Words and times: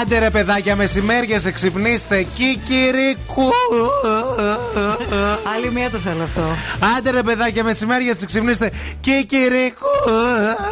Άντε 0.00 0.18
ρε 0.18 0.30
παιδάκια, 0.30 0.76
μεσημέρια 0.76 1.40
σε 1.40 1.50
ξυπνήστε. 1.50 2.26
Κικυρικού. 2.34 3.50
Άλλη 5.54 5.70
μία 5.72 5.90
το 5.90 5.98
θέλω 5.98 6.22
αυτό. 6.22 6.42
Άντε 6.98 7.10
ρε 7.10 7.22
παιδάκια, 7.22 7.64
μεσημέρια 7.64 8.14
σε 8.14 8.26
ξυπνήστε. 8.26 8.70
Κικυρικού. 9.00 9.86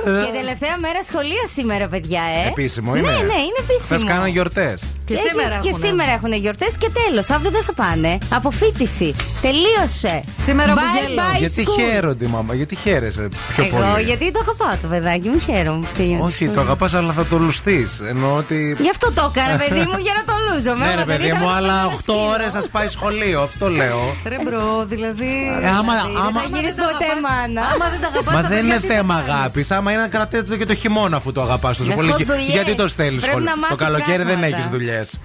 Και 0.05 0.33
τελευταία 0.41 0.77
μέρα 0.79 1.03
σχολεία 1.03 1.45
σήμερα, 1.55 1.89
παιδιά, 1.89 2.23
ε. 2.45 2.49
Επίσημο 2.49 2.97
είναι. 2.97 3.09
Ναι, 3.11 3.15
ναι, 3.17 3.21
είναι 3.23 3.61
επίσημο. 3.69 3.99
Θα 3.99 4.05
κάνουν 4.07 4.27
γιορτές. 4.27 4.93
Και 5.05 5.15
Έχει- 5.15 5.29
σήμερα 5.29 5.59
και 5.63 5.69
έχουνε. 5.69 5.87
σήμερα 5.87 6.13
έχουν 6.13 6.33
γιορτές 6.33 6.77
και 6.79 6.91
τέλος. 7.07 7.31
Αύριο 7.31 7.51
δεν 7.51 7.63
θα 7.63 7.73
πάνε. 7.73 8.19
Αποφύτιση. 8.33 9.15
Τελείωσε. 9.43 10.25
Σήμερα 10.39 10.75
bye 10.75 10.79
μπουγέλο. 10.79 11.23
bye 11.35 11.39
Γιατί 11.39 11.65
school. 11.67 11.81
χαίρονται, 11.81 12.27
μάμα, 12.27 12.55
γιατί 12.55 12.75
χαίρεσαι 12.77 13.29
πιο 13.55 13.65
Εγώ, 13.65 13.77
πολύ; 13.77 14.03
γιατί 14.05 14.31
το 14.31 14.39
αγαπάω 14.43 14.77
το 14.83 14.89
παιδάκι 14.89 15.29
μου, 15.29 15.39
χαίρομαι 15.39 15.81
που 15.81 15.93
τελειώνεις 15.97 16.25
Όχι, 16.25 16.35
σχολείο. 16.35 16.55
το 16.55 16.61
αγαπάς, 16.61 16.95
αλλά 16.95 17.13
θα 17.13 17.25
το 17.27 17.39
λουστείς. 17.39 18.01
Εννοώ 18.09 18.37
ότι. 18.37 18.77
Γι' 18.81 18.91
αυτό 18.91 19.02
το 19.19 19.33
έκανα, 19.35 19.57
παιδί 19.59 19.81
μου, 19.91 19.99
για 20.07 20.13
να 20.19 20.23
το 20.29 20.35
λούζω. 20.47 20.75
Ναι, 20.75 20.95
ρε 20.95 21.05
παιδί 21.05 21.33
μου, 21.33 21.49
αλλά 21.51 21.77
8 21.87 22.15
ώρες 22.33 22.53
σας 22.53 22.69
πάει 22.69 22.89
σχολείο. 22.89 23.43
Αυτό 23.43 23.69
λέω. 23.71 24.17
Ρε 24.27 24.37
bro, 24.45 24.85
δηλαδή. 24.93 25.33
Ε, 25.63 25.69
άμα, 25.69 25.93
Δεν 25.95 26.17
άμα, 26.27 26.41
θα 26.41 26.47
γίνεις 26.53 26.75
ποτέ 26.75 27.11
μάνα. 27.27 27.61
Άμα 27.73 27.87
δεν 27.93 28.01
τα 28.01 28.09
αγαπάς, 28.13 28.35
Μα 28.35 28.43
τα 28.43 28.49
δεν 28.49 28.59
παιδιά 28.59 28.65
είναι 28.75 28.81
τι 28.81 28.87
θα 28.87 28.95
θέμα 28.95 29.15
κάνεις; 29.15 29.33
αγάπης. 29.35 29.71
Άμα 29.71 29.93
είναι 29.93 30.01
να 30.01 30.09
κρατάτε 30.09 30.43
το 30.43 30.57
και 30.57 30.67
το 30.67 30.75
χειμώνα 30.75 31.17
αφού 31.17 31.33
το 31.33 31.43
αγαπάς 31.43 31.77
τόσο 31.77 31.93
Έχω 31.93 32.01
πολύ. 32.01 32.15
Και- 32.15 32.25
δουλειές. 32.25 32.53
Γιατί 32.57 32.75
το 32.75 32.89
στέλνεις 32.89 33.23
Πρέπει 33.23 33.31
σχολείο; 33.39 33.55
να 33.55 33.55
Το 33.55 33.61
μάθει 33.61 33.85
καλοκαίρι 33.85 34.23
δεν 34.23 34.27
πράγματα. 34.27 34.47
έχεις 34.57 34.69
δουλειές. 34.69 35.21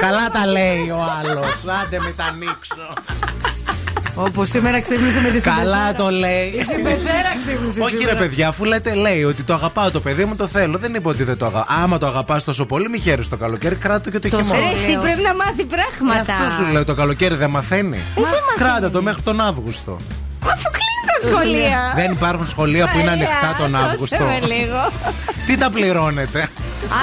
Καλά 0.00 0.30
τα 0.30 0.46
λέει 0.46 0.90
ο 0.90 1.00
άλλος. 1.20 1.54
Άντε 1.82 1.98
με 1.98 2.12
τα 2.16 2.24
ανοίξω. 2.24 2.86
Όπω 4.26 4.44
σήμερα 4.44 4.80
ξύπνησε 4.80 5.20
με 5.20 5.28
τη 5.30 5.40
συμπεθέρα. 5.40 5.56
Καλά 5.56 5.94
το 5.94 6.10
λέει. 6.10 6.46
Η 6.46 6.62
συμπεθέρα 6.62 7.30
ξύπνησε. 7.36 7.80
Όχι 7.80 7.96
σήμερα. 7.96 8.12
ρε 8.12 8.18
παιδιά, 8.18 8.48
αφού 8.48 8.64
λέτε 8.64 8.94
λέει 8.94 9.24
ότι 9.24 9.42
το 9.42 9.52
αγαπάω 9.54 9.90
το 9.90 10.00
παιδί 10.00 10.24
μου, 10.24 10.36
το 10.36 10.46
θέλω. 10.46 10.78
Δεν 10.78 10.94
είπε 10.94 11.08
ότι 11.08 11.22
δεν 11.24 11.36
το 11.36 11.46
αγαπάω. 11.46 11.76
Άμα 11.82 11.98
το 11.98 12.06
αγαπάς 12.06 12.44
τόσο 12.44 12.66
πολύ, 12.66 12.88
μη 12.88 12.98
χαίρεσαι 12.98 13.30
το 13.30 13.36
καλοκαίρι, 13.36 13.74
κράτο 13.74 14.10
και 14.10 14.18
το 14.18 14.28
Το 14.28 14.36
χειμώνα. 14.42 14.58
Ρε, 14.58 14.78
εσύ 14.80 14.90
Λέω. 14.90 15.00
πρέπει 15.00 15.22
να 15.22 15.34
μάθει 15.34 15.60
Ε, 15.60 15.64
πράγματα. 15.74 16.34
Αυτό 16.46 16.64
σου 16.64 16.72
λέω, 16.72 16.84
το 16.84 16.94
καλοκαίρι 16.94 17.34
δεν 17.34 17.50
μαθαίνει. 17.50 17.96
Ε, 17.96 18.00
δεν 18.14 18.24
μαθαίνει. 18.24 18.56
Κράτα 18.70 18.90
το 18.90 19.02
μέχρι 19.02 19.22
τον 19.22 19.40
Αύγουστο. 19.40 19.98
Αφού 20.52 20.68
κλείνει 20.76 20.97
τα 20.97 20.97
σχολεία. 21.26 21.92
Δεν 21.94 22.10
υπάρχουν 22.12 22.46
σχολεία 22.46 22.84
που 22.88 22.98
είναι 22.98 23.08
Μαρία, 23.10 23.26
ανοιχτά 23.26 23.56
τον 23.58 23.70
δώσε 23.70 23.84
Αύγουστο. 23.92 24.24
με 24.24 24.38
λίγο. 24.54 24.92
Τι 25.46 25.56
τα 25.58 25.70
πληρώνετε; 25.70 26.48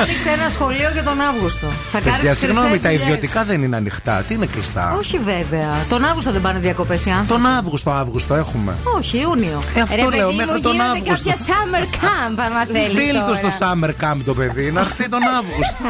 Άνοιξε 0.01 0.29
ένα 0.29 0.49
σχολείο 0.49 0.89
για 0.93 1.03
τον 1.03 1.21
Αύγουστο. 1.21 1.67
Θα 1.91 1.99
κάνεις 1.99 2.15
Παιδιά, 2.19 2.35
συγγνώμη, 2.35 2.79
τα 2.79 2.91
ιδιωτικά 2.91 3.43
δεν 3.43 3.63
είναι 3.63 3.75
ανοιχτά. 3.75 4.23
Τι 4.27 4.33
είναι 4.33 4.45
κλειστά; 4.45 4.95
Όχι 4.97 5.17
βέβαια. 5.19 5.69
Τον 5.89 6.05
Αύγουστο 6.05 6.31
δεν 6.31 6.41
πάνε 6.41 6.59
διακοπές 6.59 7.05
οι 7.05 7.09
άνθρωποι. 7.09 7.41
Τον 7.43 7.51
Αύγουστο, 7.51 7.91
Αύγουστο 7.91 8.33
έχουμε. 8.35 8.75
Όχι, 8.97 9.17
Ιούνιο. 9.17 9.59
Ε, 9.75 9.81
αυτό 9.81 9.95
Ρε, 10.09 10.15
λέω, 10.15 10.25
παιδί 10.27 10.37
μέχρι 10.37 10.53
μου, 10.53 10.61
τον 10.61 10.71
γίνονται 10.71 10.91
Αύγουστο. 10.91 11.29
κάποια 11.29 11.45
summer 11.47 11.83
camp, 11.83 12.35
άμα 12.45 12.65
θέλεις. 12.65 12.85
Στείλ 12.85 13.17
το 13.27 13.33
στο 13.35 13.49
summer 13.59 13.89
camp 14.03 14.17
το 14.25 14.33
παιδί, 14.33 14.71
να 14.71 14.79
έρθει 14.79 15.09
τον 15.09 15.19
Αύγουστο. 15.37 15.85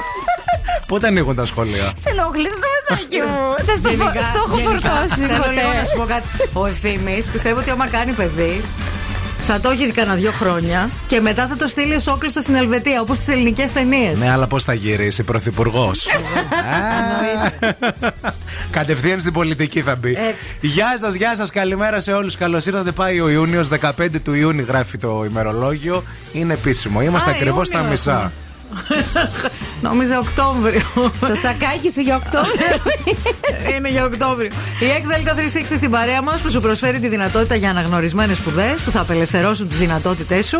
Πότε 0.87 1.07
ανοίγουν 1.07 1.35
τα 1.35 1.45
σχολεία; 1.45 1.93
Σε 1.99 2.09
ενοχλεί 2.09 2.49
το 2.49 2.55
παιδάκι 2.87 3.17
μου. 3.17 3.55
Δεν 3.67 3.77
στο, 3.77 3.89
Γενικά- 3.89 4.23
στο 4.23 4.43
έχω 4.47 4.57
γενικά, 4.57 4.89
φορτώσει 4.89 5.19
Θέλω 5.19 5.51
λίγο 5.53 5.67
να 5.67 5.73
ποτέ. 5.73 5.85
σου 5.85 5.97
πω 5.97 6.03
κάτι. 6.05 6.25
Ο 6.53 6.65
ευθύνη 6.65 7.23
πιστεύω 7.31 7.59
ότι 7.59 7.69
άμα 7.69 7.87
κάνει 7.87 8.11
παιδί. 8.11 8.61
Θα 9.47 9.59
το 9.59 9.69
έχει 9.69 9.91
κανένα 9.91 10.15
δύο 10.15 10.31
χρόνια 10.31 10.89
και 11.07 11.19
μετά 11.21 11.47
θα 11.47 11.55
το 11.55 11.67
στείλει 11.67 11.95
ως 11.95 12.07
όκλειστο 12.07 12.41
στην 12.41 12.55
Ελβετία 12.55 13.01
όπως 13.01 13.17
τις 13.17 13.27
ελληνικές 13.27 13.71
ταινίες. 13.71 14.19
Ναι, 14.19 14.31
αλλά 14.31 14.47
πώς 14.47 14.63
θα 14.63 14.73
γυρίσει, 14.73 15.23
πρωθυπουργός. 15.23 16.07
Κατευθείαν 18.71 19.19
στην 19.19 19.33
πολιτική 19.33 19.81
θα 19.81 19.95
μπει. 19.95 20.17
Έτσι. 20.29 20.57
Γεια 20.61 20.97
σας, 20.99 21.13
γεια 21.13 21.35
σας, 21.35 21.49
καλημέρα 21.51 21.99
σε 21.99 22.11
όλους. 22.11 22.37
Καλώς 22.37 22.65
ήρθατε. 22.65 22.91
Πάει 22.91 23.19
ο 23.19 23.29
Ιούνιος, 23.29 23.67
15 23.67 24.19
του 24.23 24.33
Ιούνιου 24.33 24.65
γράφει 24.67 24.97
το 24.97 25.25
ημερολόγιο. 25.29 26.03
Είναι 26.31 26.53
επίσημο. 26.53 27.01
Είμαστε 27.01 27.29
Α, 27.29 27.33
ακριβώς 27.33 27.67
στα 27.67 27.77
Ιούνιος 27.79 27.99
μισά. 27.99 28.11
έχουμε. 28.11 28.31
Νόμιζα 29.87 30.19
Οκτώβριο. 30.19 30.81
Το 31.19 31.35
σακάκι 31.41 31.91
σου 31.91 32.01
για 32.01 32.15
Οκτώβριο. 32.15 32.77
Είναι 33.75 33.89
για 33.89 34.05
Οκτώβριο. 34.05 34.49
Η 34.79 34.85
ΕΚΔΕΛΤΑ 34.85 35.35
360 35.35 35.75
στην 35.75 35.91
παρέα 35.91 36.21
μας 36.21 36.41
που 36.41 36.51
σου 36.51 36.61
προσφέρει 36.61 36.99
τη 36.99 37.07
δυνατότητα 37.07 37.55
για 37.55 37.69
αναγνωρισμένες 37.69 38.37
σπουδές 38.37 38.81
που 38.81 38.91
θα 38.91 38.99
απελευθερώσουν 38.99 39.67
τις 39.67 39.77
δυνατότητές 39.77 40.47
σου 40.47 40.59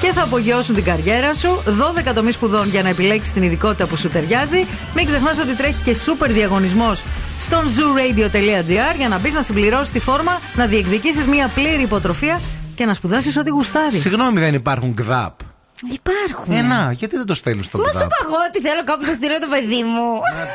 και 0.00 0.12
θα 0.12 0.22
απογειώσουν 0.22 0.74
την 0.74 0.84
καριέρα 0.84 1.34
σου. 1.34 1.62
12 2.08 2.12
τομεί 2.14 2.30
σπουδών 2.30 2.68
για 2.68 2.82
να 2.82 2.88
επιλέξεις 2.88 3.32
την 3.32 3.42
ειδικότητα 3.42 3.86
που 3.86 3.96
σου 3.96 4.08
ταιριάζει. 4.08 4.66
Μην 4.94 5.06
ξεχνάς 5.06 5.38
ότι 5.38 5.54
τρέχει 5.54 5.82
και 5.82 5.94
σούπερ 5.94 6.32
διαγωνισμός 6.32 7.04
στον 7.40 7.60
zooradio.gr 7.60 8.96
για 8.96 9.08
να 9.08 9.18
μπεις 9.18 9.34
να 9.34 9.42
συμπληρώσεις 9.42 9.92
τη 9.92 10.00
φόρμα, 10.00 10.40
να 10.56 10.66
διεκδικήσεις 10.66 11.26
μια 11.26 11.50
πλήρη 11.54 11.82
υποτροφία 11.82 12.40
και 12.74 12.84
να 12.84 12.94
σπουδάσεις 12.94 13.36
ό,τι 13.36 13.50
γουστάρεις. 13.50 14.00
Συγγνώμη, 14.00 14.40
δεν 14.40 14.54
υπάρχουν 14.54 14.94
ΚΔΑΠ. 14.94 15.53
Υπάρχουν. 15.92 16.54
Ε, 16.54 16.62
να, 16.62 16.92
γιατί 16.92 17.16
δεν 17.16 17.26
το 17.26 17.34
στέλνεις 17.34 17.66
στο 17.66 17.78
Μα 17.78 17.84
σου 17.84 17.90
ΚΔΑΠ. 17.90 18.06
είπα 18.06 18.16
εγώ 18.24 18.36
ότι 18.48 18.60
θέλω 18.60 18.84
κάπου 18.84 19.04
να 19.06 19.12
στείλω 19.12 19.38
το 19.38 19.46
παιδί 19.54 19.82
μου. 19.82 20.08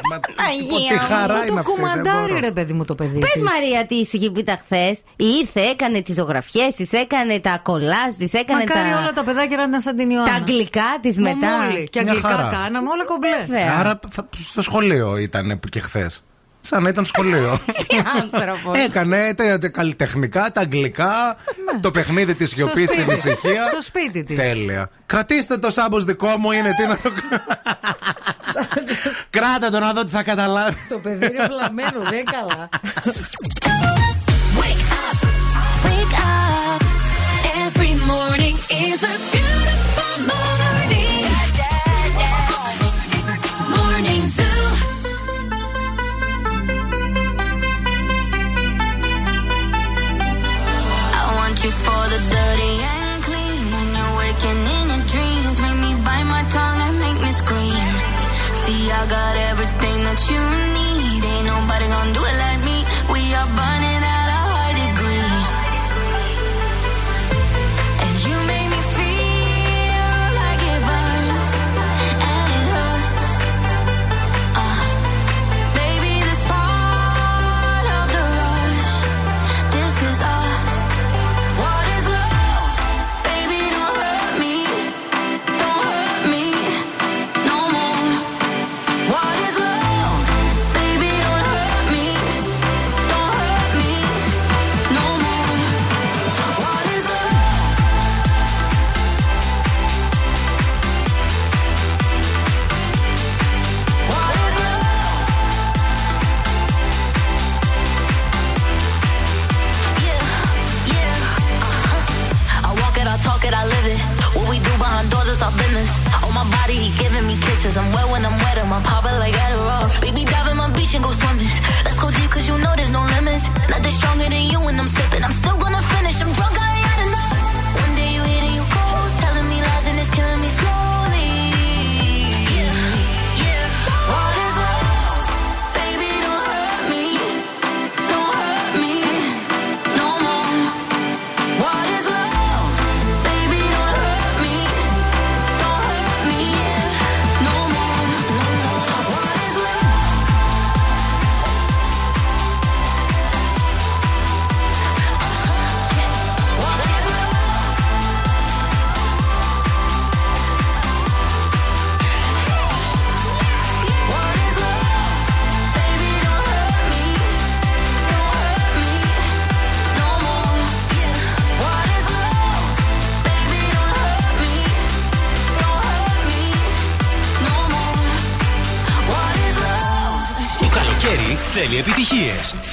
Μα, 0.10 0.16
Αγία 0.48 0.90
τι 0.90 0.94
μου. 0.94 1.00
χαρά 1.12 1.34
Αυτό 1.34 1.46
είναι 1.48 1.54
το 1.54 1.54
αυτή. 1.54 1.54
δεν 1.54 1.64
κουμαντάρι, 1.64 2.32
μπορώ. 2.32 2.40
ρε 2.40 2.52
παιδί 2.52 2.74
μου, 2.74 2.86
το 2.86 2.96
παιδί. 2.96 3.20
Πες 3.20 3.32
της. 3.32 3.42
Μαρία 3.42 3.86
τι 3.86 3.96
ήσυχη 3.96 4.32
που 4.32 4.40
ήταν 4.40 4.58
χθες. 4.64 5.02
Ήρθε, 5.16 5.62
έκανε 5.62 6.02
τις 6.02 6.16
ζωγραφιές 6.16 6.76
της, 6.76 6.92
έκανε 6.92 7.40
τα 7.40 7.60
κολλάζ 7.64 8.12
της, 8.18 8.34
έκανε 8.34 8.60
Μακάρι 8.68 8.90
τα. 8.92 8.98
όλα 8.98 9.12
τα 9.12 9.24
παιδάκια 9.24 9.58
να 9.58 9.64
ήταν 9.64 9.82
σαν 9.82 9.96
την 9.96 10.10
Ιωάννα. 10.10 10.30
Τα 10.32 10.36
αγγλικά 10.38 10.90
της 11.02 11.18
μετά. 11.18 11.52
Μομόλι. 11.58 11.88
Και 11.90 12.02
Μια 12.02 12.12
αγγλικά 12.12 12.30
χαρά. 12.36 12.48
κάναμε 12.58 12.90
όλα 12.90 13.06
κομπλέ. 13.06 13.38
Βέβαια. 13.48 13.76
Άρα 13.80 14.00
θα- 14.10 14.30
στο 14.52 14.62
σχολείο 14.62 15.18
ήταν 15.18 15.60
και 15.70 15.80
χθες. 15.80 16.24
Σαν 16.62 16.84
να 16.84 16.90
ήταν 16.90 17.06
σχολείο. 17.06 17.60
Τι 17.88 17.98
άνθρωπος. 18.24 18.78
Έκανε 18.78 19.34
τα, 19.34 19.58
τα 19.58 19.68
καλλιτεχνικά, 19.70 20.52
τα 20.52 20.62
αγγλικά, 20.62 21.36
το 21.82 21.92
παιχνίδι 21.92 22.36
της 22.36 22.50
σιωπής 22.50 22.90
Ναι. 22.90 22.96
Στο 22.96 22.96
στην 22.96 23.04
σπίτι. 23.18 23.30
ησυχία. 23.30 23.64
Στο 23.66 23.82
σπίτι 23.82 24.24
της. 24.24 24.38
Τέλεια. 24.38 24.90
Κρατήστε 25.06 25.58
το 25.58 25.70
σάμπος 25.70 26.04
δικό 26.04 26.28
μου, 26.38 26.52
είναι 26.52 26.72
τι 26.78 26.86
να 26.88 26.98
το. 26.98 27.12
Κράτα 29.30 29.70
το 29.70 29.80
να 29.80 29.94
δω 29.94 30.04
τι 30.04 30.10
θα 30.12 30.24
καταλάβει. 30.24 30.78
Το 30.90 31.00
παιδί 31.00 31.26
είναι 31.26 31.46
βλαμμένο, 31.48 32.00
δεν 32.02 32.14
είναι 32.14 32.24
καλά. 32.32 32.70
Wake 34.60 34.92
up, 35.06 35.18
wake 35.86 36.14
up. 36.14 36.82
Every 37.66 37.94
morning 38.12 38.56
is 38.88 39.02
a 39.04 39.39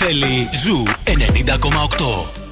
Θέλει 0.09 0.49
Ζου 0.53 0.83
90,8. 1.05 2.46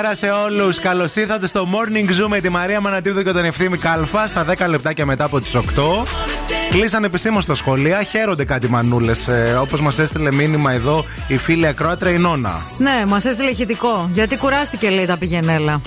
Καλημέρα, 0.00 0.16
καλημέρα 0.16 0.48
σε 0.54 0.60
όλους. 0.60 0.78
Καλώς 0.78 1.16
ήρθατε 1.16 1.46
στο 1.46 1.68
Morning 1.72 2.08
Zoom 2.24 2.28
με 2.28 2.40
τη 2.40 2.48
Μαρία 2.48 2.80
Μανατίδου 2.80 3.22
και 3.22 3.32
τον 3.32 3.44
Ευθύμη 3.44 3.78
Κάλφα 3.78 4.26
στα 4.26 4.44
10 4.58 4.68
λεπτάκια 4.68 5.06
μετά 5.06 5.24
από 5.24 5.40
τις 5.40 5.54
8. 5.54 5.60
Κλείσαν 6.70 7.04
επισήμως 7.04 7.44
τα 7.46 7.54
σχολεία. 7.54 8.02
Χαίρονται 8.02 8.44
κάτι 8.44 8.68
μανούλες. 8.68 9.28
Ε, 9.28 9.56
Όπως 9.60 9.80
μας 9.80 9.98
έστειλε 9.98 10.32
μήνυμα 10.32 10.72
εδώ 10.72 11.04
η 11.28 11.38
φίλη 11.38 11.66
ακρόατρα 11.66 12.10
η 12.10 12.18
Νόνα. 12.18 12.52
Ναι, 12.78 13.04
μας 13.06 13.24
έστειλε 13.24 13.50
ηχητικό. 13.50 14.10
Γιατί 14.12 14.36
κουράστηκε, 14.36 14.88
λέει, 14.90 15.06
τα 15.06 15.16
πηγενέλα. 15.16 15.80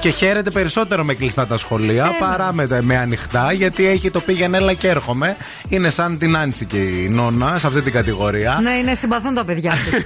Και 0.00 0.08
χαίρεται 0.10 0.50
περισσότερο 0.50 1.04
με 1.04 1.14
κλειστά 1.14 1.46
τα 1.46 1.56
σχολεία 1.56 2.04
Ε, 2.04 2.16
παρά 2.18 2.52
με, 2.52 2.78
με 2.80 2.96
ανοιχτά, 2.96 3.52
γιατί 3.52 3.86
έχει 3.86 4.10
το 4.10 4.20
πήγαινε 4.20 4.56
έλα 4.56 4.72
και 4.72 4.88
έρχομαι. 4.88 5.36
Είναι 5.68 5.90
σαν 5.90 6.18
την 6.18 6.36
Άνση 6.36 6.64
και 6.64 6.76
η 6.78 7.08
Νόνα 7.08 7.58
σε 7.58 7.66
αυτή 7.66 7.80
την 7.82 7.92
κατηγορία. 7.92 8.58
Ναι, 8.62 8.70
είναι 8.70 8.94
συμπαθούν 8.94 9.34
τα 9.34 9.44
παιδιά 9.44 9.72
τους. 9.84 10.02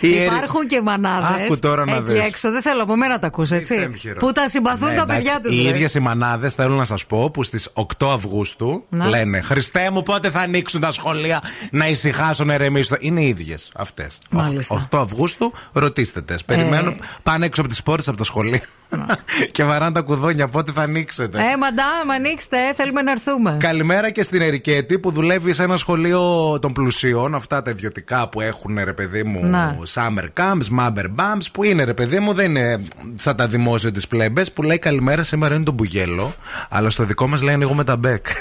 Η 0.00 0.16
Ερη- 0.18 0.32
Υπάρχουν 0.32 0.66
και 0.66 0.80
μανάδες. 0.82 1.44
Άκου 1.46 1.58
τώρα 1.58 1.84
να 1.84 1.92
Εκεί 1.96 2.12
δεις. 2.12 2.26
έξω, 2.26 2.50
δεν 2.50 2.62
θέλω 2.62 2.82
από 2.82 2.96
μένα 2.96 3.18
τα 3.18 3.26
ακούς, 3.26 3.50
έτσι. 3.50 3.74
Έμχυρο. 3.74 4.18
Που 4.18 4.32
τα 4.32 4.48
συμπαθούν 4.48 4.88
Ναι, 4.88 4.94
τα 4.94 5.02
εντάξει, 5.02 5.16
παιδιά 5.22 5.40
τους. 5.40 5.54
Οι 5.54 5.62
ίδιες 5.68 5.94
οι 5.94 6.00
μανάδες 6.00 6.54
θέλω 6.54 6.74
να 6.74 6.84
σας 6.84 7.06
πω 7.06 7.30
που 7.30 7.42
στις 7.42 7.68
8 7.74 8.10
Αυγούστου 8.12 8.84
Να. 8.88 9.06
λένε 9.08 9.40
Χριστέ 9.40 9.90
μου, 9.92 10.02
πότε 10.02 10.30
θα 10.30 10.40
ανοίξουν 10.40 10.80
τα 10.80 10.92
σχολεία 10.92 11.42
να 11.70 11.88
ησυχάσουν, 11.88 12.46
να 12.46 12.54
ηρεμήσουν. 12.54 12.96
Είναι 13.00 13.20
οι 13.22 13.28
ίδιες 13.28 13.70
αυτές. 13.76 14.18
Μάλιστα. 14.30 14.74
8 14.74 14.98
Αυγούστου, 15.00 15.52
ρωτήστε 15.72 16.20
τες. 16.22 16.44
Περιμένουν, 16.44 17.00
πάνε 17.22 17.46
έξω 17.46 17.60
από 17.60 17.70
τις 17.70 17.82
πόρτες 17.82 18.08
από 18.08 18.16
τα 18.16 18.24
σχολεία 18.24 18.62
και 19.52 19.64
βαράνε 19.64 19.92
τα 19.92 20.00
κουδόνια. 20.00 20.48
Πότε 20.48 20.72
θα 20.72 20.82
ανοίξετε. 20.82 21.38
Ε, 21.38 21.56
μαντάμ, 21.56 22.10
ανοίξτε, 22.14 22.56
θέλουμε 22.74 23.02
να 23.02 23.10
έρθουμε. 23.10 23.56
Καλημέρα 23.60 24.10
και 24.10 24.22
στην 24.22 24.42
Ερικέτη 24.42 24.98
που 24.98 25.10
δουλεύει 25.10 25.52
σε 25.52 25.62
ένα 25.62 25.76
σχολείο 25.76 26.58
των 26.58 26.72
πλουσίων. 26.72 27.34
Αυτά 27.34 27.62
τα 27.62 27.70
ιδιωτικά 27.70 28.28
που 28.28 28.40
έχουν 28.40 28.78
ρε 28.84 28.92
παιδί 28.92 29.22
μου 29.22 29.44
Να. 29.44 29.76
summer 29.94 30.24
camps, 30.40 30.78
mumber 30.78 31.04
bumps 31.04 31.46
που 31.52 31.64
είναι 31.64 31.84
ρε 31.84 31.94
παιδί 31.94 32.18
μου, 32.18 32.32
δεν 32.32 32.50
είναι 32.50 32.82
σαν 33.14 33.36
τα 33.36 33.46
δημόσια 33.46 33.92
της 33.92 34.06
πλέμπε 34.06 34.44
που 34.54 34.62
λέει 34.62 34.78
καλημέρα 34.78 35.22
σήμερα 35.22 35.54
είναι 35.54 35.64
το 35.64 35.72
μπουγέλο. 35.72 36.34
Αλλά 36.68 36.90
στο 36.90 37.04
δικό 37.04 37.28
μας 37.28 37.42
λέει 37.42 37.54
ανοίγουμε 37.54 37.84
τα 37.84 37.96
μπέκ. 37.96 38.26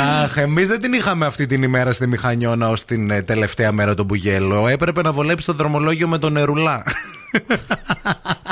Αχ, 0.00 0.36
εμείς 0.36 0.68
δεν 0.68 0.80
την 0.80 0.92
είχαμε 0.92 1.26
αυτή 1.26 1.46
την 1.46 1.62
ημέρα 1.62 1.92
στη 1.92 2.06
Μηχανιώνα 2.06 2.68
ως 2.68 2.84
την 2.84 3.10
ε, 3.10 3.22
τελευταία 3.22 3.72
μέρα 3.72 3.94
τον 3.94 4.04
Μπουγέλο. 4.06 4.68
Έπρεπε 4.68 5.02
να 5.02 5.12
βολέψει 5.12 5.46
το 5.46 5.52
δρομολόγιο 5.52 6.08
με 6.08 6.18
τον 6.18 6.32
νερουλά. 6.32 6.82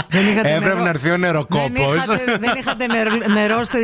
Δεν 0.09 0.27
είχατε 0.29 0.49
Έπρεπε 0.55 0.69
νερό. 0.69 0.83
να 0.83 0.89
έρθει 0.89 1.11
ο 1.11 1.17
νεροκόπος. 1.17 1.71
Δεν 2.07 2.17
είχατε, 2.17 2.37
δεν 2.41 2.53
είχατε 2.59 2.87
νερό, 2.87 3.11
νερό 3.33 3.63
στη, 3.65 3.79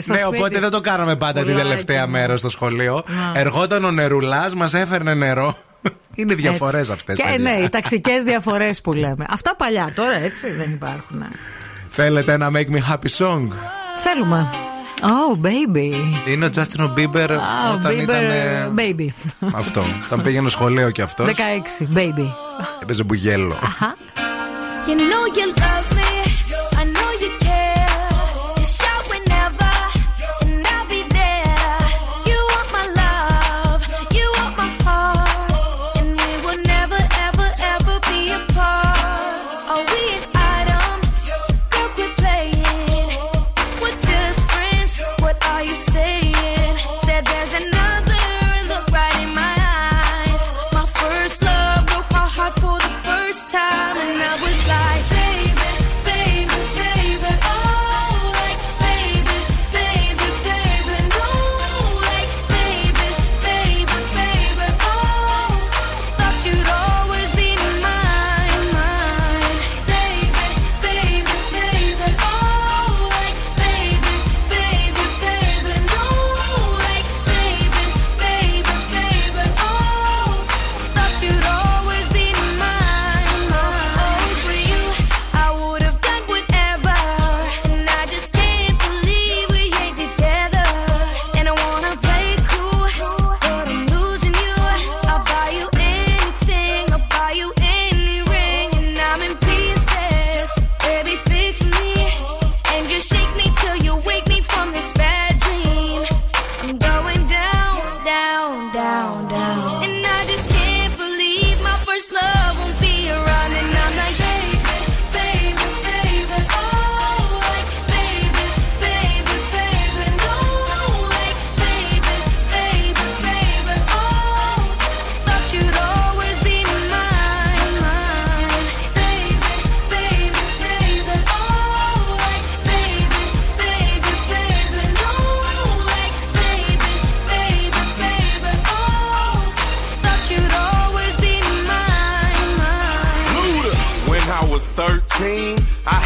στο 0.00 0.12
ναι, 0.12 0.18
σπίτι. 0.18 0.36
οπότε 0.36 0.58
δεν 0.60 0.70
το 0.70 0.80
κάναμε 0.80 1.16
πάντα 1.16 1.40
την 1.40 1.50
Πουλάκι 1.50 1.68
τελευταία 1.68 2.04
μου. 2.06 2.10
μέρα 2.12 2.36
στο 2.36 2.48
σχολείο. 2.48 3.04
Να. 3.06 3.40
Ερχόταν 3.40 3.84
ο 3.84 3.90
νερουλάς, 3.90 4.54
μας 4.54 4.74
έφερνε 4.74 5.14
νερό. 5.14 5.56
Είναι 6.14 6.34
διαφορές 6.34 6.78
Έτσι. 6.78 6.92
αυτές. 6.92 7.16
Και 7.16 7.38
ναι, 7.40 7.50
οι 7.50 7.68
ταξικές 7.68 8.22
διαφορές 8.22 8.80
που 8.80 8.92
λέμε. 8.92 9.26
Αυτά 9.30 9.56
παλιά, 9.56 9.92
τώρα 9.94 10.14
έτσι 10.14 10.50
δεν 10.52 10.70
υπάρχουν. 10.70 11.24
Θέλετε 11.90 12.32
ένα 12.32 12.50
Make 12.52 12.70
Me 12.74 12.92
Happy 12.92 13.08
Song; 13.18 13.48
Θέλουμε. 14.04 14.46
Oh, 15.02 15.36
baby. 15.46 15.92
Είναι 16.30 16.46
ο 16.46 16.48
Justin 16.54 16.80
Bieber 16.80 17.28
Oh, 17.28 17.74
όταν 17.74 17.92
baby. 17.92 18.02
ήταν. 18.02 18.74
Baby. 18.76 19.08
Αυτό. 19.54 19.82
Όταν 20.04 20.22
πήγαινε 20.22 20.48
σχολείο 20.48 20.90
κι 20.90 21.02
αυτός. 21.02 21.28
16, 21.28 21.96
baby. 21.96 22.28
Έπαιζε 22.82 23.02
μπουγέλο. 23.02 23.54
You 24.88 24.94
know 25.10 25.24
you 25.38 25.46
love 25.60 25.95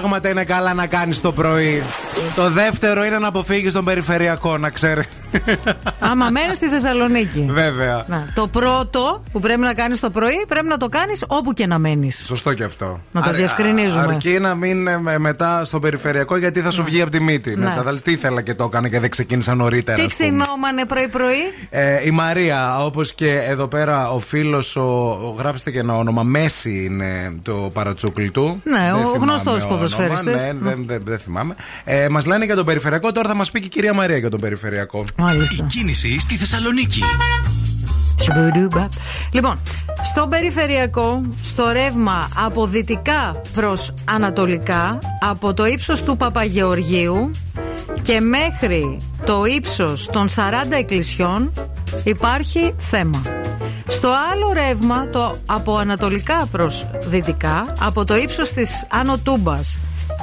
Πράγματα 0.00 0.28
είναι 0.28 0.44
καλά 0.44 0.74
να 0.74 0.86
κάνεις 0.86 1.20
το 1.20 1.32
πρωί. 1.32 1.82
Το 2.34 2.50
δεύτερο 2.50 3.04
είναι 3.04 3.18
να 3.18 3.28
αποφύγεις 3.28 3.72
τον 3.72 3.84
περιφερειακό, 3.84 4.58
να 4.58 4.70
ξέρεις. 4.70 5.06
Άμα 6.10 6.30
μένει 6.30 6.54
στη 6.54 6.66
Θεσσαλονίκη. 6.68 7.46
Βέβαια. 7.50 8.04
Να, 8.08 8.26
το 8.34 8.46
πρώτο 8.46 9.22
που 9.32 9.40
πρέπει 9.40 9.60
να 9.60 9.74
κάνεις 9.74 10.00
το 10.00 10.10
πρωί 10.10 10.44
πρέπει 10.48 10.66
να 10.66 10.76
το 10.76 10.88
κάνεις 10.88 11.24
όπου 11.26 11.52
και 11.52 11.66
να 11.66 11.78
μένεις. 11.78 12.22
Σωστό 12.26 12.54
και 12.54 12.64
αυτό. 12.64 13.00
Να 13.12 13.20
το 13.22 13.28
Αρ- 13.28 13.36
διευκρινίζουμε. 13.36 14.02
Αρκεί 14.02 14.38
να 14.40 14.54
μην 14.54 14.86
ε, 14.86 15.18
μετά 15.18 15.64
στο 15.64 15.78
περιφερειακό 15.78 16.36
γιατί 16.36 16.60
θα 16.60 16.70
σου 16.70 16.82
βγει 16.84 17.00
από 17.00 17.10
τη 17.10 17.20
μύτη. 17.22 17.56
Ναι. 17.56 17.64
Μετά 17.68 17.82
θα 17.82 17.92
λες, 17.92 18.02
τι 18.02 18.12
ήθελα 18.12 18.42
και 18.42 18.54
το 18.54 18.64
έκανα 18.64 18.88
και 18.88 19.00
δεν 19.00 19.10
ξεκίνησα 19.10 19.54
νωρίτερα. 19.54 19.96
Τι 19.98 20.04
ας 20.04 20.16
πούμε. 20.16 20.28
ξυνόμανε 20.28 20.84
πρωί-πρωί; 20.84 21.36
Ε, 21.70 22.06
η 22.06 22.10
Μαρία, 22.10 22.84
όπως 22.84 23.14
και 23.14 23.34
εδώ 23.48 23.66
πέρα 23.66 24.10
ο 24.10 24.18
φίλος, 24.18 24.76
ο, 24.76 24.80
ο- 25.10 25.34
γράψτε 25.38 25.70
και 25.70 25.78
ένα 25.78 25.96
όνομα. 25.96 26.22
Μέση 26.22 26.84
είναι 26.84 27.32
το 27.42 27.70
παρατσούκλι 27.72 28.30
του. 28.30 28.60
Ναι, 28.64 28.78
Δεν 28.78 28.92
ο 28.92 28.96
θυμάμαι 28.96 29.16
γνωστός 29.18 29.54
όνομα, 29.62 29.68
ποδοσφαιριστής. 29.68 30.24
Ναι, 30.34 30.52
δεν, 30.58 30.82
δεν, 30.86 31.00
δεν 31.04 31.18
θυμάμαι. 31.18 31.54
Ε, 31.84 32.08
μας 32.08 32.26
λένε 32.26 32.44
για 32.44 32.56
τον 32.56 32.64
περιφερειακό, 32.64 33.12
τώρα 33.12 33.28
θα 33.28 33.34
μας 33.34 33.50
πει 33.50 33.58
και 33.60 33.66
η 33.66 33.68
κυρία 33.68 33.94
Μαρία 33.94 34.16
για 34.16 34.30
τον 34.30 34.40
περιφερειακό. 34.40 35.04
Μάλιστα. 35.16 35.54
Η 35.58 35.66
κίνηση 35.66 35.99
στη 36.00 36.36
Θεσσαλονίκη. 36.36 37.02
Σουμπουρούμπα. 38.20 38.88
Λοιπόν, 39.32 39.58
στο 40.02 40.26
περιφερειακό, 40.26 41.20
στο 41.42 41.70
ρεύμα 41.72 42.28
από 42.34 42.66
δυτικά 42.66 43.40
προς 43.54 43.92
ανατολικά, 44.04 44.98
από 45.20 45.54
το 45.54 45.66
ύψος 45.66 46.02
του 46.02 46.16
Παπαγεωργίου 46.16 47.30
και 48.02 48.20
μέχρι 48.20 48.98
το 49.26 49.44
ύψος 49.44 50.06
των 50.12 50.28
40 50.28 50.76
εκκλησιών 50.78 51.52
υπάρχει 52.04 52.74
θέμα. 52.76 53.22
Στο 53.86 54.08
άλλο 54.32 54.52
ρεύμα, 54.52 55.08
το 55.08 55.36
από 55.46 55.76
ανατολικά 55.76 56.46
προς 56.50 56.86
δυτικά, 57.06 57.72
από 57.80 58.04
το 58.04 58.16
ύψος 58.16 58.52
της 58.52 58.86
Άνω 58.88 59.18
Τούμπας 59.18 59.78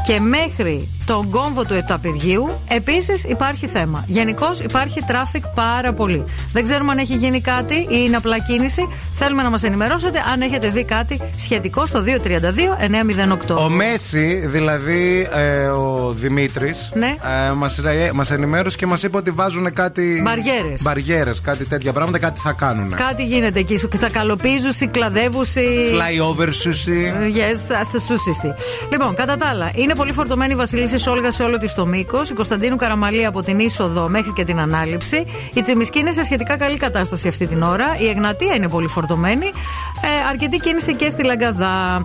και 0.06 0.20
μέχρι 0.20 0.90
τον 1.08 1.30
κόμβο 1.30 1.64
του 1.66 1.74
Επταπηργείου. 1.74 2.50
Επίσης 2.68 3.24
υπάρχει 3.24 3.68
θέμα. 3.68 4.04
Γενικώς 4.08 4.60
υπάρχει 4.60 5.00
traffic 5.08 5.42
πάρα 5.56 5.94
πολύ. 5.94 6.24
Δεν 6.54 6.64
ξέρουμε 6.64 6.92
αν 6.92 6.98
έχει 6.98 7.16
γίνει 7.16 7.42
κάτι 7.42 7.76
ή 7.76 7.88
είναι 7.90 8.16
απλά 8.16 8.40
κίνηση. 8.40 8.88
Θέλουμε 9.14 9.44
να 9.44 9.50
μας 9.50 9.64
ενημερώσετε 9.64 10.24
αν 10.34 10.42
έχετε 10.42 10.70
δει 10.70 10.84
κάτι 10.84 11.20
σχετικό 11.36 11.86
στο 11.86 12.04
232-908. 12.04 13.56
Ο 13.58 13.70
Μέση, 13.70 14.44
δηλαδή 14.48 15.28
ε, 15.34 15.66
ο 15.68 16.12
Δημήτρης, 16.16 16.92
Ναι. 16.94 17.16
ε, 17.48 17.52
μας, 17.52 17.78
ε, 17.78 18.12
μας 18.14 18.32
ενημέρωσε 18.32 18.78
και 18.78 18.86
μας 18.86 19.04
είπε 19.04 19.18
ότι 19.18 19.32
βάζουν 19.32 19.74
κάτι. 19.74 20.22
Μπαριέρες. 20.24 20.82
Μπαριέρες, 20.82 21.42
κάτι 21.42 21.66
τέτοια 21.66 21.94
πράγματα, 21.94 22.20
κάτι 22.20 22.40
θα 22.40 22.52
κάνουν. 22.52 22.96
Κάτι 22.96 23.24
γίνεται 23.26 23.60
εκεί. 23.60 23.78
Σου 23.78 23.90
στα 23.94 24.10
καλοπίζουση, 24.10 24.88
κλαδεύουση. 24.88 25.66
Flyover 25.94 26.48
σουσί. 26.52 27.14
Yes, 27.36 27.76
άστε 27.82 28.00
σούσισι. 28.00 28.54
Λοιπόν, 28.92 29.16
κατά 29.16 29.38
τα 29.38 29.48
άλλα, 29.48 29.72
είναι 29.76 29.96
πολύ 29.96 30.12
φορτωμένη 30.12 30.54
η 30.54 30.56
Βασιλίση 30.56 30.97
Σόλγα 30.98 31.32
σε 31.32 31.44
όλο 31.44 31.58
της 31.58 31.74
το 31.74 31.86
μήκος. 31.86 32.30
Η 32.30 32.34
Κωνσταντίνου 32.34 32.76
Καραμαλή 32.76 33.26
από 33.26 33.42
την 33.44 33.60
είσοδο 33.60 34.10
μέχρι 34.10 34.32
και 34.32 34.44
την 34.44 34.60
ανάληψη. 34.60 35.26
Η 35.54 35.62
Τσιμισκή 35.62 36.00
είναι 36.00 36.12
σε 36.12 36.24
σχετικά 36.24 36.58
καλή 36.58 36.78
κατάσταση 36.78 37.28
αυτή 37.28 37.48
την 37.48 37.62
ώρα. 37.62 37.86
Η 38.00 38.08
Εγνατία 38.08 38.54
είναι 38.56 38.70
πολύ 38.70 38.88
φορτωμένη. 38.88 39.46
Ε, 39.46 40.28
αρκετή 40.30 40.58
κίνηση 40.58 40.96
και 40.96 41.10
στη 41.10 41.24
Λαγκαδά. 41.24 42.04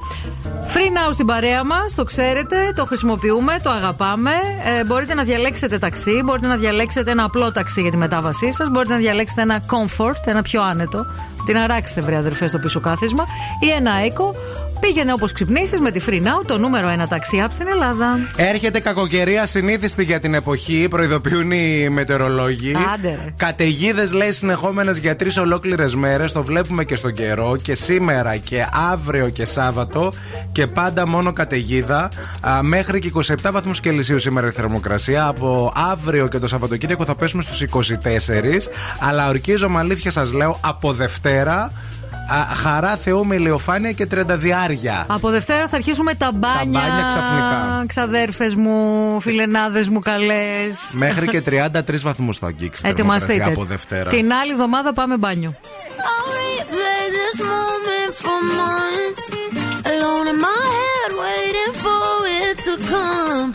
Free 0.74 1.08
now 1.08 1.12
στην 1.12 1.26
παρέα 1.26 1.64
μας, 1.64 1.94
το 1.94 2.04
ξέρετε, 2.04 2.72
το 2.74 2.86
χρησιμοποιούμε, 2.86 3.58
το 3.62 3.70
αγαπάμε. 3.70 4.30
Ε, 4.78 4.84
μπορείτε 4.84 5.14
να 5.14 5.22
διαλέξετε 5.22 5.78
ταξί, 5.78 6.22
μπορείτε 6.24 6.46
να 6.46 6.56
διαλέξετε 6.56 7.10
ένα 7.10 7.24
απλό 7.24 7.52
ταξί 7.52 7.80
για 7.80 7.90
τη 7.90 7.96
μετάβασή 7.96 8.52
σας, 8.52 8.68
μπορείτε 8.70 8.92
να 8.92 8.98
διαλέξετε 8.98 9.42
ένα 9.42 9.62
comfort, 9.66 10.26
ένα 10.26 10.42
πιο 10.42 10.62
άνετο. 10.62 11.06
Την 11.46 11.56
αράξετε, 11.56 12.00
βρε 12.00 12.16
αδερφέ, 12.16 12.46
στο 12.46 12.58
πίσω 12.58 12.80
κάθισμα. 12.80 13.24
Ή 13.60 13.68
ένα 13.68 13.90
eco. 14.08 14.34
Πήγαινε 14.82 15.12
όπως 15.12 15.32
ξυπνήσεις 15.32 15.80
με 15.80 15.90
τη 15.90 16.00
Free 16.08 16.22
Now, 16.22 16.44
το 16.46 16.58
νούμερο 16.58 16.88
ένα 16.88 17.08
ταξί 17.08 17.42
app 17.46 17.48
στην 17.50 17.66
Ελλάδα. 17.66 18.18
Έρχεται 18.36 18.80
κακοκαιρία 18.80 19.46
συνήθιστη 19.46 20.04
για 20.04 20.20
την 20.20 20.34
εποχή, 20.34 20.86
προειδοποιούν 20.90 21.50
οι 21.50 21.88
μετεωρολόγοι. 21.88 22.76
Άντε, 22.94 23.08
ρε. 23.24 23.32
Καταιγίδες, 23.36 24.12
λέει, 24.12 24.32
συνεχόμενες 24.32 24.98
για 24.98 25.16
τρεις 25.16 25.36
ολόκληρες 25.36 25.94
μέρες. 25.94 26.32
Το 26.32 26.42
βλέπουμε 26.42 26.84
και 26.84 26.96
στον 26.96 27.12
καιρό. 27.14 27.56
Και 27.62 27.74
σήμερα 27.74 28.36
και 28.36 28.66
αύριο 28.92 29.28
και 29.28 29.44
Σάββατο. 29.44 30.12
Και 30.52 30.66
πάντα 30.66 31.06
μόνο 31.06 31.32
καταιγίδα. 31.32 32.08
Α, 32.40 32.62
μέχρι 32.62 32.98
και 32.98 33.06
27 33.06 33.52
βαθμούς 33.52 33.80
Κελσίου 33.80 34.18
σήμερα 34.18 34.46
η 34.46 34.50
θερμοκρασία. 34.50 35.26
Από 35.26 35.72
αύριο 35.92 36.28
και 36.28 36.38
το 36.38 36.46
Σαββατοκύριακο 36.46 37.04
θα 37.04 37.14
πέσουμε 37.14 37.42
στους 37.42 37.60
24. 37.60 38.68
Αλλά 39.00 39.28
ορκίζομαι 39.28 39.78
αλήθεια 39.78 40.10
σας 40.10 40.32
λέω 40.32 40.58
από 40.60 40.92
Δευτέρα. 40.92 41.72
Α, 42.34 42.54
χαρά 42.54 42.96
Θεού 42.96 43.26
με 43.26 43.34
ηλιοφάνεια 43.34 43.92
και 43.92 44.06
τρενταδιάρια. 44.06 45.04
Από 45.08 45.28
Δευτέρα 45.30 45.68
θα 45.68 45.76
αρχίσουμε 45.76 46.14
τα 46.14 46.30
μπάνια. 46.34 46.80
μπάνια 46.80 47.06
ξαφνικά. 47.08 47.84
Ξαδέρφες 47.86 48.54
μου, 48.54 49.20
φιλενάδες 49.20 49.88
μου, 49.88 49.98
καλές. 49.98 50.90
Μέχρι 50.92 51.28
και 51.28 51.40
33 51.40 52.02
βαθμούς 52.02 52.38
θα 52.38 52.46
αγγίξει 52.46 52.86
η 52.86 52.88
Ετοιμαστείτε. 52.90 53.32
θερμοκρασία 53.32 53.62
από 53.62 53.72
Δευτέρα. 53.74 54.10
Την 54.10 54.32
άλλη 54.32 54.50
εβδομάδα 54.52 54.92
πάμε 54.92 55.16
μπάνιο. 55.16 55.54
I'll 55.58 56.30
replay 56.60 57.04
this 57.18 57.36
moment 57.54 58.12
for 58.22 58.38
months. 58.60 59.24
Alone 59.92 60.26
in 60.32 60.38
my 60.48 60.60
head, 60.78 61.10
waiting 61.26 61.72
for 61.84 62.04
it 62.42 62.56
to 62.66 62.72
come. 62.92 63.48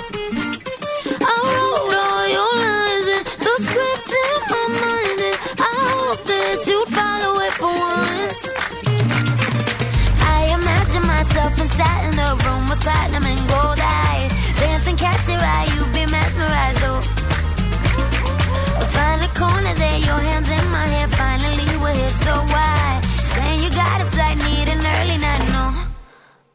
There, 19.76 20.00
your 20.00 20.20
hands 20.30 20.50
in 20.50 20.72
my 20.72 20.86
hair. 20.86 21.08
Finally, 21.10 21.78
we're 21.84 21.94
here, 21.94 22.16
so 22.26 22.34
why? 22.54 23.02
Saying 23.34 23.64
you 23.64 23.70
got 23.70 24.00
need 24.36 24.70
an 24.70 24.80
early 24.80 25.18
night, 25.18 25.46
no. 25.52 25.66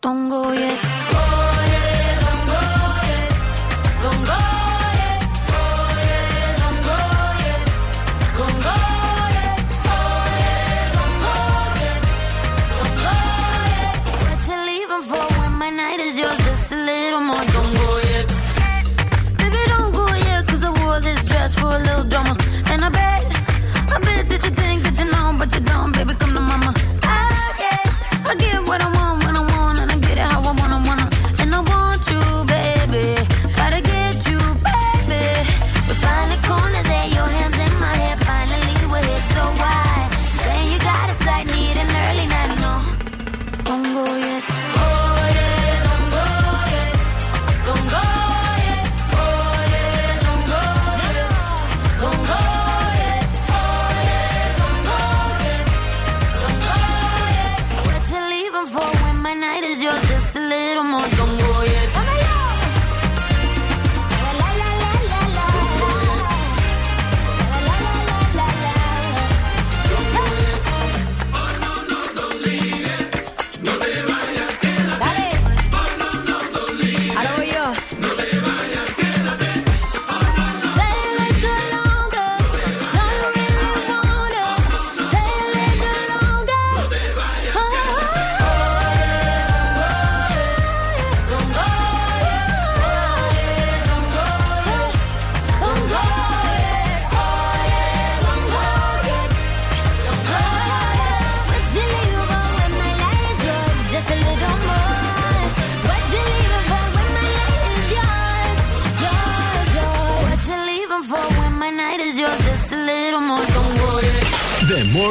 Don't 0.00 0.28
go 0.28 0.52
yet. 0.52 1.31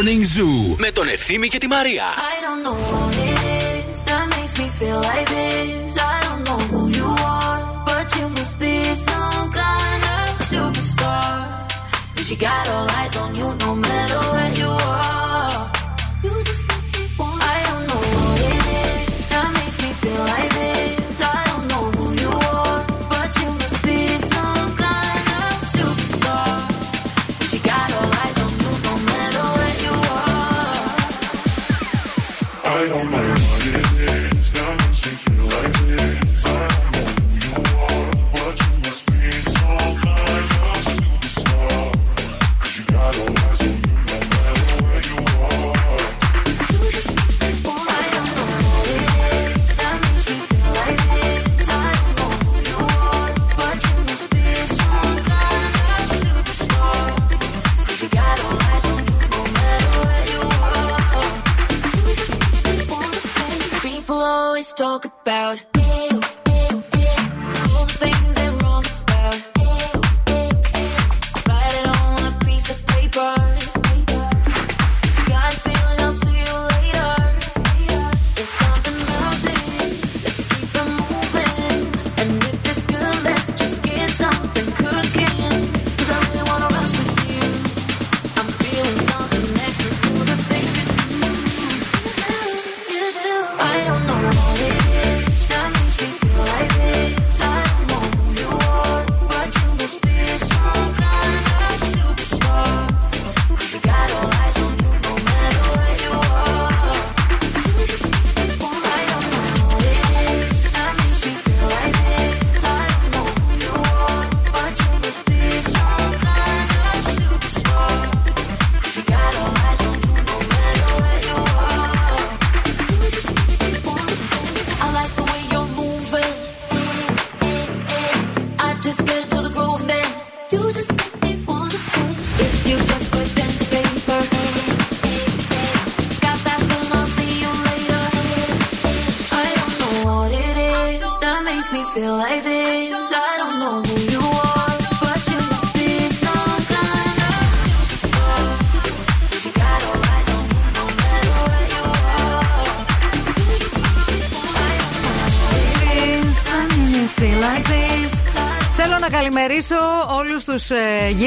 Morning 0.00 0.22
Zoo 0.34 0.76
με 0.76 0.90
τον 0.90 1.08
Ευθύμη 1.08 1.48
και 1.48 1.58
τη 1.58 1.66
Μαρία. 1.66 2.04
I 2.04 2.36
don't 2.44 2.62
know 2.66 2.76
what 2.90 3.14
it 3.30 3.40
is 3.90 4.02
that 4.08 4.24
makes 4.34 4.54
me 4.60 4.66
feel 4.78 5.00
like 5.10 5.28
this. 5.36 5.92
I 6.14 6.16
don't 6.26 6.42
know 6.48 6.60
who 6.70 6.82
you 6.98 7.08
are, 7.38 7.60
but 7.88 8.06
you 8.18 8.26
must 8.36 8.54
be 8.64 8.74
some 9.08 9.46
kind 9.62 10.02
of 10.16 10.26
superstar. 10.50 11.30
'Cause 12.12 12.28
you 12.30 12.38
got 12.50 12.64
all 12.74 12.86
eyes 13.00 13.14
on 13.22 13.30
you 13.40 13.48
no 13.64 13.70
matter 13.84 13.89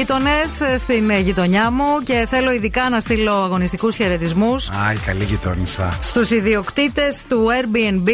ε, 0.05 0.13
γείτονες 0.13 0.61
ε, 0.61 0.77
στην 0.77 1.09
ε, 1.09 1.19
γειτονιά 1.19 1.71
μου 1.71 1.85
και 2.03 2.25
θέλω 2.27 2.51
ειδικά 2.51 2.89
να 2.89 2.99
στείλω 2.99 3.31
αγωνιστικούς 3.31 3.95
χαιρετισμούς 3.95 4.69
Άι, 4.69 4.97
καλή 4.97 5.23
γειτόνισσα. 5.23 5.97
στους 6.01 6.31
ιδιοκτήτες 6.31 7.25
του 7.29 7.47
Airbnb 7.47 8.09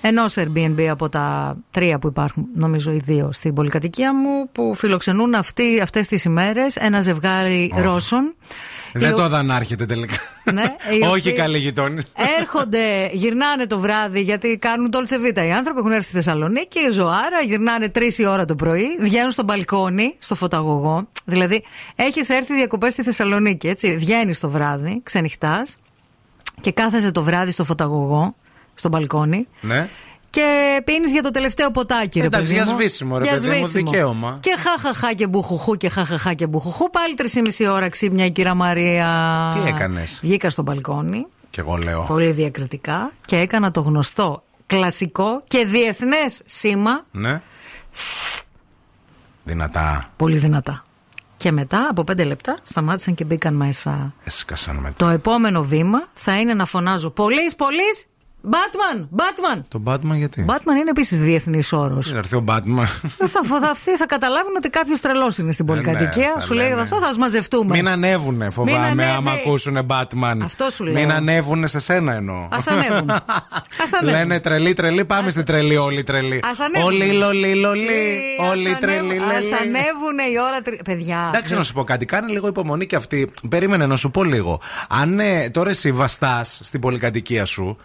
ενός 0.00 0.34
Airbnb 0.36 0.86
από 0.90 1.08
τα 1.08 1.56
τρία 1.70 1.98
που 1.98 2.06
υπάρχουν, 2.06 2.46
νομίζω 2.54 2.92
οι 2.92 3.00
δύο 3.04 3.28
στην 3.32 3.54
πολυκατοικία 3.54 4.14
μου, 4.14 4.48
που 4.52 4.74
φιλοξενούν 4.74 5.34
αυτοί, 5.34 5.80
αυτές 5.80 6.06
τις 6.06 6.24
ημέρες 6.24 6.76
ένα 6.76 7.00
ζευγάρι 7.00 7.72
Ρώσων. 7.74 8.34
Δεν 8.92 9.10
οι 9.10 9.14
το 9.14 9.28
δανάρχεται 9.28 9.86
τελικά. 9.86 10.16
Ναι, 10.52 10.62
οι 10.90 11.02
Όχι 11.12 11.28
οποίοι 11.28 11.32
καλή 11.32 11.58
γειτόνι. 11.58 12.02
Έρχονται, 12.38 13.10
γυρνάνε 13.12 13.66
το 13.66 13.78
βράδυ 13.78 14.20
γιατί 14.20 14.58
κάνουν 14.60 14.90
τόλτσε 14.90 15.18
βίτα. 15.18 15.46
Οι 15.46 15.52
άνθρωποι 15.52 15.78
έχουν 15.78 15.92
έρθει 15.92 16.04
στη 16.04 16.14
Θεσσαλονίκη, 16.14 16.80
ζωάρα, 16.92 17.40
γυρνάνε 17.46 17.88
τρεις 17.88 18.18
η 18.18 18.26
ώρα 18.26 18.44
το 18.44 18.54
πρωί, 18.54 18.96
βγαίνουν 19.00 19.30
στο 19.30 19.42
μπαλκόνι, 19.42 20.14
στο 20.18 20.34
φωταγωγό. 20.34 21.08
Δηλαδή, 21.24 21.64
έχεις 21.96 22.28
έρθει 22.28 22.54
διακοπές 22.54 22.92
στη 22.92 23.02
Θεσσαλονίκη, 23.02 23.68
έτσι. 23.68 23.96
Βγαίνεις 23.96 24.40
το 24.40 24.48
βράδυ, 24.48 25.00
ξενυχτάς 25.02 25.76
και 26.60 26.72
κάθεσαι 26.72 27.10
το 27.10 27.22
βράδυ 27.22 27.50
στο 27.50 27.64
φωταγωγό, 27.64 28.34
στο 28.74 28.88
μπαλκόνι. 28.88 29.48
Ναι. 29.60 29.88
Και 30.32 30.80
πίνεις 30.84 31.12
για 31.12 31.22
το 31.22 31.30
τελευταίο 31.30 31.70
ποτάκι, 31.70 32.18
ρε 32.20 32.26
Εντάξει, 32.26 32.52
παιδί 32.52 32.62
για 32.62 32.72
μου. 32.72 32.78
σβήσιμο, 32.80 33.18
ρε 33.18 33.24
Για 33.24 33.32
παιδί 33.32 33.46
μου, 33.46 33.52
σβήσιμο. 33.54 33.90
δικαίωμα. 33.90 34.36
Και 34.40 34.54
χαχαχά 34.58 35.12
και 35.14 35.26
μπουχουχού 35.26 35.76
και 35.76 35.88
χαχαχά 35.88 36.34
και 36.34 36.46
μπουχουχού. 36.46 36.90
Πάλι 36.90 37.14
τρεις 37.14 37.34
ή 37.34 37.40
μισή 37.40 37.66
ώρα 37.66 37.88
ξύπνια 37.88 38.24
η 38.24 38.30
κυρία 38.30 38.54
Μαρία. 38.54 39.08
Τι 39.62 39.68
έκανες; 39.68 40.18
Βγήκα 40.22 40.50
στο 40.50 40.62
μπαλκόνι, 40.62 41.26
Κι 41.50 41.60
εγώ 41.60 41.76
λέω. 41.76 42.04
πολύ 42.08 42.30
διακριτικά, 42.30 43.12
και 43.26 43.36
έκανα 43.38 43.70
το 43.70 43.80
γνωστό 43.80 44.42
κλασικό 44.66 45.42
και 45.48 45.64
διεθνές 45.66 46.42
σήμα 46.44 47.04
Ναι. 47.10 47.40
Δυνατά. 49.44 50.04
πολύ 50.16 50.36
δυνατά. 50.36 50.82
Και 51.36 51.52
μετά 51.52 51.86
από 51.90 52.04
πέντε 52.04 52.24
λεπτά 52.24 52.58
σταμάτησαν 52.62 53.14
και 53.14 53.24
μπήκαν 53.24 53.54
μέσα. 53.54 54.14
Έσκασαν 54.24 54.76
με 54.76 54.92
Το 54.96 55.08
επόμενο 55.08 55.62
βήμα 55.62 56.08
θα 56.12 56.40
είναι 56.40 56.54
να 56.54 56.64
φωνάζω 56.64 57.10
Πολύς, 57.10 57.56
πολύς, 57.56 58.06
Batman, 58.50 59.08
Batman. 59.16 59.62
τον 59.68 59.82
Batman 59.86 60.14
γιατί; 60.16 60.44
Batman 60.48 60.76
είναι 60.80 60.90
επίσης 60.90 61.18
διεθνής 61.18 61.72
όρος. 61.72 62.08
Θα 62.08 62.16
έρθει 62.16 62.36
ο 62.36 62.44
Batman. 62.48 62.86
θα, 63.18 63.42
θα, 63.44 63.70
αυτοί 63.70 63.96
θα 63.96 64.06
καταλάβουν 64.06 64.52
ότι 64.56 64.68
κάποιος 64.68 65.00
τρελό 65.00 65.32
είναι 65.40 65.52
στην 65.52 65.66
πολυκατοικία. 65.66 66.26
ναι, 66.26 66.32
θα 66.34 66.40
σου 66.40 66.54
λέει 66.54 66.68
λένε. 66.68 66.80
αυτό 66.80 66.96
θα 66.96 67.06
μας 67.06 67.16
μαζευτούμε. 67.16 67.76
Μην 67.76 67.88
ανέβουνε, 67.88 68.50
φοβάμαι, 68.50 68.78
Μην 68.78 68.86
ανέβει. 69.00 69.16
άμα 69.16 69.30
ακούσουν 69.30 69.78
Batman. 69.86 70.36
Αυτό 70.44 70.70
σου 70.70 70.84
Μην 70.84 71.06
λέω. 71.08 71.16
ανέβουνε 71.16 71.66
σε 71.66 71.78
σένα 71.78 72.14
εννοώ. 72.14 72.48
Ας 72.50 72.66
ανέβουν. 72.66 73.10
Ας 73.82 73.92
ανέβουν. 74.00 74.18
Λένε 74.18 74.40
τρελή, 74.40 74.72
τρελή, 74.74 75.04
πάμε 75.04 75.30
στην 75.30 75.44
τρελή, 75.44 75.76
όλοι 75.76 76.02
τρελή. 76.04 76.40
Ας 76.50 76.60
ανέβουν. 76.60 76.86
Όλοι, 76.86 77.12
λολί, 77.12 77.54
λολί. 77.54 78.20
Ας 78.40 78.48
Όλοι 78.50 78.64
ανέβουν- 78.66 78.80
τρελή, 78.80 79.16
Ας 79.16 79.42
λολί. 79.44 79.54
ανέβουν 79.62 80.18
η 80.32 80.38
ώρα. 80.48 80.60
τρι- 80.64 80.84
Παιδιά. 80.84 81.30
Εντάξει, 81.34 81.54
να 81.54 81.62
σου 81.62 81.72
πω 81.72 81.84
κάτι. 81.84 82.04
Κάνε 82.04 82.32
λίγο 82.32 82.48
υπομονή 82.48 82.86
και 82.86 82.96
αυτή. 82.96 83.32
Περίμενε 83.48 83.86
να 83.86 83.96
σου 83.96 84.10
πω 84.10 84.24
λίγο. 84.24 84.60
Αν 84.88 85.20
ε, 85.20 85.50
τώρα 85.50 85.70
εσύ 85.70 85.92
βαστάς 85.92 86.60
στην 86.62 86.80
πολυκατοικία 86.80 87.44
σου. 87.44 87.76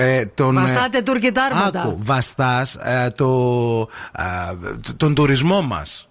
Να. 0.00 0.06
Ε, 0.06 0.26
τον, 0.34 0.56
ε, 0.58 0.60
Βαστάτε 0.60 1.02
Τούρκοι 1.02 1.32
τάρματα. 1.32 1.80
Άκου, 1.82 1.98
βαστάς 2.02 2.76
το, 3.16 3.80
ε, 4.16 4.22
τ- 4.82 4.96
τον 4.96 5.14
τουρισμό 5.14 5.62
μας. 5.62 6.08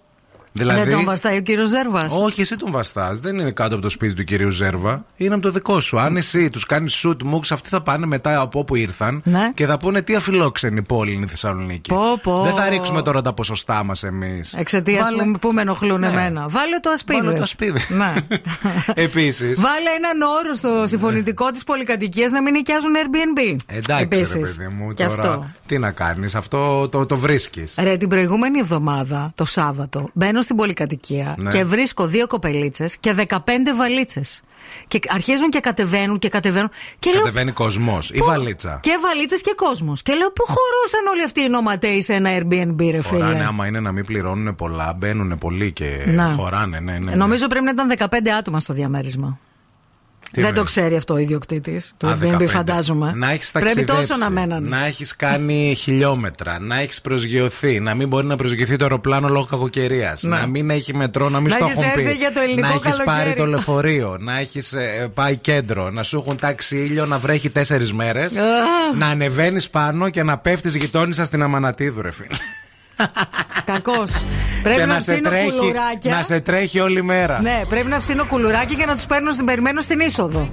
Δηλαδή, 0.52 0.80
Δεν 0.80 0.90
τον 0.90 1.04
βαστάει 1.04 1.36
ο 1.36 1.40
κύριος 1.40 1.68
Ζέρβας; 1.68 2.14
όχι, 2.16 2.40
εσύ 2.40 2.56
τον 2.56 2.70
βαστάς. 2.72 3.20
Δεν 3.20 3.38
είναι 3.38 3.50
κάτω 3.50 3.74
από 3.74 3.82
το 3.82 3.88
σπίτι 3.88 4.14
του 4.14 4.24
κυρίου 4.24 4.50
Ζέρβα. 4.50 5.04
Είναι 5.16 5.34
από 5.34 5.42
το 5.42 5.50
δικό 5.50 5.80
σου. 5.80 5.98
Αν 6.00 6.16
εσύ 6.16 6.50
τους 6.50 6.66
κάνεις 6.66 6.92
σουτ 6.94 7.22
μουξ, 7.22 7.52
αυτοί 7.52 7.68
θα 7.68 7.82
πάνε 7.82 8.06
μετά 8.06 8.40
από 8.40 8.58
όπου 8.58 8.76
ήρθαν 8.76 9.20
Ναι. 9.24 9.50
και 9.54 9.66
θα 9.66 9.78
πούνε 9.78 10.02
τι 10.02 10.14
αφιλόξενη 10.14 10.82
πόλη 10.82 11.12
είναι 11.12 11.24
η 11.24 11.28
Θεσσαλονίκη. 11.28 11.90
Πω, 11.90 12.18
πω. 12.22 12.42
Δεν 12.42 12.52
θα 12.54 12.68
ρίξουμε 12.68 13.02
τώρα 13.02 13.20
τα 13.20 13.32
ποσοστά 13.32 13.84
μας 13.84 14.02
εμείς. 14.02 14.54
Εξαιτίας 14.54 15.08
που, 15.32 15.38
που 15.38 15.52
με 15.52 15.60
ενοχλούν 15.60 16.00
Ναι. 16.00 16.06
εμένα. 16.06 16.46
Βάλε 16.48 16.78
το 16.80 16.90
ασπίδι. 16.90 17.20
Βάλε 17.20 17.32
το 17.36 17.42
ασπίδι. 17.42 17.80
Ναι. 17.88 18.14
Επίσης. 18.94 19.60
Βάλε 19.60 19.90
έναν 19.96 20.20
όρο 20.40 20.54
στο 20.54 20.84
συμφωνητικό 20.86 21.50
της 21.50 21.64
πολυκατοικίας 21.64 22.30
να 22.30 22.42
μην 22.42 22.52
νοικιάζουν 22.52 22.90
Airbnb. 22.94 23.56
Εντάξει, 23.66 24.02
Επίσης. 24.02 24.32
ρε 24.34 24.64
παιδί 24.64 24.74
μου, 24.74 24.92
Και 24.92 25.04
τώρα 25.04 25.22
αυτό. 25.22 25.50
τι 25.66 25.78
να 25.78 25.90
κάνεις, 25.90 26.34
αυτό 26.34 26.88
το, 26.88 27.06
το 27.06 27.16
βρίσκεις. 27.16 27.74
Ρε, 27.78 27.96
την 27.96 28.08
προηγούμενη 28.08 28.58
εβδομάδα, 28.58 29.32
το 29.34 29.44
Σάββατο, 29.44 30.10
μπαίνω 30.12 30.39
στην 30.42 30.56
πολυκατοικία 30.56 31.34
Ναι. 31.38 31.50
και 31.50 31.64
βρίσκω 31.64 32.06
δύο 32.06 32.26
κοπελίτσες 32.26 32.96
και 33.00 33.12
15 33.12 33.74
βαλίτσες. 33.76 34.40
Και 34.88 35.00
αρχίζουν 35.08 35.50
και 35.50 35.60
κατεβαίνουν 35.60 36.18
και 36.18 36.28
κατεβαίνουν. 36.28 36.70
Και 36.98 37.10
λέω, 37.10 37.18
Κατεβαίνει 37.22 37.52
κοσμό 37.52 37.98
ή 38.12 38.18
πού- 38.18 38.26
βαλίτσα. 38.26 38.78
Και 38.82 38.98
βαλίτσες 39.02 39.40
και 39.42 39.52
κόσμος. 39.56 40.02
Και 40.02 40.12
λέω, 40.14 40.30
Πού 40.32 40.44
χωρούσαν 40.46 41.06
όλοι 41.12 41.24
αυτοί 41.24 41.40
οι 41.40 41.48
νοματέοι 41.48 42.02
σε 42.02 42.12
ένα 42.14 42.30
Airbnb, 42.38 42.90
ρε 42.90 43.02
φίλε; 43.02 43.02
Χωράνε, 43.02 43.44
άμα 43.46 43.66
είναι 43.66 43.80
να 43.80 43.92
μην 43.92 44.04
πληρώνουν 44.04 44.54
πολλά, 44.54 44.92
μπαίνουν 44.98 45.38
πολλοί 45.38 45.72
και 45.72 46.04
Να. 46.06 46.24
χωράνε, 46.24 46.80
ναι, 46.80 46.92
ναι. 46.92 46.98
ναι. 47.10 47.14
Νομίζω 47.16 47.46
πρέπει 47.46 47.64
να 47.64 47.70
ήταν 47.70 47.88
15 47.88 48.28
άτομα 48.38 48.60
στο 48.60 48.72
διαμέρισμα. 48.72 49.38
Τι 50.32 50.40
Δεν 50.40 50.42
το 50.42 50.48
εννοείς; 50.48 50.70
ξέρει 50.70 50.96
αυτό 50.96 51.14
ο 51.14 51.18
ιδιοκτήτης 51.18 51.92
του 51.96 52.06
Α, 52.08 52.16
Airbnb, 52.20 52.38
15. 52.38 52.46
φαντάζομαι. 52.46 53.12
Να 53.16 53.30
έχεις 53.30 53.50
Πρέπει 53.50 53.84
τόσο 53.84 54.16
να 54.16 54.30
μένανε. 54.30 54.68
Να 54.68 54.86
έχεις 54.86 55.16
κάνει 55.16 55.74
χιλιόμετρα. 55.78 56.58
Να 56.60 56.78
έχεις 56.80 57.00
προσγειωθεί. 57.00 57.80
Να 57.80 57.94
μην 57.94 58.08
μπορεί 58.08 58.26
να 58.26 58.36
προσγειωθεί 58.36 58.76
το 58.76 58.84
αεροπλάνο 58.84 59.28
λόγω 59.28 59.46
κακοκαιρίας. 59.50 60.22
Ναι. 60.22 60.36
Να 60.36 60.46
μην 60.46 60.70
έχει 60.70 60.94
μετρό, 60.94 61.28
να 61.28 61.40
μην 61.40 61.48
Να 61.48 61.54
στο 61.54 61.64
έχεις 61.64 61.76
έχουν 61.82 61.92
πει. 61.94 62.00
έρθει 62.02 62.16
για 62.16 62.32
το 62.32 62.40
ελληνικό 62.40 62.68
να 62.68 62.74
έχεις 62.74 62.82
καλοκαίρι. 62.82 63.06
πάρει 63.16 63.34
το 63.34 63.46
λεωφορείο. 63.46 64.16
να 64.20 64.38
έχεις 64.38 64.74
πάει 65.14 65.36
κέντρο. 65.36 65.90
Να 65.90 66.02
σου 66.02 66.16
έχουν 66.16 66.36
τάξει 66.36 66.76
ήλιο 66.76 67.06
να 67.06 67.18
βρέχει 67.18 67.50
τέσσερις 67.50 67.92
μέρες. 67.92 68.32
να 68.98 69.06
ανεβαίνεις 69.06 69.70
πάνω 69.70 70.10
και 70.10 70.22
να 70.22 70.38
πέφτεις 70.38 70.74
γειτόνισσα 70.76 71.24
στην 71.24 71.42
Αμανατίδου, 71.42 72.02
ρε 72.02 72.10
φίλε. 72.12 72.36
Κακός. 73.64 74.22
Πρέπει 74.62 74.78
και 74.80 74.86
να, 74.86 74.92
να 74.94 75.00
σε, 75.00 75.12
ψήνω 75.12 75.28
τρέχει, 75.28 75.50
κουλουράκια. 75.58 76.14
να 76.14 76.22
σε 76.22 76.40
τρέχει 76.40 76.80
όλη 76.80 77.02
μέρα. 77.02 77.40
Ναι, 77.42 77.60
πρέπει 77.68 77.86
να 77.86 77.98
ψήνω 77.98 78.24
κουλουράκι 78.26 78.74
και 78.76 78.86
να 78.86 78.94
τους 78.94 79.06
παίρνω 79.06 79.32
στην 79.32 79.44
περιμένω 79.44 79.80
στην 79.80 80.00
είσοδο. 80.00 80.48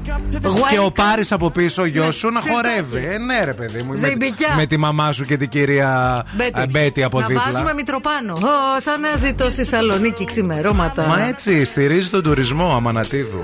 Και 0.69 0.77
ο 0.79 0.85
Welcome. 0.87 0.93
Πάρης 0.93 1.31
από 1.31 1.49
πίσω, 1.51 1.81
ο 1.81 1.85
γιο 1.85 2.11
σου, 2.11 2.29
να 2.29 2.39
Σιρτάκι. 2.39 2.67
χορεύει. 2.67 3.07
Ε, 3.13 3.17
ναι, 3.17 3.43
ρε 3.43 3.53
παιδί 3.53 3.81
μου. 3.81 3.89
Με, 3.89 3.95
Ζεϊμπικιά. 3.95 4.53
με 4.57 4.65
τη 4.65 4.77
μαμά 4.77 5.11
σου 5.11 5.25
και 5.25 5.37
την 5.37 5.49
κυρία 5.49 6.23
Μπέτη. 6.35 6.61
ε, 6.61 6.67
Μπέτη 6.67 7.03
από 7.03 7.19
να 7.19 7.25
δίπλα. 7.27 7.43
βάζουμε 7.51 7.73
μητροπάνω. 7.73 8.33
Ω, 8.33 8.79
σαν 8.79 9.01
να 9.01 9.15
ζητώ 9.15 9.49
στη 9.49 9.65
Σαλονίκη 9.65 10.25
ξημερώματα. 10.25 11.05
Μα 11.07 11.21
έτσι, 11.27 11.63
στηρίζει 11.63 12.09
τον 12.09 12.23
τουρισμό 12.23 12.75
Αμανατίδου. 12.75 13.43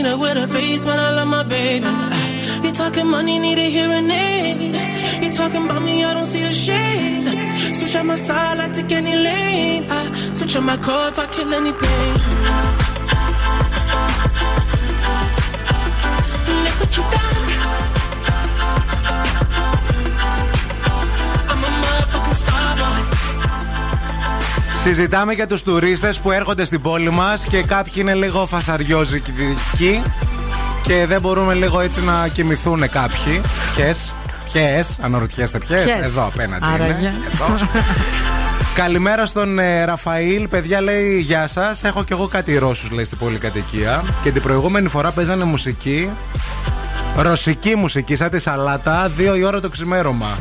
Ain't 0.00 0.08
up 0.08 0.18
with 0.18 0.38
a 0.38 0.48
face, 0.48 0.82
but 0.82 0.98
I 0.98 1.10
love 1.14 1.28
my 1.28 1.42
baby. 1.42 1.86
You 2.64 2.72
talking 2.72 3.06
money, 3.06 3.38
need 3.38 3.58
a 3.58 3.68
hearing 3.68 4.10
aid. 4.10 5.22
You 5.22 5.30
talking 5.30 5.66
about 5.66 5.82
me, 5.82 6.02
I 6.02 6.14
don't 6.14 6.24
see 6.24 6.42
the 6.42 6.54
shade. 6.54 7.76
Switch 7.76 7.94
on 7.96 8.06
my 8.06 8.16
side, 8.16 8.60
I 8.60 8.70
take 8.70 8.90
any 8.92 9.14
lane. 9.14 9.84
I 9.90 10.32
switch 10.32 10.56
on 10.56 10.64
my 10.64 10.78
car 10.78 11.08
if 11.08 11.18
I 11.18 11.26
kill 11.26 11.52
anything. 11.52 12.39
Συζητάμε 24.82 25.32
για 25.32 25.46
τους 25.46 25.62
τουρίστες 25.62 26.18
που 26.18 26.30
έρχονται 26.30 26.64
στην 26.64 26.80
πόλη 26.80 27.10
μας 27.10 27.44
και 27.44 27.62
κάποιοι 27.62 27.92
είναι 27.96 28.14
λίγο 28.14 28.46
φασαριόζικοι 28.46 29.56
και 30.82 31.06
δεν 31.06 31.20
μπορούμε 31.20 31.54
λίγο 31.54 31.80
έτσι 31.80 32.04
να 32.04 32.28
κοιμηθούν 32.28 32.90
κάποιοι. 32.90 33.40
Ποιες, 33.74 34.14
ποιες, 34.52 34.98
αναρωτιέστε 35.00 35.58
ποιες; 35.58 35.82
Ποιες; 35.84 36.06
Εδώ 36.06 36.26
απέναντι 36.26 36.64
Άραγε. 36.74 36.92
είναι. 36.98 37.12
Εδώ. 37.32 37.68
Καλημέρα 38.74 39.26
στον 39.26 39.58
ε, 39.58 39.84
Ραφαήλ. 39.84 40.48
Παιδιά 40.48 40.80
λέει 40.80 41.18
Γεια 41.18 41.46
σας. 41.46 41.84
Έχω 41.84 42.04
κι 42.04 42.12
εγώ 42.12 42.26
κάτι 42.28 42.58
Ρώσους 42.58 42.90
λέει 42.90 43.04
στην 43.04 43.18
πολυκατοικία. 43.18 44.04
Και 44.22 44.30
την 44.30 44.42
προηγούμενη 44.42 44.88
φορά 44.88 45.10
παίζανε 45.10 45.44
μουσική. 45.44 46.10
Ρωσική 47.16 47.76
μουσική, 47.76 48.16
σαν 48.16 48.30
τη 48.30 48.38
σαλάτα, 48.38 49.08
δύο 49.16 49.36
η 49.36 49.42
ώρα 49.42 49.60
το 49.60 49.68
ξημέρωμα. 49.68 50.38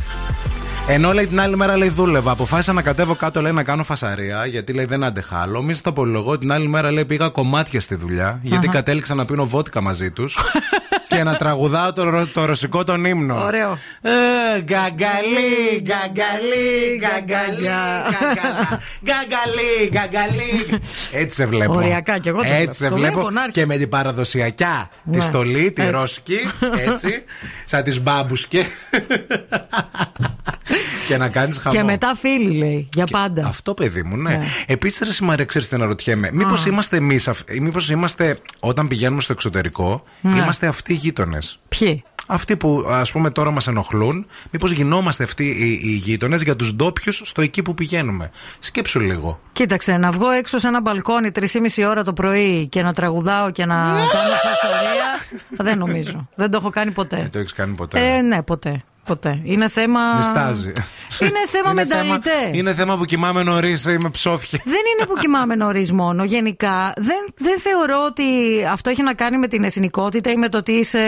Ενώ 0.92 1.14
λέει 1.14 1.28
την 1.28 1.40
άλλη 1.40 1.56
μέρα 1.58 1.78
λέει 1.78 1.90
δούλευα. 1.90 2.32
Αποφάσισα 2.32 2.74
να 2.74 2.82
κατέβω 2.82 3.16
κάτω 3.16 3.42
λέει 3.42 3.52
να 3.52 3.64
κάνω 3.64 3.84
φασαρία 3.84 4.46
γιατί 4.46 4.74
λέει 4.74 4.86
δεν 4.86 5.04
άντεχα 5.04 5.42
άλλο. 5.42 5.62
Μη 5.62 5.74
στα 5.74 5.90
απολογώ. 5.90 6.38
Την 6.38 6.52
άλλη 6.52 6.68
μέρα 6.68 6.92
λέει 6.92 7.06
πήγα 7.06 7.30
κομμάτια 7.30 7.82
στη 7.82 7.96
δουλειά 7.96 8.40
γιατί 8.44 8.68
Αχα. 8.68 8.76
κατέληξα 8.76 9.16
να 9.16 9.26
πίνω 9.26 9.46
βότικα 9.46 9.82
μαζί 9.82 10.12
τους 10.12 10.38
και 11.20 11.26
να 11.26 11.36
τραγουδάω 11.36 11.94
το, 11.94 12.04
ρο- 12.10 12.28
το 12.34 12.46
ρωσικό 12.46 12.84
τον 12.84 13.06
ύμνο. 13.06 13.44
Ωραίο. 13.46 13.78
Ε, 14.02 14.62
γκαγκαλί, 14.62 15.82
γκαγκαλί, 15.82 16.98
γκαγκαλί, 17.00 17.68
γκαγκαλά, 18.20 18.80
γκαγκαλί, 19.04 19.90
γκαγκαλί. 19.92 20.80
Έτσι 21.12 21.36
σε 21.36 21.46
βλέπω. 21.46 21.74
Οριακά 21.74 22.18
κι 22.20 22.30
εγώ 22.30 22.42
το 22.42 22.48
Έτσι 22.52 22.78
σε 22.80 22.90
βλέπω. 22.90 22.96
Το 22.96 23.00
βλέπω. 23.00 23.14
βλέπω 23.16 23.30
να 23.30 23.40
έρχεται. 23.44 23.60
Και 23.60 23.66
με 23.66 23.78
την 23.78 23.90
παραδοσιακιά 23.90 24.90
τη 25.12 25.18
Ναι, 25.18 25.24
στολή, 25.24 25.72
τη 25.72 25.82
έτσι. 25.82 25.92
ρόσκη, 25.94 26.40
έτσι, 26.90 27.24
σαν 27.66 27.84
τις 27.84 28.02
μπάμπουσκε. 28.02 28.66
και 31.08 31.18
να 31.18 31.30
κάνεις 31.30 31.58
χαμό. 31.58 31.76
Και 31.76 31.84
μετά 31.84 32.16
φίλοι 32.16 32.58
λέει. 32.58 32.90
Για 32.94 33.06
πάντα. 33.12 33.46
Αυτό 33.48 33.74
παιδί 33.74 34.04
μου, 34.04 34.18
ναι. 34.18 34.30
Ναι. 34.30 34.46
Επίσης, 34.66 35.00
ρε 35.00 35.12
Σιμαρία, 35.14 35.46
ξέρεις 35.46 35.68
τι 35.68 35.76
αναρωτιέμαι. 35.76 36.30
Μήπως 36.34 36.66
είμαστε 36.66 36.98
εμείς, 36.98 37.30
μήπως 37.62 37.90
είμαστε 37.90 38.38
όταν 38.60 38.88
πηγαίνουμε 38.88 39.22
στο 39.22 39.32
εξωτερικό, 39.34 40.04
Ναι. 40.22 40.38
είμαστε 40.42 40.68
αυτοί 40.68 40.94
οι 40.94 40.96
γείτονες. 41.10 41.60
Ποιοι; 41.70 42.04
Αυτοί 42.32 42.58
που 42.58 42.86
ας 42.90 43.12
πούμε 43.12 43.30
τώρα 43.30 43.52
μας 43.52 43.68
ενοχλούν, 43.68 44.26
μήπως 44.52 44.72
γινόμαστε 44.72 45.24
αυτοί 45.24 45.44
οι, 45.46 45.80
οι 45.84 45.96
γείτονες 45.96 46.42
για 46.42 46.56
τους 46.56 46.76
ντόπιους 46.76 47.22
στο 47.26 47.42
εκεί 47.42 47.62
που 47.62 47.74
πηγαίνουμε. 47.74 48.32
Σκέψου 48.60 49.00
λίγο. 49.00 49.40
Κοίταξε, 49.54 49.98
να 49.98 50.12
βγω 50.12 50.30
έξω 50.30 50.58
σε 50.58 50.68
ένα 50.68 50.82
μπαλκόνι 50.82 51.32
3,5 51.36 51.86
ώρα 51.88 52.04
το 52.04 52.14
πρωί 52.14 52.68
και 52.68 52.82
να 52.82 52.94
τραγουδάω 52.94 53.52
και 53.52 53.66
να 53.66 53.76
κάνω 53.76 54.34
φασαρία. 54.44 55.20
δεν 55.66 55.78
νομίζω. 55.78 56.28
Δεν 56.36 56.52
το 56.52 56.58
έχω 56.58 56.70
κάνει 56.70 56.92
ποτέ. 56.92 57.18
Δεν 57.18 57.32
το 57.32 57.40
έχεις 57.40 57.54
κάνει 57.54 57.76
ποτέ. 57.76 58.16
Ε, 58.16 58.22
ναι, 58.22 58.44
ποτέ. 58.44 58.84
Ποτέ. 59.10 59.40
Είναι 59.44 59.68
θέμα. 59.70 60.00
Νιστάζει. 60.18 60.72
Είναι 61.20 61.40
θέμα 61.48 61.74
μενταλιτέ. 61.80 62.30
είναι 62.52 62.74
θέμα 62.74 62.98
που 62.98 63.06
κοιμάμαι 63.06 63.44
νωρίς, 63.44 63.86
είμαι 63.86 64.10
ψόφια. 64.10 64.60
Δεν 64.64 64.74
είναι 64.74 65.06
που 65.08 65.14
κοιμάμαι 65.20 65.56
νωρίς 65.56 65.92
μόνο. 65.92 66.24
Γενικά 66.24 66.94
δεν, 66.98 67.18
δεν 67.38 67.60
θεωρώ 67.60 68.06
ότι 68.06 68.24
αυτό 68.72 68.90
έχει 68.90 69.04
να 69.04 69.14
κάνει 69.14 69.38
με 69.38 69.48
την 69.48 69.64
εθνικότητα 69.64 70.32
ή 70.32 70.36
με 70.36 70.50
το 70.50 70.58
ότι 70.58 70.72
είσαι 70.72 71.00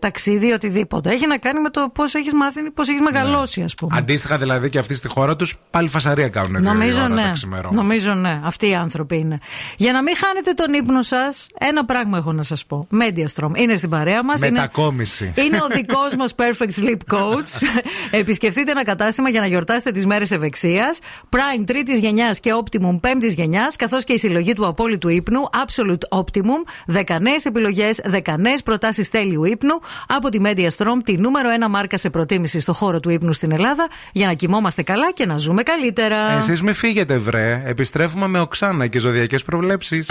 ταξίδι 0.00 0.48
ή 0.48 0.52
οτιδήποτε. 0.52 1.10
Έχει 1.10 1.26
να 1.26 1.38
κάνει 1.38 1.60
με 1.60 1.70
το 1.70 1.90
πώς 1.94 2.14
έχεις 2.14 2.32
μάθει, 2.32 2.70
πώς 2.70 2.88
έχεις 2.88 3.00
μεγαλώσει, 3.00 3.62
ας 3.62 3.74
πούμε. 3.74 3.96
Αντίστοιχα 3.98 4.38
δηλαδή 4.38 4.70
και 4.70 4.78
αυτοί 4.78 4.94
στη 4.94 5.08
χώρα 5.08 5.36
τους 5.36 5.56
πάλι 5.70 5.88
φασαρία 5.88 6.28
κάνουν. 6.28 6.60
δύο 6.60 6.72
Νομίζω 6.72 6.98
ώρα 6.98 7.08
ναι. 7.08 7.22
τα 7.22 7.30
ξημερώματα. 7.32 7.76
Νομίζω 7.82 8.14
ναι. 8.14 8.40
Αυτοί 8.44 8.68
οι 8.68 8.74
άνθρωποι 8.74 9.16
είναι. 9.16 9.38
Για 9.76 9.92
να 9.92 10.02
μην 10.02 10.14
χάνετε 10.16 10.52
τον 10.52 10.72
ύπνο 10.74 11.02
σας, 11.02 11.46
ένα 11.58 11.84
πράγμα 11.84 12.18
έχω 12.18 12.32
να 12.32 12.42
σας 12.42 12.66
πω. 12.66 12.86
Mediastrom 12.92 13.50
είναι 13.56 13.76
στην 13.76 13.90
παρέα 13.90 14.24
μας. 14.24 14.40
Είναι, 14.40 14.50
Μετακόμιση. 14.50 15.32
είναι 15.36 15.56
ο 15.56 15.66
δικός 15.74 16.14
μας 16.18 16.34
Perfect 16.40 16.82
Sleep 16.84 17.14
Coach. 17.14 17.45
Επισκεφτείτε 18.10 18.70
ένα 18.70 18.84
κατάστημα 18.84 19.28
για 19.28 19.40
να 19.40 19.46
γιορτάσετε 19.46 19.90
τις 19.90 20.06
μέρες 20.06 20.30
ευεξίας. 20.30 20.98
Prime 21.30 21.64
τρίτης 21.66 21.98
γενιάς 21.98 22.40
και 22.40 22.50
Optimum 22.64 23.00
πέμπτης 23.00 23.34
γενιάς, 23.34 23.76
καθώς 23.76 24.04
και 24.04 24.12
η 24.12 24.18
συλλογή 24.18 24.52
του 24.52 24.66
απόλυτου 24.66 25.08
ύπνου 25.08 25.40
Absolute 25.52 26.18
Optimum. 26.18 26.68
Δεκανές 26.86 27.44
επιλογές, 27.44 28.00
δεκανές 28.04 28.62
προτάσεις 28.62 29.08
τέλειου 29.08 29.44
ύπνου 29.44 29.80
από 30.06 30.28
τη 30.28 30.38
Mediastrom, 30.42 30.96
τη 31.04 31.18
νούμερο 31.18 31.50
ένα 31.50 31.68
μάρκα 31.68 31.96
σε 31.96 32.10
προτίμηση 32.10 32.60
στο 32.60 32.72
χώρο 32.72 33.00
του 33.00 33.10
ύπνου 33.10 33.32
στην 33.32 33.52
Ελλάδα, 33.52 33.88
για 34.12 34.26
να 34.26 34.32
κοιμόμαστε 34.32 34.82
καλά 34.82 35.12
και 35.12 35.26
να 35.26 35.38
ζούμε 35.38 35.62
καλύτερα. 35.62 36.16
Εσείς 36.36 36.62
με 36.62 36.72
φύγετε, 36.72 37.16
βρε. 37.16 37.62
Επιστρέφουμε 37.66 38.26
με 38.26 38.40
οξάνα 38.40 38.86
και 38.86 38.98
ζωδιακές 38.98 39.42
προβλέψεις. 39.42 40.10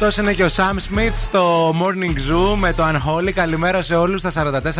Αυτός 0.00 0.16
είναι 0.16 0.32
και 0.32 0.44
ο 0.44 0.48
Sam 0.56 0.74
Smith 0.74 1.12
στο 1.14 1.70
Morning 1.70 2.32
Zoo 2.32 2.56
με 2.56 2.72
το 2.72 2.84
Unholy. 2.84 3.32
Καλημέρα 3.32 3.82
σε 3.82 3.94
όλους. 3.94 4.20
Στα 4.20 4.30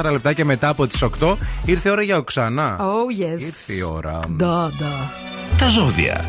44 0.05 0.11
λεπτά 0.11 0.33
και 0.33 0.45
μετά 0.45 0.69
από 0.69 0.87
τις 0.87 1.03
8 1.21 1.37
ήρθε 1.65 1.89
η 1.89 1.93
ώρα 1.93 2.03
για 2.03 2.17
οξανά. 2.17 2.77
Oh, 2.81 3.23
yes. 3.23 3.41
Ήρθε 3.41 3.73
η 3.73 3.83
ώρα. 3.83 4.21
Da, 4.41 4.67
da. 4.67 5.11
Τα 5.59 5.69
ζώδια. 5.69 6.25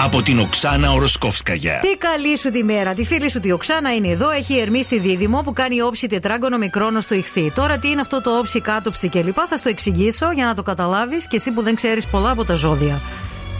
Από 0.00 0.22
την 0.22 0.38
Οξάνα 0.38 0.92
Οροσκόφσκαγια. 0.92 1.78
Τι 1.82 1.96
καλή 1.96 2.38
σου 2.38 2.50
τη 2.50 2.64
μέρα. 2.64 2.94
Τη 2.94 3.04
φίλη 3.04 3.30
σου 3.30 3.40
τη 3.40 3.52
Οξάνα 3.52 3.94
είναι 3.94 4.08
εδώ. 4.08 4.30
Έχει 4.30 4.58
ερμή 4.58 4.82
στη 4.82 4.98
δίδυμο 4.98 5.42
που 5.42 5.52
κάνει 5.52 5.80
όψη 5.80 6.06
τετράγωνο 6.06 6.58
μικρόνο 6.58 7.00
στο 7.00 7.14
ηχθή. 7.14 7.52
Τώρα 7.54 7.78
τι 7.78 7.88
είναι 7.90 8.00
αυτό 8.00 8.20
το 8.20 8.38
όψη, 8.38 8.60
κάτωψη 8.60 9.08
κλπ. 9.08 9.36
Θα 9.48 9.56
στο 9.56 9.68
εξηγήσω 9.68 10.32
για 10.32 10.46
να 10.46 10.54
το 10.54 10.62
καταλάβεις 10.62 11.28
και 11.28 11.36
εσύ 11.36 11.50
που 11.50 11.62
δεν 11.62 11.74
ξέρεις 11.74 12.06
πολλά 12.06 12.30
από 12.30 12.44
τα 12.44 12.54
ζώδια. 12.54 13.00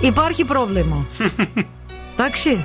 Υπάρχει 0.00 0.44
πρόβλημα. 0.44 1.06
Εντάξει. 2.18 2.64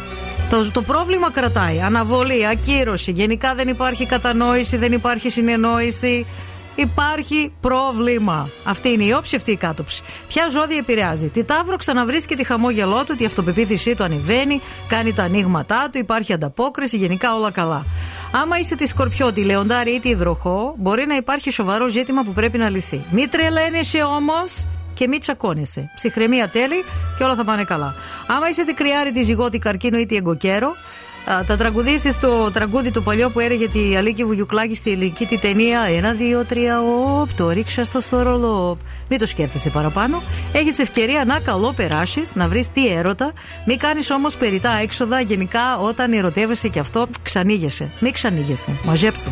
Το, 0.51 0.71
το 0.71 0.81
πρόβλημα 0.81 1.31
κρατάει. 1.31 1.81
Αναβολή, 1.81 2.47
ακύρωση. 2.47 3.11
Γενικά 3.11 3.55
δεν 3.55 3.67
υπάρχει 3.67 4.05
κατανόηση, 4.05 4.77
δεν 4.77 4.91
υπάρχει 4.91 5.29
συνεννόηση. 5.29 6.25
Υπάρχει 6.75 7.53
πρόβλημα. 7.61 8.49
Αυτή 8.63 8.89
είναι 8.89 9.03
η 9.03 9.11
όψη, 9.11 9.35
αυτή 9.35 9.51
η 9.51 9.55
κάτωψη. 9.55 10.01
Ποια 10.27 10.49
ζώδια 10.49 10.77
επηρεάζει; 10.77 11.29
Τη 11.29 11.43
Ταύρο 11.43 11.75
ξαναβρίσκει 11.75 12.35
τη 12.35 12.43
χαμόγελό 12.43 13.03
του, 13.05 13.15
τη 13.15 13.25
αυτοπεποίθησή 13.25 13.95
του 13.95 14.03
ανεβαίνει, 14.03 14.61
κάνει 14.87 15.13
τα 15.13 15.23
ανοίγματά 15.23 15.89
του, 15.91 15.97
υπάρχει 15.97 16.33
ανταπόκριση, 16.33 16.97
γενικά 16.97 17.35
όλα 17.35 17.51
καλά. 17.51 17.85
Άμα 18.31 18.59
είσαι 18.59 18.75
τη 18.75 18.87
Σκορπιό, 18.87 19.33
τη 19.33 19.43
Λεοντάρη 19.43 19.91
ή 19.91 19.99
τη 19.99 20.09
Υδροχό, 20.09 20.75
μπορεί 20.77 21.05
να 21.07 21.15
υπάρχει 21.15 21.49
σοβαρό 21.49 21.87
ζήτημα 21.87 22.23
που 22.23 22.31
πρέπει 22.31 22.57
να 22.57 22.69
λυθεί. 22.69 23.03
Μη 23.11 23.27
τρελαίνεσαι 23.27 24.03
όμως 24.03 24.65
και 24.93 25.07
μην 25.07 25.19
τσακώνεσαι. 25.19 25.91
Ψυχραιμία 25.95 26.49
τέλει 26.49 26.83
και 27.17 27.23
όλα 27.23 27.35
θα 27.35 27.43
πάνε 27.43 27.63
καλά. 27.63 27.95
Άμα 28.27 28.49
είσαι 28.49 28.65
τη 28.65 28.73
κρυάρη, 28.73 29.11
τη 29.11 29.23
ζυγότη, 29.23 29.59
καρκίνο 29.59 29.97
ή 29.97 30.05
τη 30.05 30.15
εγκοκέρο, 30.15 30.75
α, 31.31 31.43
τα 31.43 31.57
τραγουδίσει 31.57 32.19
το 32.19 32.51
τραγούδι 32.51 32.91
το 32.91 33.01
παλιό 33.01 33.29
που 33.29 33.39
έλεγε 33.39 33.67
τη 33.67 33.95
Αλίκη 33.95 34.23
Βουγιουκλάκη 34.25 34.75
στη 34.75 34.91
ελληνική 34.91 35.25
τη 35.25 35.37
ταινία. 35.37 35.81
Ένα, 35.81 36.11
δύο, 36.11 36.45
τρία, 36.45 36.81
οπ, 36.81 37.33
το 37.33 37.49
ρίξα 37.49 37.83
στο 37.83 38.01
σορολόπ. 38.01 38.79
Μην 39.09 39.19
το 39.19 39.25
σκέφτεσαι 39.25 39.69
παραπάνω. 39.69 40.21
Έχεις 40.53 40.79
ευκαιρία 40.79 41.25
να 41.25 41.39
καλό 41.39 41.73
περάσει, 41.73 42.21
να 42.33 42.47
βρεις 42.47 42.71
τι 42.71 42.87
έρωτα. 42.87 43.33
Μην 43.65 43.77
κάνεις 43.77 44.09
όμως 44.09 44.37
περιτά 44.37 44.71
έξοδα. 44.71 45.19
Γενικά, 45.21 45.77
όταν 45.77 46.13
ερωτεύεσαι 46.13 46.67
και 46.67 46.79
αυτό, 46.79 47.07
ξανήγεσαι. 47.23 47.89
Μην 47.99 48.11
ξανήγεσαι. 48.11 48.71
Μαζέψε. 48.83 49.31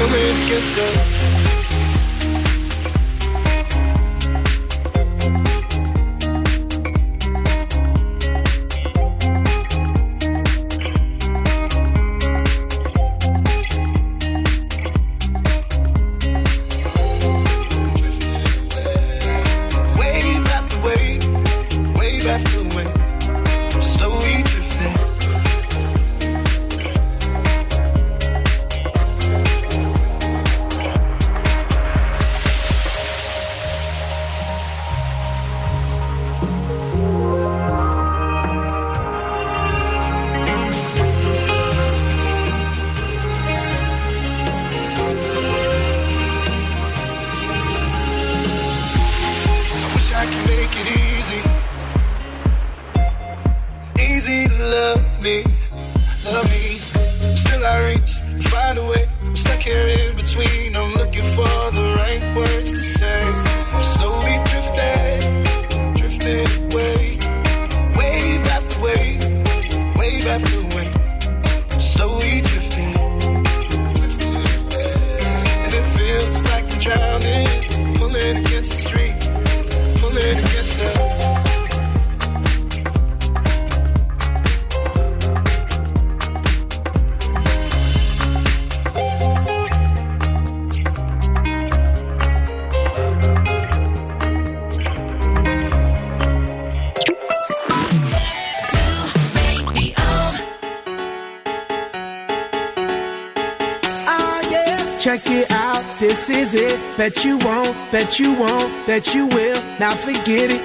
come 0.00 0.14
in 0.14 0.34
and 0.34 0.48
get 0.48 0.62
stuck. 0.62 1.19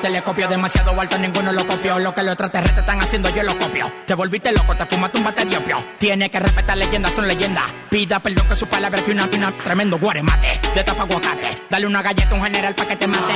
por 0.00 0.08
telescopio. 0.08 0.48
Demasiado 0.48 0.98
alto, 0.98 1.18
ninguno 1.18 1.52
lo 1.52 1.66
copió. 1.66 1.98
Lo 1.98 2.14
que 2.14 2.22
los 2.22 2.32
extraterrestres 2.32 2.78
están 2.78 3.00
haciendo, 3.00 3.28
yo 3.30 3.42
lo 3.42 3.56
copio. 3.58 3.92
Te 4.06 4.14
volviste 4.14 4.52
loco, 4.52 4.76
te 4.76 4.86
fumaste 4.86 5.18
un 5.18 5.24
bate 5.24 5.44
de 5.44 5.56
opio. 5.56 5.84
Tiene 5.98 6.30
que 6.30 6.40
respetar 6.40 6.76
leyendas, 6.76 7.12
son 7.12 7.28
leyendas. 7.28 7.64
Pida 7.90 8.20
perdón 8.20 8.48
que 8.48 8.56
su 8.56 8.66
palabra 8.66 9.02
que 9.02 9.12
una 9.12 9.28
pina. 9.28 9.56
Tremendo 9.62 9.98
guaremate, 9.98 10.60
de 10.74 10.84
tapa 10.84 11.02
aguacate. 11.02 11.66
Dale 11.68 11.86
una 11.86 12.02
galleta 12.02 12.30
a 12.30 12.34
un 12.34 12.42
general 12.42 12.74
pa' 12.74 12.86
que 12.86 12.96
te 12.96 13.06
mate. 13.06 13.34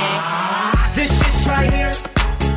This 0.95 1.11
shit's 1.11 1.47
right 1.47 1.71
here. 1.71 1.91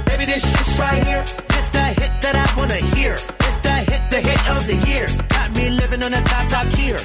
Baby, 0.07 0.27
this 0.27 0.43
shit's 0.43 0.79
right 0.79 1.05
here. 1.05 1.25
This 1.49 1.69
the 1.71 1.85
hit 2.01 2.21
that 2.21 2.37
I 2.37 2.59
wanna 2.59 2.81
hear. 2.97 3.15
This 3.39 3.59
the 3.63 3.71
hit, 3.71 4.11
the 4.11 4.21
hit 4.21 4.51
of 4.51 4.67
the 4.67 4.77
year. 4.89 5.07
Got 5.29 5.51
me 5.57 5.71
living 5.71 6.03
on 6.03 6.15
a 6.15 6.23
top, 6.23 6.49
top 6.49 6.69
tier. 6.71 6.99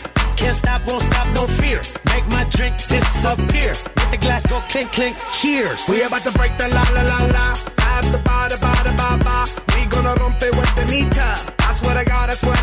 Can't 0.44 0.58
stop, 0.58 0.86
won't 0.86 1.02
stop, 1.04 1.28
no 1.34 1.48
fear. 1.48 1.80
Make 2.12 2.28
my 2.28 2.44
drink 2.50 2.76
disappear. 2.88 3.72
Let 3.96 4.12
the 4.12 4.18
glass 4.18 4.46
go 4.46 4.60
clink, 4.68 4.92
clink. 4.92 5.16
Cheers. 5.32 5.88
We 5.88 6.02
about 6.02 6.24
to 6.24 6.32
break 6.34 6.58
the 6.58 6.68
la 6.68 6.84
la 6.92 7.02
la 7.02 7.20
la. 7.36 7.48
At 7.80 8.04
the 8.12 8.20
ba 8.28 8.50
da 8.52 8.58
ba 8.60 8.74
da 8.84 8.92
ba 8.92 9.24
ba. 9.24 9.38
We 9.74 9.86
gonna 9.86 10.14
rompe 10.20 10.52
with 10.60 10.76
the 10.76 10.86
nita. 10.92 11.30
I 11.60 11.74
swear 11.74 11.96
to 11.96 12.04
God, 12.04 12.30
I 12.30 12.36
swear 12.36 12.58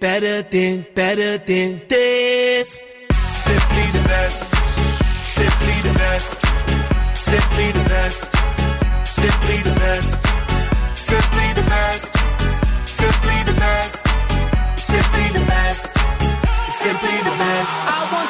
better 0.00 0.42
than, 0.42 0.84
better 0.94 1.36
than 1.38 1.80
this. 1.88 2.78
Simply 3.12 3.86
the 3.96 4.04
best. 4.08 4.54
Simply 5.24 5.76
the 5.86 5.94
best. 5.94 6.30
Simply 7.14 7.66
the 7.72 7.84
best. 7.84 8.20
Simply 9.06 9.56
the 9.62 9.74
best. 9.78 10.10
Simply 10.96 11.52
the 11.52 11.64
best. 11.68 12.16
Simply 12.86 13.38
the 13.44 13.54
best. 13.60 14.06
Simply 14.78 15.28
the 15.38 15.44
best. 15.46 15.98
Simply 16.82 17.16
the 17.28 17.34
best. 17.38 17.72
I 17.86 18.10
want 18.12 18.29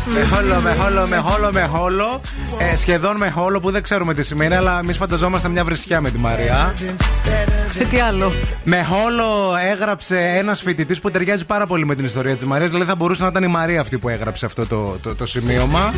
Με 0.05 0.37
όλο, 0.37 0.61
με 0.61 0.77
όλο, 0.85 1.07
με 1.07 1.23
όλο, 1.37 1.49
με 1.53 1.69
όλο. 1.79 2.21
Ε, 2.71 2.75
σχεδόν 2.75 3.17
με 3.17 3.33
όλο 3.35 3.59
που 3.59 3.71
δεν 3.71 3.83
ξέρουμε 3.83 4.13
τι 4.13 4.23
σημαίνει, 4.23 4.55
αλλά 4.55 4.79
εμείς 4.79 4.97
φανταζόμαστε 4.97 5.49
μια 5.49 5.63
βρισιά 5.63 6.01
με 6.01 6.11
τη 6.11 6.17
Μαρία. 6.17 6.73
Ε, 7.79 7.83
τι 7.85 7.99
άλλο; 7.99 8.31
Με 8.63 8.87
όλο 9.05 9.55
έγραψε 9.71 10.17
ένας 10.37 10.61
φοιτητής 10.61 10.99
που 11.01 11.11
ταιριάζει 11.11 11.45
πάρα 11.45 11.67
πολύ 11.67 11.85
με 11.85 11.95
την 11.95 12.05
ιστορία 12.05 12.33
της 12.35 12.45
Μαρίας. 12.45 12.71
Δηλαδή 12.71 12.89
θα 12.89 12.95
μπορούσε 12.95 13.23
να 13.23 13.29
ήταν 13.29 13.43
η 13.43 13.47
Μαρία 13.47 13.81
αυτή 13.81 13.97
που 13.97 14.09
έγραψε 14.09 14.45
αυτό 14.45 14.65
το, 14.65 14.97
το, 15.01 15.15
το 15.15 15.25
σημείωμα. 15.25 15.93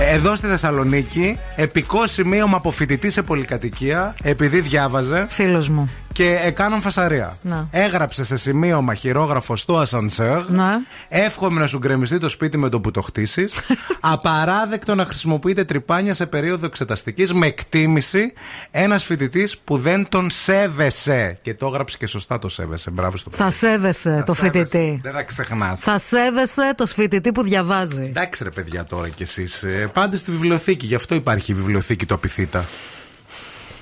Ε, 0.00 0.14
Εδώ 0.14 0.34
στη 0.34 0.46
Θεσσαλονίκη, 0.46 1.38
επικό 1.56 2.06
σημείωμα 2.06 2.56
από 2.56 2.70
φοιτητή 2.70 3.10
σε 3.10 3.22
πολυκατοικία, 3.22 4.14
επειδή 4.22 4.60
διάβαζε. 4.60 5.26
Φίλος 5.28 5.68
μου. 5.68 5.90
Και 6.12 6.38
έκαναν 6.44 6.80
φασαρία. 6.80 7.36
Να. 7.42 7.66
Έγραψε 7.70 8.24
σε 8.24 8.36
σημείωμα 8.36 8.94
χειρόγραφο 8.94 9.56
στο 9.56 9.76
ασανσέρ. 9.78 10.48
Ναι. 10.48 10.64
Εύχομαι 11.08 11.60
να 11.60 11.66
σου 11.66 11.78
γκρεμιστεί 11.78 12.18
το 12.18 12.28
σπίτι 12.28 12.58
με 12.58 12.68
το 12.68 12.80
που 12.80 12.90
το 12.90 13.00
χτίσει. 13.00 13.29
Απαράδεκτο 14.00 14.94
να 14.94 15.04
χρησιμοποιείτε 15.04 15.64
τρυπάνια 15.64 16.14
σε 16.14 16.26
περίοδο 16.26 16.66
εξεταστικής 16.66 17.32
με 17.32 17.46
εκτίμηση 17.46 18.32
ένας 18.70 19.04
φοιτητής 19.04 19.58
που 19.58 19.78
δεν 19.78 20.08
τον 20.08 20.30
σέβεσαι. 20.30 21.38
Και 21.42 21.54
το 21.54 21.66
έγραψε 21.66 21.96
και 21.96 22.06
σωστά 22.06 22.38
το 22.38 22.48
σέβεσαι. 22.48 22.90
Μπράβο 22.90 23.16
στο 23.16 23.30
παιδί. 23.30 23.42
Θα 23.42 23.50
σέβεσαι 23.50 24.22
το 24.26 24.34
σέβεσαι. 24.34 24.64
φοιτητή. 24.64 24.98
Δεν 25.02 25.12
θα 25.12 25.22
ξεχνάς. 25.22 25.80
Θα 25.80 25.98
σέβεσαι 25.98 26.74
το 26.76 26.86
φοιτητή 26.86 27.32
που 27.32 27.42
διαβάζει. 27.42 28.02
Εντάξει 28.02 28.44
ρε 28.44 28.50
παιδιά 28.50 28.84
τώρα 28.84 29.08
κι 29.08 29.22
εσείς. 29.22 29.64
Πάντε 29.92 30.16
στη 30.16 30.30
βιβλιοθήκη, 30.30 30.86
γι' 30.86 30.94
αυτό 30.94 31.14
υπάρχει 31.14 31.52
η 31.52 31.54
βιβλιοθήκη 31.54 32.06
το 32.06 32.14
Απιθύτα. 32.14 32.64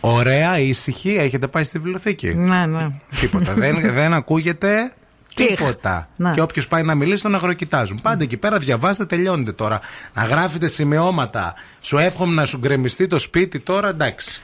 Ωραία, 0.01 0.59
ήσυχη, 0.59 1.17
έχετε 1.17 1.47
πάει 1.47 1.65
στη 1.65 1.79
βιβλιοθήκη. 1.79 2.35
Ναι, 2.35 2.67
ναι. 2.67 2.87
Τίποτα. 3.21 3.55
δεν, 3.55 3.93
δεν 3.93 4.15
ακούγεται 4.15 4.69
Κιχ. 4.81 5.08
Τίποτα. 5.47 6.09
Ναι. 6.17 6.31
Και 6.31 6.41
όποιος 6.41 6.69
πάει 6.69 6.83
να 6.83 6.95
μιλήσει, 6.95 7.23
τον 7.23 7.35
αγροκοιτάζουν. 7.35 8.01
Πάντα 8.03 8.23
εκεί 8.23 8.37
πέρα 8.37 8.59
διαβάστε, 8.59 9.05
τελειώνετε 9.05 9.53
τώρα. 9.53 9.81
Να 10.15 10.25
γράφετε 10.25 10.69
σημειώματα. 10.69 11.55
Σου 11.81 11.99
εύχομαι 11.99 12.35
να 12.35 12.45
σου 12.45 12.59
γκρεμιστεί 12.59 13.07
το 13.07 13.19
σπίτι 13.19 13.59
τώρα, 13.61 13.89
εντάξει. 13.89 14.41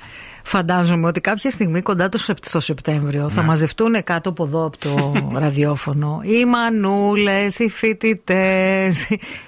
Φαντάζομαι 0.47 1.07
ότι 1.07 1.21
κάποια 1.21 1.51
στιγμή 1.51 1.81
κοντά 1.83 2.09
το 2.09 2.19
Σεπ- 2.19 2.45
στο 2.45 2.61
Σεπτέμβριο 2.61 3.29
θα 3.29 3.41
Ναι. 3.41 3.47
μαζευτούν 3.47 4.05
κάτω 4.05 4.29
από 4.29 4.45
εδώ 4.45 4.65
από 4.67 4.77
το 4.79 5.13
ραδιόφωνο 5.43 6.21
οι 6.25 6.45
μανούλες, 6.45 7.59
οι 7.59 7.69
φοιτητές, 7.69 9.03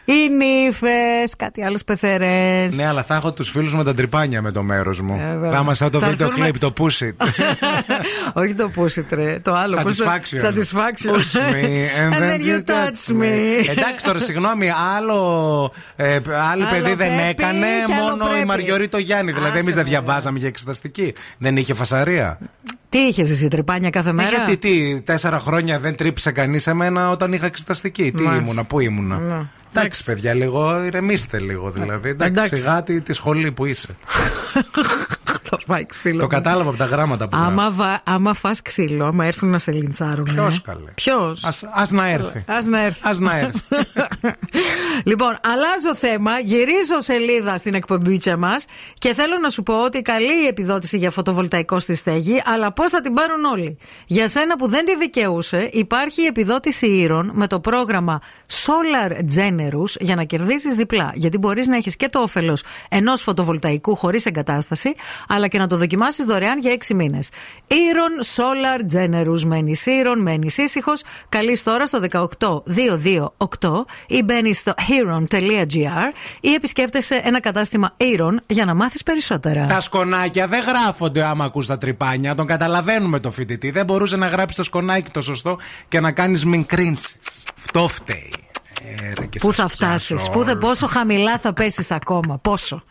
οι 0.04 0.28
νύφες, 0.38 1.36
κάτι 1.36 1.62
άλλες 1.64 1.84
πεθερές. 1.84 2.76
Ναι, 2.76 2.86
αλλά 2.86 3.02
θα 3.02 3.14
έχω 3.14 3.32
τους 3.32 3.50
φίλους 3.50 3.74
με 3.74 3.84
τα 3.84 3.94
τρυπάνια 3.94 4.42
με 4.42 4.50
το 4.52 4.62
μέρος 4.62 5.00
μου. 5.00 5.20
Ε, 5.20 5.30
βέβαια. 5.32 5.50
θα 5.50 5.58
είμαστε 5.62 5.84
σαν 5.84 5.92
το 5.92 5.98
Θα 5.98 6.08
βίντεο 6.08 6.26
έρθουν 6.26 6.42
με- 6.42 6.50
κλειπ, 6.50 6.60
το 6.62 6.72
push 6.78 7.04
it. 7.06 7.26
Όχι 8.42 8.54
το 8.54 8.70
push 8.76 8.98
it, 9.00 9.04
ρε. 9.10 9.38
Το 9.38 9.54
άλλο. 9.54 9.80
πώς 9.82 9.96
το- 9.96 10.04
Satisfaction. 10.04 10.46
Satisfaction. 10.48 11.14
Push 11.14 11.36
me 11.52 11.64
and 12.00 12.12
then 12.22 12.40
you 12.40 12.70
touch 12.70 13.20
me. 13.20 13.68
Εντάξει 13.70 14.04
τώρα, 14.06 14.18
συγγνώμη, 14.18 14.70
άλλο 14.96 15.72
ε, 15.96 16.14
άλλη 16.14 16.22
Άλλο 16.52 16.64
παιδί 16.70 16.94
δεν 16.94 16.96
πρέπει 16.96 17.28
έκανε, 17.28 17.66
και 17.86 17.92
άλλο 17.94 18.02
μόνο 18.02 18.24
η 18.26 18.28
πρέπει. 18.30 18.46
Μαριωρίτο 18.46 18.98
Γιάννη. 18.98 19.32
Δηλαδή, 19.32 19.50
Άσε 19.50 19.60
εμείς 19.60 19.74
δεν 19.74 19.84
με, 19.84 19.90
διαβάζαμε 19.90 20.38
για 20.38 20.48
εξεταστική. 20.86 21.14
Δεν 21.38 21.56
είχε 21.56 21.74
φασαρία. 21.74 22.38
Τι 22.88 22.98
είχες 22.98 23.30
εσύ, 23.30 23.48
τρυπάνια 23.48 23.90
κάθε 23.90 24.08
Ε, 24.08 24.12
μέρα; 24.12 24.28
γιατί, 24.28 24.56
τι, 24.56 25.00
τέσσερα 25.00 25.38
χρόνια 25.38 25.78
δεν 25.78 25.94
τρύπησε 25.96 26.30
κανείς 26.30 26.66
εμένα 26.66 27.10
όταν 27.10 27.32
είχα 27.32 27.46
εξεταστική. 27.46 28.12
Τι 28.12 28.22
Μάλιστα. 28.22 28.42
ήμουνα, 28.44 28.64
πού 28.64 28.80
ήμουνα; 28.80 29.16
Ναι. 29.18 29.46
Εντάξει, 29.74 30.04
παιδιά, 30.04 30.34
λίγο 30.34 30.84
ηρεμήστε 30.84 31.38
λίγο 31.38 31.70
δηλαδή. 31.70 32.08
Εντάξει, 32.08 32.32
Εντάξει. 32.32 32.56
σιγά 32.56 32.82
τη, 32.82 33.00
τη 33.00 33.12
σχολή 33.12 33.52
που 33.52 33.64
είσαι. 33.66 33.88
Θα 35.66 35.74
φάει 35.74 35.86
ξύλο. 35.86 36.20
Το 36.20 36.26
κατάλαβα 36.26 36.68
από 36.68 36.78
τα 36.78 36.84
γράμματα 36.84 37.28
που 37.28 37.36
Άμα, 37.40 37.70
βα... 37.70 38.00
άμα 38.04 38.34
φας 38.34 38.62
ξύλο, 38.62 39.06
άμα 39.06 39.24
έρθουν 39.24 39.48
να 39.48 39.58
σε 39.58 39.72
λιντσάρουν. 39.72 40.24
Ποιος, 40.24 40.62
καλέ; 40.62 40.90
Ποιος; 40.94 41.44
Ας, 41.44 41.64
ας 41.72 41.90
να 41.90 42.08
έρθει. 42.08 42.44
Ας 42.46 42.64
να 42.64 42.82
έρθει. 42.82 43.08
Ας 43.08 43.18
να 43.18 43.38
έρθει. 43.38 43.60
λοιπόν, 45.10 45.38
αλλάζω 45.42 45.94
θέμα, 45.94 46.38
γυρίζω 46.38 47.00
σελίδα 47.00 47.56
στην 47.56 47.74
εκπομπίτσα 47.74 48.36
μας 48.36 48.64
και 48.98 49.14
θέλω 49.14 49.38
να 49.42 49.48
σου 49.48 49.62
πω 49.62 49.82
ότι 49.82 50.02
καλή 50.02 50.44
η 50.44 50.46
επιδότηση 50.46 50.96
για 50.96 51.10
φωτοβολταϊκό 51.10 51.78
στη 51.78 51.94
στέγη, 51.94 52.42
αλλά 52.44 52.72
πώς 52.72 52.90
θα 52.90 53.00
την 53.00 53.14
πάρουν 53.14 53.44
όλοι. 53.44 53.78
Για 54.06 54.28
σένα 54.28 54.56
που 54.56 54.68
δεν 54.68 54.84
τη 54.84 54.96
δικαιούσε, 54.96 55.68
υπάρχει 55.72 56.22
η 56.22 56.26
επιδότηση 56.26 56.86
ήρων 56.86 57.30
με 57.34 57.46
το 57.46 57.60
πρόγραμμα 57.60 58.20
Solar 58.48 59.10
Generous 59.10 60.00
για 60.00 60.14
να 60.14 60.24
κερδίσεις 60.24 60.74
διπλά. 60.74 61.12
Γιατί 61.14 61.38
μπορείς 61.38 61.66
να 61.66 61.76
έχεις 61.76 61.96
και 61.96 62.08
το 62.08 62.18
όφελος 62.18 62.62
ενός 62.88 63.22
φωτοβολταϊκού 63.22 63.96
χωρίς 63.96 64.26
εγκατάσταση, 64.26 64.94
αλλά 65.28 65.48
και 65.48 65.55
να 65.58 65.66
το 65.66 65.76
δοκιμάσεις 65.76 66.24
δωρεάν 66.24 66.58
για 66.58 66.72
6 66.88 66.94
μήνες. 66.94 67.28
Ήρων 67.66 68.10
Solar 68.36 68.80
Generous. 68.96 69.40
Μένεις 69.46 69.86
ήρων, 69.86 70.22
μένεις 70.22 70.58
ήσυχος. 70.58 71.02
Καλείς 71.28 71.62
τώρα 71.62 71.86
στο 71.86 72.00
18228 72.00 73.84
ή 74.06 74.22
μπαίνει 74.22 74.54
στο 74.54 74.74
heron.gr 74.76 76.12
ή 76.40 76.52
επισκέφτεσαι 76.54 77.20
ένα 77.24 77.40
κατάστημα 77.40 77.92
ήρων 77.96 78.40
για 78.46 78.64
να 78.64 78.74
μάθεις 78.74 79.02
περισσότερα. 79.02 79.66
Τα 79.66 79.80
σκονάκια 79.80 80.46
δεν 80.46 80.62
γράφονται 80.66 81.24
άμα 81.24 81.44
ακούς 81.44 81.66
τα 81.66 81.78
τρυπάνια. 81.78 82.34
Τον 82.34 82.46
καταλαβαίνουμε 82.46 83.20
το 83.20 83.30
φοιτητή. 83.30 83.70
Δεν 83.70 83.84
μπορούσε 83.84 84.16
να 84.16 84.26
γράψει 84.26 84.56
το 84.56 84.62
σκονάκι 84.62 85.10
το 85.10 85.20
σωστό 85.20 85.58
και 85.88 86.00
να 86.00 86.12
κάνεις 86.12 86.44
μην 86.44 86.66
κρίνσεις. 86.66 87.16
Αυτό 87.58 87.88
φταίει. 87.88 88.32
Ε, 89.00 89.12
ρε, 89.18 89.26
και 89.26 89.38
Πού 89.38 89.52
σας 89.52 89.56
θα 89.56 89.68
φτάσεις, 89.68 90.08
πιάσω 90.08 90.30
πού 90.30 90.44
θα, 90.44 90.50
όλους. 90.50 90.60
πόσο 90.60 90.86
χαμηλά 90.86 91.38
θα 91.38 91.52
πέσεις 91.52 91.90
ακόμα, 91.90 92.38
πόσο. 92.38 92.82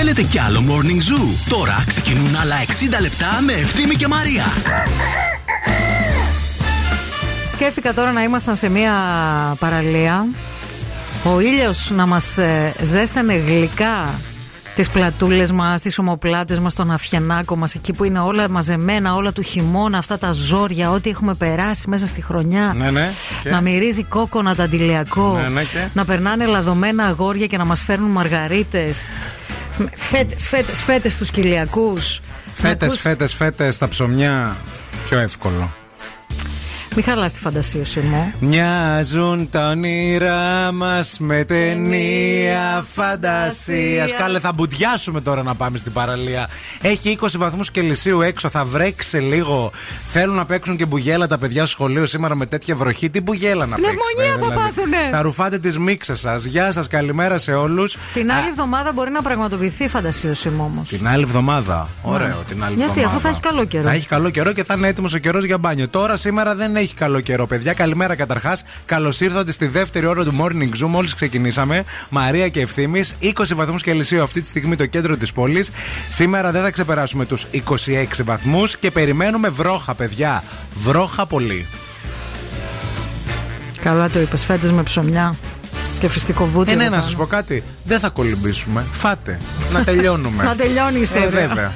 Θέλετε 0.00 0.22
κι 0.22 0.38
άλλο 0.38 0.64
Morning 0.68 1.12
Zoo; 1.12 1.48
Τώρα 1.48 1.84
ξεκινούν 1.86 2.36
άλλα 2.36 2.56
60 2.66 3.00
λεπτά 3.00 3.26
με 3.46 3.52
Ευθύμη 3.52 3.94
και 3.94 4.08
Μαρία. 4.08 4.44
Σκέφτηκα 7.46 7.94
τώρα 7.94 8.12
να 8.12 8.22
ήμασταν 8.22 8.56
σε 8.56 8.68
μια 8.68 8.92
παραλία. 9.58 10.26
Ο 11.24 11.40
ήλιος 11.40 11.90
να 11.90 12.06
μας 12.06 12.38
ε, 12.38 12.74
ζέστανε 12.82 13.34
γλυκά 13.34 14.20
τις 14.74 14.90
πλατούλες 14.90 15.52
μας, 15.52 15.80
τις 15.80 15.98
ομοπλάτες 15.98 16.58
μας, 16.58 16.74
τον 16.74 16.90
αυγενάκο 16.90 17.56
μας, 17.56 17.74
εκεί 17.74 17.92
που 17.92 18.04
είναι 18.04 18.20
όλα 18.20 18.48
μαζεμένα, 18.48 19.14
όλα 19.14 19.32
του 19.32 19.42
χειμώνα, 19.42 19.98
αυτά 19.98 20.18
τα 20.18 20.32
ζόρια, 20.32 20.90
ό,τι 20.90 21.10
έχουμε 21.10 21.34
περάσει 21.34 21.88
μέσα 21.88 22.06
στη 22.06 22.22
χρονιά. 22.22 22.74
Ναι, 22.76 22.90
ναι. 22.90 23.08
Και; 23.42 23.50
Να 23.50 23.60
μυρίζει 23.60 24.04
κόκονα 24.04 24.54
ταντιλιακό. 24.54 25.38
Ναι, 25.42 25.48
ναι, 25.48 25.62
και; 25.62 25.88
Να 25.92 26.04
περνάνε 26.04 26.46
λαδωμένα 26.46 27.04
αγόρια 27.04 27.46
και 27.46 27.56
να 27.56 27.64
μας 27.64 27.80
φέρνουν 27.80 28.10
μαργαρίτες. 28.10 29.06
Φέτες, 29.94 30.48
φέτες, 30.48 30.82
φέτες 30.82 31.12
στους 31.12 31.30
κοιλιακούς. 31.30 32.20
Να 32.62 32.68
Φέτες, 32.68 32.88
ακούς- 32.88 33.00
φέτες, 33.00 33.34
φέτες, 33.34 33.78
τα 33.78 33.88
ψωμιά. 33.88 34.56
Πιο 35.08 35.18
εύκολο. 35.18 35.70
Μη 36.98 37.04
χαλάς 37.04 37.32
τη 37.32 37.40
φαντασίωση 37.40 38.00
μου. 38.00 38.32
Μοιάζουν 38.40 39.50
τα 39.50 39.68
όνειρά 39.68 40.72
μας 40.72 41.16
με 41.18 41.44
ταινία 41.44 42.84
φαντασίας. 42.94 44.12
Κάλε, 44.18 44.38
θα 44.38 44.52
μπουντιάσουμε 44.52 45.20
τώρα 45.20 45.42
να 45.42 45.54
πάμε 45.54 45.78
στην 45.78 45.92
παραλία. 45.92 46.48
Έχει 46.80 47.18
20 47.20 47.26
βαθμούς 47.38 47.70
Κελσίου 47.70 48.20
έξω, 48.20 48.48
θα 48.48 48.64
βρέξει 48.64 49.16
λίγο. 49.16 49.70
Θέλουν 50.10 50.34
να 50.34 50.44
παίξουν 50.44 50.76
και 50.76 50.86
μπουγέλα 50.86 51.26
τα 51.26 51.38
παιδιά 51.38 51.60
στο 51.60 51.70
σχολείο 51.70 52.06
σήμερα 52.06 52.34
με 52.34 52.46
τέτοια 52.46 52.76
βροχή. 52.76 53.10
Τι 53.10 53.20
μπουγέλα 53.20 53.66
να 53.66 53.76
παίξουν. 53.76 53.94
Πνευμονία 54.14 54.48
θα 54.48 54.62
πάθουνε. 54.62 54.96
Θα 55.10 55.22
ρουφάτε 55.22 55.58
τι 55.58 55.80
μίξε 55.80 56.16
σας. 56.16 56.44
Γεια 56.44 56.72
σας, 56.72 56.86
καλημέρα 56.86 57.38
σε 57.38 57.52
όλους. 57.52 57.96
Την 58.12 58.32
άλλη 58.32 58.48
εβδομάδα 58.48 58.92
μπορεί 58.92 59.10
να 59.10 59.22
πραγματοποιηθεί 59.22 59.84
η 59.84 59.88
φαντασίωση 59.88 60.48
μου 60.48 60.70
όμως. 60.72 60.88
Την 60.88 61.08
άλλη 61.08 61.22
εβδομάδα. 61.22 61.88
Ωραίο, 62.02 62.44
την 62.48 62.64
άλλη 62.64 62.76
Ναι. 62.76 62.84
Γιατί, 62.84 63.00
εβδομάδα. 63.00 63.08
αφού 63.08 63.20
θα 63.20 63.28
έχει 63.28 63.40
καλό 63.40 63.64
καιρό. 63.64 63.82
Θα 63.82 63.92
έχει 63.92 64.06
καλό 64.06 64.30
καιρό 64.30 64.52
και 64.52 64.64
θα 64.64 64.74
είναι 64.74 64.88
έτοιμος 64.88 65.14
ο 65.14 65.18
καιρός 65.18 65.44
για 65.44 65.58
μπάνιο. 65.58 65.88
Τώρα 65.88 66.16
σήμερα 66.16 66.54
δεν 66.54 66.76
έχει 66.76 66.87
καλό 66.94 67.20
καιρό, 67.20 67.46
παιδιά. 67.46 67.72
Καλημέρα 67.72 68.14
καταρχάς. 68.14 68.64
Καλώς 68.86 69.20
ήρθατε 69.20 69.52
στη 69.52 69.66
δεύτερη 69.66 70.06
ώρα 70.06 70.24
του 70.24 70.34
Morning 70.40 70.84
Zoom. 70.84 70.88
Μόλις 70.88 71.14
ξεκινήσαμε. 71.14 71.84
Μαρία 72.08 72.48
και 72.48 72.60
ευθύνη. 72.60 73.04
20 73.20 73.54
βαθμούς 73.54 73.82
Κελσίου 73.82 74.22
αυτή 74.22 74.40
τη 74.40 74.48
στιγμή 74.48 74.76
το 74.76 74.86
κέντρο 74.86 75.16
της 75.16 75.32
πόλης. 75.32 75.70
Σήμερα 76.10 76.50
δεν 76.50 76.62
θα 76.62 76.70
ξεπεράσουμε 76.70 77.24
τους 77.26 77.46
26 77.52 78.24
βαθμούς 78.24 78.76
και 78.76 78.90
περιμένουμε 78.90 79.48
βρόχα, 79.48 79.94
παιδιά. 79.94 80.44
Βρόχα 80.74 81.26
πολύ. 81.26 81.66
Καλά 83.80 84.10
το 84.10 84.20
είπες. 84.20 84.44
Φέτε 84.44 84.72
με 84.72 84.82
ψωμιά 84.82 85.34
και 86.00 86.08
φυστικό 86.08 86.46
βούτυρο. 86.46 86.76
Ε, 86.76 86.76
ναι, 86.76 86.84
να 86.84 86.90
πάνω. 86.90 87.02
σας 87.02 87.16
πω 87.16 87.26
κάτι. 87.26 87.62
Δεν 87.84 87.98
θα 87.98 88.08
κολυμπήσουμε. 88.08 88.86
Φάτε. 88.92 89.38
Να 89.72 89.84
τελειώνουμε. 89.84 90.44
Να 90.50 90.56
τελειώνει 90.56 90.98
η 90.98 91.02
ιστορία. 91.02 91.26
Ε, 91.40 91.46
βέβαια. 91.46 91.72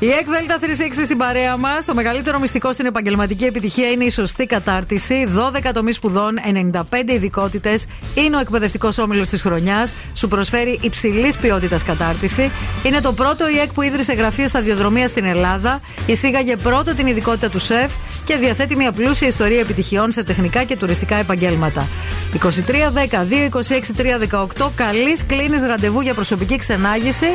Η 0.00 0.10
ΕΚ 0.10 0.28
Δέλτα 0.28 0.58
360 0.60 0.64
στην 1.04 1.18
παρέα 1.18 1.56
μας. 1.56 1.84
Το 1.84 1.94
μεγαλύτερο 1.94 2.38
μυστικό 2.38 2.72
στην 2.72 2.86
επαγγελματική 2.86 3.44
επιτυχία 3.44 3.90
είναι 3.90 4.04
η 4.04 4.10
σωστή 4.10 4.46
κατάρτιση. 4.46 5.28
12 5.34 5.72
τομείς 5.72 5.96
σπουδών, 5.96 6.38
95 6.38 7.12
ειδικότητες. 7.12 7.86
Είναι 8.14 8.36
ο 8.36 8.38
εκπαιδευτικός 8.38 8.98
όμιλος 8.98 9.28
της 9.28 9.42
χρονιάς. 9.42 9.94
Σου 10.14 10.28
προσφέρει 10.28 10.78
υψηλής 10.82 11.36
ποιότητας 11.36 11.82
κατάρτιση. 11.82 12.50
Είναι 12.82 13.00
το 13.00 13.12
πρώτο 13.12 13.48
ΙΕΚ 13.48 13.72
που 13.72 13.82
ίδρυσε 13.82 14.12
γραφείο 14.12 14.48
σταδιοδρομία 14.48 15.08
στην 15.08 15.24
Ελλάδα. 15.24 15.80
Εισήγαγε 16.06 16.56
πρώτο 16.56 16.94
την 16.94 17.06
ειδικότητα 17.06 17.48
του 17.48 17.58
ΣΕΦ 17.58 17.92
και 18.24 18.36
διαθέτει 18.36 18.76
μια 18.76 18.92
πλούσια 18.92 19.28
ιστορία 19.28 19.60
επιτυχιών 19.60 20.12
σε 20.12 20.22
τεχνικά 20.22 20.64
και 20.64 20.76
τουριστικά 20.76 21.16
επαγγέλματα. 21.16 21.86
2310-226-318. 24.60 24.70
Καλής 24.74 25.26
κλείνεις 25.26 25.62
ραντεβού 25.62 26.00
για 26.00 26.14
προσωπική 26.14 26.56
ξενάγηση 26.56 27.26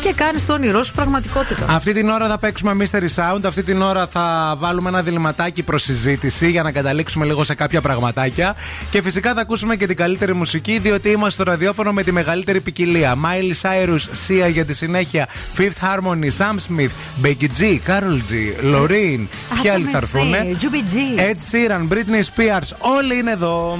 και 0.00 0.12
κάνεις 0.12 0.46
το 0.46 0.52
όνειρό 0.52 0.82
σου 0.82 0.92
πραγματικότητα. 0.92 1.66
Αυτή 1.68 1.92
την 2.00 2.08
ώρα 2.08 2.28
θα 2.28 2.38
παίξουμε 2.38 2.76
Mystery 2.78 3.08
Sound. 3.14 3.40
Αυτή 3.44 3.62
την 3.62 3.82
ώρα 3.82 4.06
θα 4.06 4.54
βάλουμε 4.58 4.88
ένα 4.88 5.02
διληματάκι 5.02 5.62
προς 5.62 5.82
συζήτηση 5.82 6.50
για 6.50 6.62
να 6.62 6.72
καταλήξουμε 6.72 7.24
λίγο 7.24 7.44
σε 7.44 7.54
κάποια 7.54 7.80
πραγματάκια. 7.80 8.56
Και 8.90 9.02
φυσικά 9.02 9.34
θα 9.34 9.40
ακούσουμε 9.40 9.76
και 9.76 9.86
την 9.86 9.96
καλύτερη 9.96 10.34
μουσική, 10.34 10.78
διότι 10.78 11.08
είμαστε 11.08 11.30
στο 11.30 11.50
ραδιόφωνο 11.50 11.92
με 11.92 12.02
τη 12.02 12.12
μεγαλύτερη 12.12 12.60
ποικιλία. 12.60 13.14
Miley 13.24 13.68
Cyrus, 13.68 13.98
Sia 14.26 14.50
για 14.52 14.64
τη 14.64 14.74
συνέχεια, 14.74 15.28
Fifth 15.56 15.86
Harmony, 15.86 16.28
Sam 16.38 16.54
Smith, 16.68 17.24
Becky 17.24 17.48
G, 17.58 17.78
Carol 17.86 18.20
G, 18.30 18.64
Loreen. 18.74 19.26
Ποιοι 19.62 19.70
άλλοι 19.70 19.84
θα 19.84 19.96
έρθουν. 19.96 20.32
Juby 20.32 20.92
G. 20.92 21.20
Ed 21.20 21.36
Sheeran, 21.50 21.92
Britney 21.92 22.22
Spears, 22.22 22.76
όλοι 22.78 23.18
είναι 23.18 23.30
εδώ. 23.30 23.78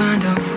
Find 0.00 0.24
a 0.24 0.49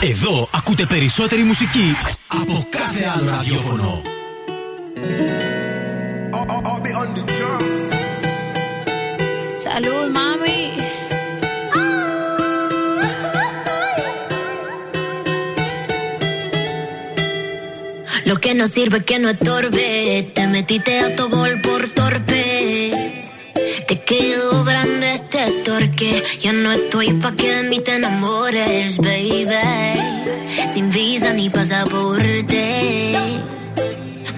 Εδώ 0.00 0.48
ακούτε 0.54 0.86
περισσότερη 0.86 1.42
μουσική 1.42 1.96
από 2.26 2.66
κάθε 2.70 3.12
άλλο 3.16 3.30
ραδιόφωνο. 3.30 4.02
Salud, 9.68 10.08
mami. 10.16 10.60
Lo 18.28 18.34
que 18.42 18.54
no 18.58 18.66
sirve 18.68 18.98
que 19.08 19.16
no 19.18 19.28
estorbe. 19.28 19.86
Te 20.34 20.46
metiste 20.54 20.92
a 21.04 21.14
tu 21.16 21.24
gol 21.28 21.60
por 21.66 21.82
torpe. 21.98 22.42
Te 23.88 23.94
quedó 24.08 24.64
grande 24.64 25.08
este 25.41 25.63
torque. 25.63 26.23
Ya 26.39 26.53
no 26.53 26.71
estoy 26.71 27.13
pa' 27.13 27.31
que 27.33 27.55
de 27.55 27.63
mí 27.63 27.79
te 27.79 27.95
enamores, 27.95 28.97
baby. 28.97 29.45
Sin 30.73 30.89
visa 30.91 31.33
ni 31.33 31.49
pasaporte. 31.49 33.13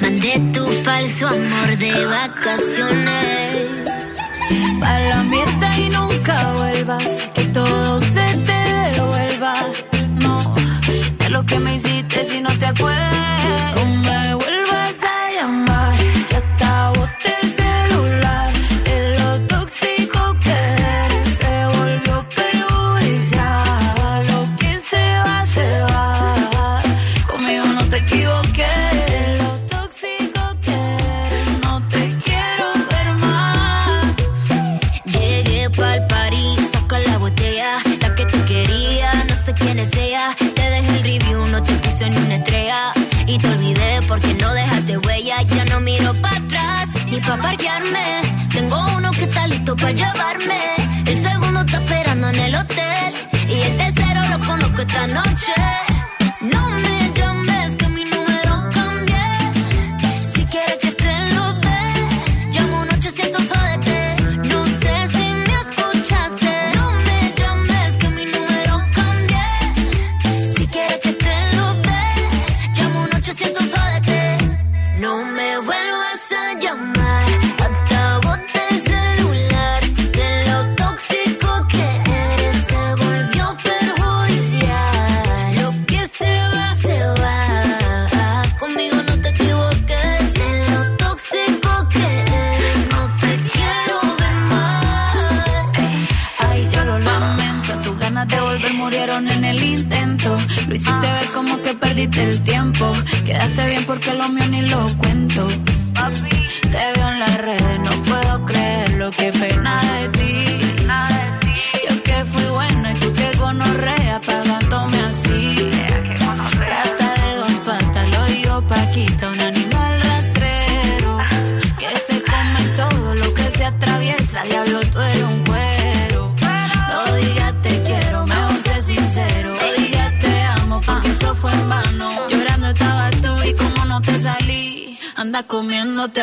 Mandé 0.02 0.34
tu 0.54 0.66
falso 0.86 1.28
amor 1.28 1.78
de 1.78 2.06
vacaciones. 2.06 3.90
Para 4.80 5.10
la 5.10 5.24
mierda 5.24 5.80
y 5.80 5.90
nunca 5.90 6.54
vuelvas. 6.54 7.08
Que 7.34 7.46
todo 7.46 8.00
se 8.00 8.28
te 8.48 8.60
devuelva. 8.92 9.56
No, 10.20 10.56
de 11.20 11.30
lo 11.30 11.46
que 11.46 11.60
me 11.60 11.76
hiciste 11.76 12.26
si 12.26 12.42
no 12.42 12.58
te 12.58 12.66
acuerdas. 12.66 13.34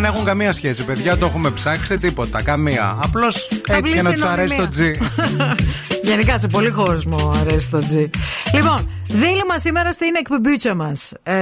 δεν 0.00 0.12
έχουν 0.12 0.24
καμία 0.24 0.52
σχέση, 0.52 0.84
παιδιά. 0.84 1.16
Το 1.16 1.26
έχουμε 1.26 1.50
ψάξει 1.50 1.98
τίποτα. 1.98 2.42
Καμία. 2.42 2.98
Απλώς 3.02 3.48
έτυχε 3.68 4.02
να 4.02 4.12
τους 4.12 4.22
αρέσει 4.22 4.56
το 4.56 4.68
G. 4.78 4.80
Γενικά 6.02 6.38
σε 6.38 6.48
πολύ 6.48 6.70
κόσμο 6.70 7.32
αρέσει 7.40 7.70
το 7.70 7.78
G. 7.92 8.08
Λοιπόν, 8.54 8.90
δίλημα 9.08 9.58
σήμερα 9.58 9.92
στην 9.92 10.14
εκπομπίτσα 10.18 10.74
μας. 10.74 11.12
Ε, 11.22 11.36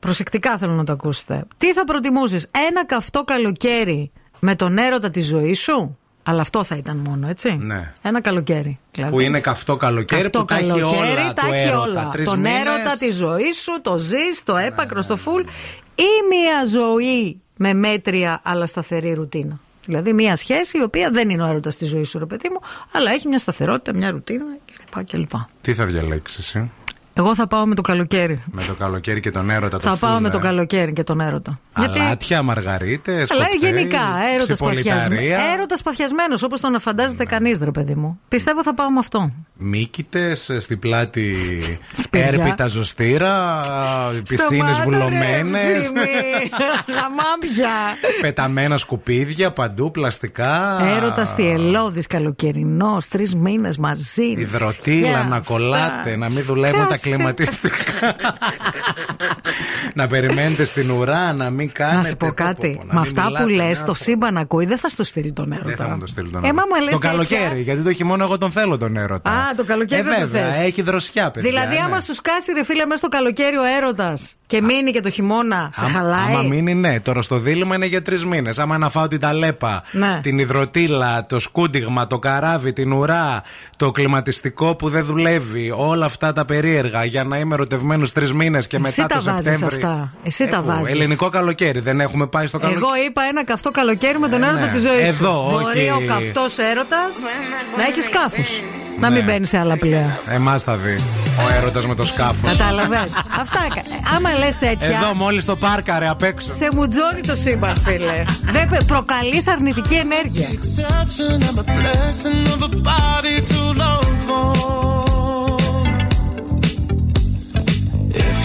προσεκτικά 0.00 0.58
θέλω 0.58 0.72
να 0.72 0.84
το 0.84 0.92
ακούσετε. 0.92 1.44
Τι 1.56 1.72
θα 1.72 1.84
προτιμούσε, 1.84 2.40
ένα 2.68 2.86
καυτό 2.86 3.24
καλοκαίρι 3.24 4.10
με 4.40 4.54
τον 4.54 4.78
έρωτα 4.78 5.10
της 5.10 5.26
ζωής 5.26 5.60
σου; 5.60 5.98
Αλλά 6.22 6.40
αυτό 6.40 6.64
θα 6.64 6.76
ήταν 6.76 6.96
μόνο, 6.96 7.28
έτσι. 7.28 7.58
Ναι. 7.60 7.92
Ένα 8.02 8.20
καλοκαίρι. 8.20 8.78
Δηλαδή. 8.92 9.12
Που 9.12 9.20
είναι 9.20 9.40
καυτό 9.40 9.76
καλοκαίρι 9.76 10.20
Καυτό 10.22 10.38
που 10.38 10.44
τα 10.44 10.54
έχει 10.56 10.68
καλοκαίρι, 10.68 11.00
όλα. 11.00 11.32
τα 11.34 11.42
του 11.42 11.52
έχει 11.52 11.68
έρωτα. 11.68 11.80
όλα. 11.82 12.08
Τρεις 12.12 12.28
Τον 12.28 12.38
μήνες. 12.40 12.60
έρωτα 12.60 12.96
της 12.98 13.14
ζωής 13.16 13.56
σου, 13.62 13.80
το 13.82 13.98
ζεις, 13.98 14.42
το 14.44 14.56
έπακρος, 14.56 15.04
στο 15.04 15.16
φουλ. 15.16 15.42
Ή 15.94 16.10
μια 16.28 16.66
ζωή 16.80 17.40
με 17.58 17.74
μέτρια 17.74 18.40
αλλά 18.42 18.66
σταθερή 18.66 19.12
ρουτίνα. 19.12 19.60
Δηλαδή 19.84 20.12
μια 20.12 20.36
σχέση 20.36 20.78
η 20.78 20.82
οποία 20.82 21.10
δεν 21.10 21.30
είναι 21.30 21.42
ο 21.42 21.46
έρωτας 21.46 21.76
της 21.76 21.88
ζωής 21.88 22.08
σου, 22.08 22.18
ρε 22.18 22.26
παιδί 22.26 22.48
μου, 22.48 22.58
αλλά 22.92 23.10
έχει 23.10 23.28
μια 23.28 23.38
σταθερότητα, 23.38 23.94
μια 23.94 24.10
ρουτίνα 24.10 24.44
κλπ. 24.92 25.04
κλπ. 25.04 25.30
Τι 25.60 25.74
θα 25.74 25.84
διαλέξεις 25.84 26.38
εσύ; 26.38 26.70
Εγώ 27.14 27.34
θα 27.34 27.46
πάω 27.46 27.66
με 27.66 27.74
το 27.74 27.82
καλοκαίρι. 27.82 28.42
με 28.52 28.62
το 28.64 28.74
καλοκαίρι 28.74 29.20
και 29.20 29.30
τον 29.30 29.50
έρωτα. 29.50 29.78
θα 29.78 29.90
το 29.90 29.96
πάω 30.00 30.12
φουλ, 30.14 30.22
με 30.22 30.30
το 30.30 30.38
ε. 30.38 30.40
καλοκαίρι 30.40 30.92
και 30.92 31.02
τον 31.02 31.20
έρωτα. 31.20 31.58
Αλάτια, 31.78 32.42
μαργαρίτες. 32.42 33.30
Αλλά 33.30 33.44
γενικά, 33.60 34.00
έρωτας 34.34 34.58
παθιασμένο. 34.58 35.34
Έρωτας 35.54 35.82
παθιασμένος, 35.82 36.42
όπως 36.42 36.60
το 36.60 36.68
να 36.68 36.78
φαντάζεται 36.78 37.24
κανείς, 37.24 37.58
ρε 37.62 37.70
παιδί 37.70 37.94
μου. 37.94 38.20
Πιστεύω 38.28 38.62
θα 38.62 38.74
πάω 38.74 38.90
με 38.90 38.98
αυτό. 38.98 39.30
Μύκητες, 39.56 40.50
στην 40.58 40.78
πλάτη 40.78 41.34
Σπίτια. 42.02 42.26
έρπιτα 42.26 42.66
ζωστήρα, 42.66 43.60
πισίνες 44.28 44.46
Σταμάτα, 44.46 44.76
ρε, 44.78 44.82
βουλωμένες, 44.84 45.76
Ευθύμη. 45.76 46.06
Χαμάμπια. 46.98 47.70
πεταμένα 48.20 48.76
σκουπίδια 48.76 49.50
παντού, 49.50 49.90
πλαστικά. 49.90 50.80
Έρωτας 50.96 51.34
τιελώδη, 51.34 52.02
καλοκαιρινός, 52.02 53.08
τρεις 53.08 53.34
μήνες 53.34 53.78
μαζί. 53.78 54.24
Υδροτήλα 54.36 54.98
νησιά, 55.08 55.26
να 55.30 55.40
κολλάτε, 55.40 56.16
να 56.16 56.30
μην 56.30 56.42
δουλεύουν 56.44 56.78
τα 56.78 56.84
Σκάσε. 56.84 57.08
κλιματιστικά. 57.08 57.76
να 59.94 60.06
περιμένετε 60.06 60.64
στην 60.64 60.90
ουρά, 60.90 61.32
να 61.32 61.50
μην 61.50 61.72
κάνετε. 61.72 61.96
Να 61.96 62.02
σου 62.02 62.16
πω 62.16 62.30
κάτι. 62.34 62.80
Με 62.90 63.00
αυτά 63.00 63.26
που 63.42 63.48
λες, 63.48 63.82
το 63.82 63.94
σύμπαν 63.94 64.36
ακούει, 64.36 64.66
δεν 64.66 64.78
θα 64.78 64.88
στο 64.88 65.04
στείλει 65.04 65.32
τον 65.32 65.52
έρωτα. 65.52 65.66
Δεν 65.68 65.76
θα 65.76 65.88
μου 65.88 65.98
το 65.98 66.06
στείλει 66.06 66.28
τον 66.30 66.44
Ε, 66.44 66.46
έρωτα. 66.48 66.62
μα 66.68 66.74
μου 66.76 66.84
λες 66.84 66.92
Το 66.94 66.98
τέτοια- 66.98 67.10
καλοκαίρι, 67.38 67.62
γιατί 67.62 67.82
το 67.82 67.92
χειμώνα 67.92 68.24
εγώ 68.24 68.38
τον 68.38 68.50
θέλω 68.50 68.76
τον 68.76 68.96
έρωτα. 68.96 69.30
Α, 69.30 69.54
το 69.56 69.64
καλοκαίρι 69.64 70.00
ε, 70.00 70.04
δεν 70.04 70.14
το 70.14 70.20
βέβαια, 70.26 70.50
θες. 70.50 70.64
έχει 70.64 70.82
δροσιά, 70.82 71.30
παιδιά. 71.30 71.50
Δηλαδή, 71.50 71.74
ναι. 71.74 71.82
άμα 71.84 72.00
σου 72.00 72.14
σκάσει 72.14 72.52
ρε 72.52 72.64
φίλε 72.64 72.84
μέσα 72.84 72.96
στο 72.96 73.08
καλοκαίρι 73.08 73.56
ο 73.56 73.62
έρωτας 73.76 74.32
και 74.46 74.62
μείνει 74.62 74.90
και 74.90 75.00
το 75.00 75.10
χειμώνα, 75.10 75.70
σε 75.72 75.84
Άμα- 75.84 75.92
χαλάει. 75.98 76.34
Άμα 76.34 76.42
μείνει, 76.42 76.74
ναι. 76.74 77.00
Τώρα 77.00 77.22
στο 77.22 77.38
δίλημα 77.38 77.74
είναι 77.74 77.86
για 77.86 78.02
τρεις 78.02 78.24
μήνες. 78.24 78.58
Άμα 78.58 78.78
να 78.78 78.88
φάω 78.88 79.08
την 79.08 79.20
ταλέπα, 79.20 79.82
Ναι. 79.92 80.18
την 80.22 80.38
υδροτήλα, 80.38 81.26
το 81.26 81.38
σκούντιγμα, 81.38 82.06
το 82.06 82.18
καράβι, 82.18 82.72
την 82.72 82.92
ουρά, 82.92 83.42
το 83.76 83.90
κλιματιστικό 83.90 84.74
που 84.76 84.88
δεν 84.88 85.04
δουλεύει, 85.04 85.72
όλα 85.76 86.04
αυτά 86.04 86.32
τα 86.32 86.44
περίεργα 86.44 87.04
για 87.04 87.24
να 87.24 87.38
είμαι 87.38 87.54
ερωτευμένος 87.54 88.12
τρεις 88.12 88.32
μήνες 88.32 88.66
και 88.66 88.76
Εσύ 88.76 89.00
μετά 89.00 89.14
τα 89.14 89.18
το 89.22 89.30
βάζεις 89.30 89.42
Σεπτέμβρη. 89.50 89.67
Αυτά. 89.72 90.12
Εσύ 90.22 90.46
τα 90.46 90.56
Ε, 90.56 90.60
που, 90.60 90.66
βάζεις. 90.66 90.90
Ελληνικό 90.92 91.28
καλοκαίρι. 91.28 91.80
Δεν 91.80 92.00
έχουμε 92.00 92.26
πάει 92.26 92.46
στο 92.46 92.58
καλοκαίρι. 92.58 92.84
Εγώ 92.84 93.04
είπα 93.08 93.22
ένα 93.22 93.44
καυτό 93.44 93.70
καλοκαίρι 93.70 94.18
με 94.18 94.28
τον 94.28 94.42
έρωτα 94.42 94.60
ναι. 94.60 94.72
τη 94.72 94.78
ζωή 94.78 94.98
σου. 95.00 95.06
Εδώ, 95.06 95.48
Μπορεί 95.50 95.78
όχι. 95.78 95.90
ο 95.90 96.02
καυτός 96.06 96.58
έρωτας 96.58 97.14
να 97.76 97.82
έχεις 97.84 98.04
σκάφους. 98.04 98.50
Να 99.00 99.10
μην 99.10 99.24
Ναι. 99.24 99.32
μπαίνεις 99.32 99.48
σε 99.48 99.58
άλλα 99.58 99.76
πλοία. 99.76 100.20
Εμάς 100.30 100.62
θα 100.62 100.76
δει. 100.76 100.96
Ο 101.38 101.54
έρωτας 101.56 101.86
με 101.86 101.94
το 101.94 102.04
σκάφος. 102.04 102.50
Κατάλαβες. 102.56 103.22
Αυτά. 103.40 103.58
κα- 103.74 103.82
Άμα 104.16 104.38
λες 104.38 104.58
τέτοια. 104.58 104.86
Εδώ 104.86 105.14
μόλις 105.14 105.44
το 105.44 105.56
πάρκαρε 105.56 106.08
απ' 106.08 106.22
έξω. 106.22 106.50
Σε 106.50 106.68
μουτζώνει 106.72 107.20
το 107.26 107.34
σύμπαν, 107.36 107.80
φίλε. 107.80 108.24
Δεν 108.52 108.68
προκαλείς 108.86 109.46
αρνητική 109.48 109.94
ενέργεια. 109.94 110.48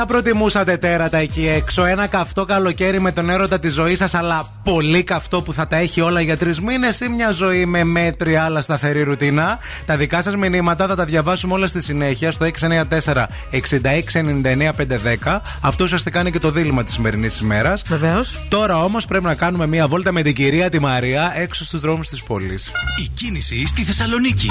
Θα 0.00 0.06
προτιμούσατε 0.06 0.76
τέρατα 0.76 1.18
εκεί 1.18 1.48
έξω, 1.48 1.84
ένα 1.84 2.06
καυτό 2.06 2.44
καλοκαίρι 2.44 3.00
με 3.00 3.12
τον 3.12 3.30
έρωτα 3.30 3.58
της 3.58 3.74
ζωής 3.74 3.98
σας, 3.98 4.14
αλλά 4.14 4.46
πολύ 4.64 5.02
καυτό 5.02 5.42
που 5.42 5.52
θα 5.52 5.66
τα 5.66 5.76
έχει 5.76 6.00
όλα 6.00 6.20
για 6.20 6.36
τρεις 6.36 6.60
μήνες, 6.60 7.00
ή 7.00 7.08
μια 7.08 7.30
ζωή 7.30 7.66
με 7.66 7.84
μέτρια 7.84 8.44
αλλά 8.44 8.62
σταθερή 8.62 9.02
ρουτίνα. 9.02 9.58
Τα 9.86 9.96
δικά 9.96 10.22
σας 10.22 10.36
μηνύματα 10.36 10.86
θα 10.86 10.94
τα 10.94 11.04
διαβάσουμε 11.04 11.54
όλα 11.54 11.66
στη 11.66 11.82
συνέχεια 11.82 12.30
στο 12.30 12.44
694 12.44 13.28
6699 13.50 14.72
510. 14.72 15.40
Αυτό 15.60 15.84
ουσιαστικά 15.84 16.20
είναι 16.20 16.30
και 16.30 16.38
το 16.38 16.50
δίλημα 16.50 16.82
της 16.82 16.94
σημερινής 16.94 17.40
ημέρας. 17.40 17.82
Βεβαίως. 17.86 18.38
Τώρα 18.48 18.82
όμως 18.82 19.06
πρέπει 19.06 19.24
να 19.24 19.34
κάνουμε 19.34 19.66
μια 19.66 19.88
βόλτα 19.88 20.12
με 20.12 20.22
την 20.22 20.34
κυρία 20.34 20.68
τη 20.68 20.78
Μαρία 20.78 21.32
έξω 21.36 21.64
στους 21.64 21.80
δρόμους 21.80 22.08
της 22.08 22.22
πόλης. 22.22 22.70
Η 23.04 23.08
κίνηση 23.14 23.66
στη 23.66 23.82
Θεσσαλονίκη. 23.82 24.50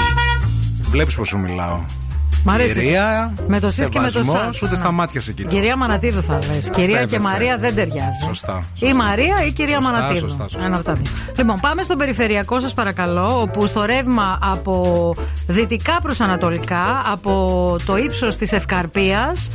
Βλέπεις 0.90 1.14
πώ 1.14 1.24
σου 1.24 1.38
μιλάω. 1.38 2.07
Μ' 2.48 2.54
αρέσει. 2.54 2.72
Κυρία, 2.80 3.32
Με 3.48 3.60
το 3.60 3.70
σεις 3.70 3.88
και 3.88 3.98
με 3.98 4.04
το 4.04 4.10
σεβασμός, 4.10 4.38
σας. 4.44 4.62
Ούτε 4.62 4.70
Ναι. 4.70 4.76
στα 4.76 4.90
μάτια 4.92 5.20
σε 5.20 5.32
κοιτάω. 5.32 5.52
Κυρία 5.52 5.76
Μανατίδου 5.76 6.22
θα 6.22 6.38
λες. 6.52 6.70
Κυρία 6.70 6.92
και 6.92 6.98
Σέβεσαι. 7.08 7.20
Μαρία 7.20 7.58
δεν 7.58 7.74
ταιριάζει. 7.74 8.22
Σωστά. 8.24 8.64
Ή 8.78 8.92
Μαρία 8.92 9.44
ή 9.46 9.52
κυρία 9.52 9.74
Σωστά, 9.76 9.92
Μανατίδου. 9.92 10.18
σωστά, 10.28 10.42
σωστά. 10.48 10.66
Ένα 10.66 10.76
από 10.76 10.84
τα 10.84 10.92
δύο. 10.92 11.12
Λοιπόν, 11.36 11.60
πάμε 11.60 11.82
στον 11.82 11.98
περιφερειακό 11.98 12.60
σας 12.60 12.74
παρακαλώ, 12.74 13.40
όπου 13.40 13.66
στο 13.66 13.84
ρεύμα 13.84 14.38
από 14.42 15.14
δυτικά 15.46 15.98
προς 16.02 16.20
ανατολικά, 16.20 17.02
από 17.12 17.76
το 17.86 17.96
ύψος 17.96 18.36
της 18.36 18.52
Ευκαρπίας 18.52 19.50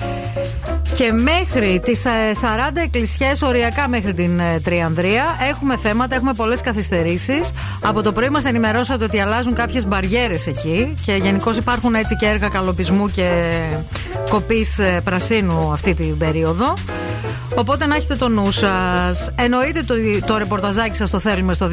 και 0.96 1.12
μέχρι 1.12 1.80
τις 1.84 2.04
40 2.06 2.82
εκκλησιές, 2.84 3.41
οριακά 3.41 3.88
μέχρι 3.88 4.14
την 4.14 4.39
ε, 4.39 4.60
Τριανδρία, 4.60 5.24
έχουμε 5.50 5.78
θέματα, 5.78 6.16
έχουμε 6.16 6.34
πολλές 6.34 6.62
καθυστερήσεις. 6.62 7.52
Από 7.82 8.02
το 8.02 8.12
πρωί 8.12 8.30
μας 8.30 8.46
ενημερώσατε 8.46 9.04
ότι 9.04 9.20
αλλάζουν 9.20 9.54
κάποιες 9.54 9.88
μπαριέρες 9.88 10.48
εκεί 10.48 10.96
και 11.06 11.14
γενικώς 11.14 11.58
υπάρχουν 11.58 11.96
έτσι 11.96 12.16
και 12.16 12.26
έργα 12.26 12.48
καλοπισμού 12.48 13.10
και 13.10 13.52
κοπής 14.30 14.80
πρασίνου 15.04 15.72
αυτή 15.72 15.94
την 15.94 16.18
περίοδο. 16.18 16.74
Οπότε 17.56 17.86
να 17.86 17.95
έχετε 17.95 18.16
το 18.16 18.30
νου 18.30 18.51
σας. 18.51 19.30
Εννοείται 19.36 19.84
το, 19.84 19.95
το 20.26 20.38
ρεπορταζάκι 20.38 20.95
σας 20.95 21.10
το 21.10 21.20
θέλουμε 21.20 21.54
στο 21.54 21.70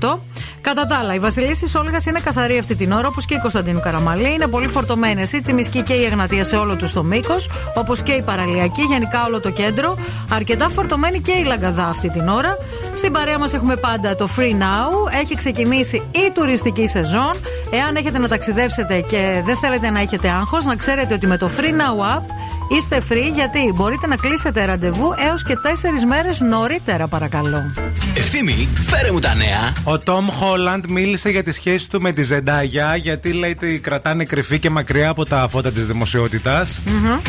232-908. 0.00 0.18
Κατά 0.60 0.86
τα 0.86 0.96
άλλα, 0.96 1.14
η 1.14 1.18
Βασιλίση 1.18 1.78
Όλγας 1.78 2.06
είναι 2.06 2.20
καθαρή 2.20 2.58
αυτή 2.58 2.74
την 2.74 2.92
ώρα, 2.92 3.08
όπως 3.08 3.24
και 3.24 3.34
η 3.34 3.38
Κωνσταντίνου 3.38 3.80
Καραμαλή. 3.80 4.32
Είναι 4.32 4.46
πολύ 4.46 4.68
φορτωμένες 4.68 5.32
η 5.32 5.40
Τσιμισκή 5.40 5.82
και 5.82 5.92
η 5.92 6.04
Εγνατία 6.04 6.44
σε 6.44 6.56
όλο 6.56 6.76
τους 6.76 6.92
το 6.92 7.02
μήκος, 7.02 7.50
όπως 7.74 8.02
και 8.02 8.12
η 8.12 8.22
Παραλιακή, 8.22 8.82
γενικά 8.82 9.24
όλο 9.24 9.40
το 9.40 9.50
κέντρο. 9.50 9.98
Αρκετά 10.30 10.68
φορτωμένη 10.68 11.20
και 11.20 11.32
η 11.32 11.44
Λαγκαδά 11.44 11.84
αυτή 11.84 12.10
την 12.10 12.28
ώρα. 12.28 12.56
Στην 12.94 13.12
παρέα 13.12 13.38
μας 13.38 13.54
έχουμε 13.54 13.76
πάντα 13.76 14.14
το 14.16 14.28
Free 14.36 14.52
Now. 14.52 15.12
Έχει 15.20 15.34
ξεκινήσει 15.34 15.96
η 15.96 16.30
τουριστική 16.34 16.86
σεζόν. 16.86 17.32
Εάν 17.70 17.96
έχετε 17.96 18.18
να 18.18 18.28
ταξιδέψετε 18.28 19.00
και 19.00 19.42
δεν 19.44 19.56
θέλετε 19.56 19.90
να 19.90 20.00
έχετε 20.00 20.28
άγχος, 20.28 20.64
να 20.64 20.76
ξέρετε 20.76 21.14
ότι 21.14 21.26
με 21.26 21.36
το 21.36 21.50
Free 21.56 21.70
Now 21.70 22.16
app 22.16 22.22
Είστε 22.68 23.02
free 23.08 23.30
γιατί 23.34 23.72
μπορείτε 23.74 24.06
να 24.06 24.16
κλείσετε 24.16 24.64
ραντεβού 24.64 25.14
έως 25.28 25.42
και 25.42 25.54
4 25.54 26.06
μέρες 26.08 26.40
νωρίτερα, 26.40 27.06
παρακαλώ. 27.06 27.72
Ευθύμη, 28.16 28.68
φέρε 28.80 29.12
μου 29.12 29.18
τα 29.18 29.34
νέα. 29.34 29.72
Ο 29.84 29.98
Τόμ 29.98 30.28
Χόλαντ 30.30 30.84
μίλησε 30.88 31.30
για 31.30 31.42
τη 31.42 31.52
σχέση 31.52 31.90
του 31.90 32.00
με 32.00 32.12
τη 32.12 32.22
Ζεντάγια, 32.22 32.96
γιατί 32.96 33.32
λέει 33.32 33.50
ότι 33.50 33.78
κρατάνε 33.78 34.24
κρυφή 34.24 34.58
και 34.58 34.70
μακριά 34.70 35.08
από 35.08 35.24
τα 35.24 35.46
φώτα 35.50 35.70
της 35.70 35.86
δημοσιοτητα 35.86 36.66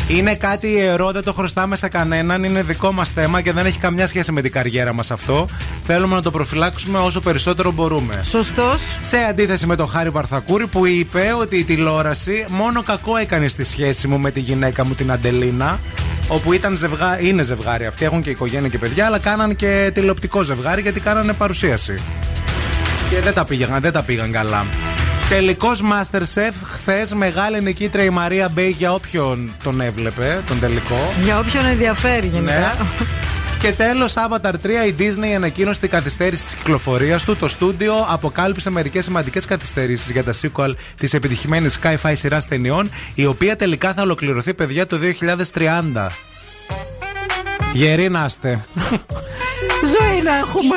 Είναι 0.08 0.34
κάτι 0.34 0.68
ιερό, 0.68 1.12
δεν 1.12 1.22
το 1.22 1.32
χρωστάμε 1.32 1.76
σε 1.76 1.88
κανέναν, 1.88 2.44
είναι 2.44 2.62
δικό 2.62 2.92
μας 2.92 3.10
θέμα 3.10 3.40
και 3.40 3.52
δεν 3.52 3.66
έχει 3.66 3.78
καμιά 3.78 4.06
σχέση 4.06 4.32
με 4.32 4.42
την 4.42 4.52
καριέρα 4.52 4.92
μας 4.92 5.10
αυτό. 5.10 5.46
Θέλουμε 5.82 6.14
να 6.14 6.22
το 6.22 6.30
προφυλάξουμε 6.30 6.98
όσο 6.98 7.20
περισσότερο 7.20 7.72
μπορούμε. 7.72 8.20
Σωστός. 8.22 8.98
Σε 9.02 9.16
αντίθεση 9.16 9.66
με 9.66 9.76
τον 9.76 9.88
Χάρη 9.88 10.10
Βαρθακούρη 10.10 10.66
που 10.66 10.86
είπε 10.86 11.34
ότι 11.40 11.56
η 11.56 11.64
τηλεόραση 11.64 12.44
μόνο 12.48 12.82
κακό 12.82 13.16
έκανε 13.16 13.48
στη 13.48 13.64
σχέση 13.64 14.08
μου 14.08 14.18
με 14.18 14.30
τη 14.30 14.40
γυναίκα 14.40 14.86
μου 14.86 14.94
την 14.94 15.12
Αντελίνα. 15.28 15.80
Όπου 16.28 16.52
ήταν 16.52 16.76
ζευγά... 16.76 17.20
είναι 17.20 17.42
ζευγάρι 17.42 17.86
αυτοί, 17.86 18.04
έχουν 18.04 18.22
και 18.22 18.30
οικογένεια 18.30 18.68
και 18.68 18.78
παιδιά, 18.78 19.06
αλλά 19.06 19.18
κάναν 19.18 19.56
και 19.56 19.90
τηλεοπτικό 19.94 20.42
ζευγάρι 20.42 20.82
γιατί 20.82 21.00
κάνανε 21.00 21.32
παρουσίαση. 21.32 21.94
Και 23.08 23.20
δεν 23.20 23.34
τα 23.34 23.44
πήγαν, 23.44 23.80
δεν 23.80 23.92
τα 23.92 24.02
πήγαν 24.02 24.32
καλά. 24.32 24.66
Τελικός 25.28 25.82
Masterchef, 25.82 26.52
χθες 26.64 27.12
μεγάλη 27.12 27.62
νικήτρια 27.62 28.04
η 28.04 28.10
Μαρία 28.10 28.48
Μπέι 28.48 28.74
για 28.78 28.92
όποιον 28.92 29.50
τον 29.62 29.80
έβλεπε, 29.80 30.42
τον 30.46 30.60
τελικό. 30.60 31.12
Για 31.22 31.38
όποιον 31.38 31.64
ενδιαφέρει 31.64 32.26
γενικά. 32.26 32.52
Ναι. 32.52 32.72
Και 33.64 33.72
τέλος, 33.72 34.14
Avatar 34.16 34.52
3, 34.62 34.86
η 34.86 34.94
Disney 34.98 35.32
ανακοίνωσε 35.36 35.80
την 35.80 35.90
καθυστέρηση 35.90 36.42
της 36.44 36.54
κυκλοφορίας 36.54 37.24
του. 37.24 37.36
Το 37.36 37.48
στούντιο 37.48 38.06
αποκάλυψε 38.08 38.70
μερικές 38.70 39.04
σημαντικές 39.04 39.44
καθυστερήσεις 39.44 40.10
για 40.10 40.24
τα 40.24 40.32
sequel 40.42 40.70
της 40.96 41.14
επιτυχημένης 41.14 41.78
Sci-Fi 41.82 42.12
σειράς 42.14 42.46
ταινιών, 42.46 42.90
η 43.14 43.26
οποία 43.26 43.56
τελικά 43.56 43.92
θα 43.94 44.02
ολοκληρωθεί, 44.02 44.54
παιδιά, 44.54 44.86
το 44.86 44.96
2030. 44.96 46.10
Γεροί 47.72 48.08
να 48.08 48.24
είστε. 48.24 48.64
Ζωή 49.84 50.22
να 50.22 50.36
έχουμε. 50.36 50.76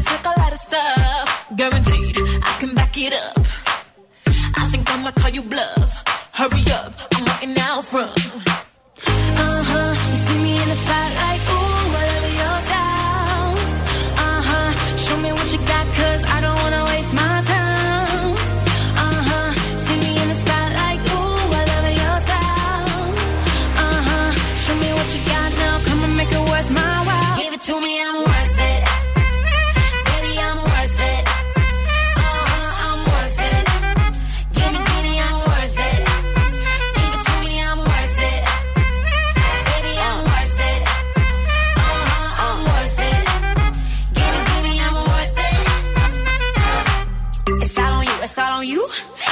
I 0.00 0.12
may 0.12 0.32
a 0.32 0.40
lot 0.40 0.52
of 0.52 0.58
stuff, 0.58 1.46
guaranteed 1.56 2.16
I 2.42 2.56
can 2.58 2.74
back 2.74 2.96
it 2.96 3.12
up. 3.12 3.38
I 4.56 4.66
think 4.70 4.90
I'ma 4.90 5.10
call 5.12 5.30
you 5.30 5.42
bluff. 5.42 6.02
Hurry 6.32 6.64
up, 6.72 6.92
I'm 7.14 7.24
waiting 7.26 7.58
out 7.58 7.84
front. 7.84 8.16
Uh 8.16 9.62
huh. 9.70 9.92
You 10.10 10.18
see 10.26 10.38
me 10.42 10.62
in 10.62 10.68
the 10.68 10.78
spotlight, 10.84 11.40
ooh, 11.52 11.98
I 12.00 12.04
love 12.12 12.26
your 12.42 12.58
style. 12.68 13.52
Uh 14.24 14.42
huh. 14.48 14.96
Show 14.96 15.16
me 15.18 15.32
what 15.32 15.52
you 15.52 15.58
got, 15.58 15.86
cause 15.98 16.24
I 16.24 16.40
don't 16.40 16.59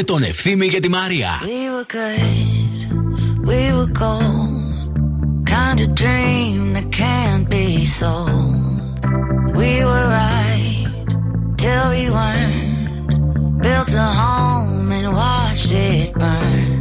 Με 0.00 0.06
τον 0.06 0.22
Ευθύμη 0.22 0.68
και 0.68 0.80
τη 0.80 0.88
Μαρία. 0.88 1.28
We 1.42 1.62
were 1.74 1.86
good, 1.96 3.46
we 3.50 3.60
were 3.76 3.92
gold. 4.04 4.58
Kind 5.56 5.78
of 5.84 5.88
dream 6.02 6.56
that 6.76 6.88
can't 7.02 7.46
be 7.56 7.66
sold. 7.98 8.78
We 9.60 9.72
were 9.88 10.06
right 10.20 10.86
till 11.62 11.86
we 11.94 12.04
weren't. 12.16 13.08
Built 13.64 13.92
a 14.06 14.08
home 14.22 14.88
and 14.98 15.08
watched 15.20 15.72
it 15.90 16.08
burn. 16.20 16.80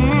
Mm, 0.00 0.19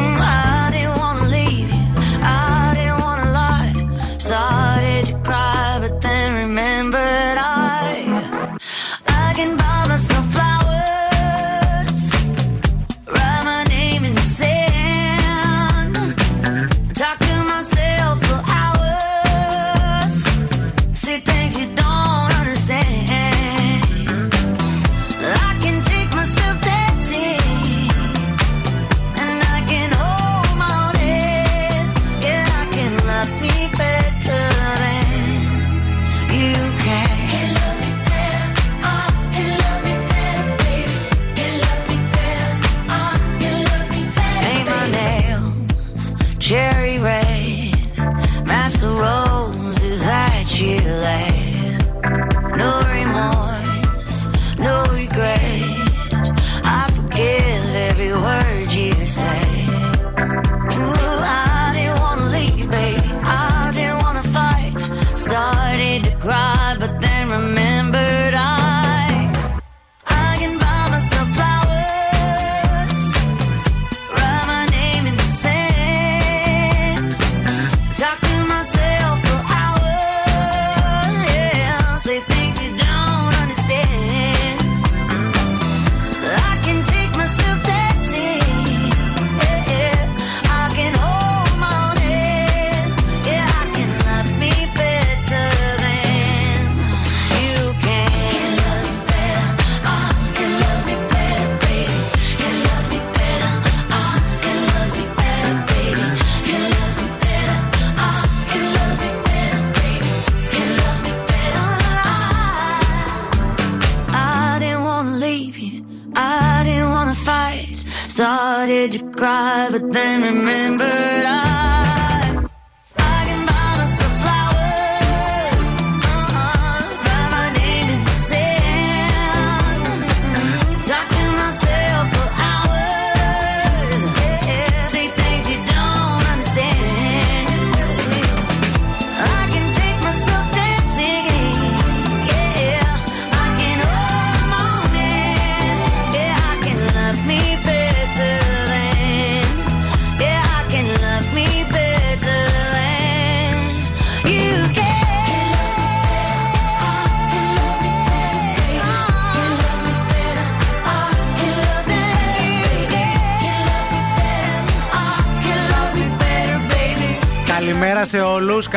you 50.60 50.76
left. 50.76 51.29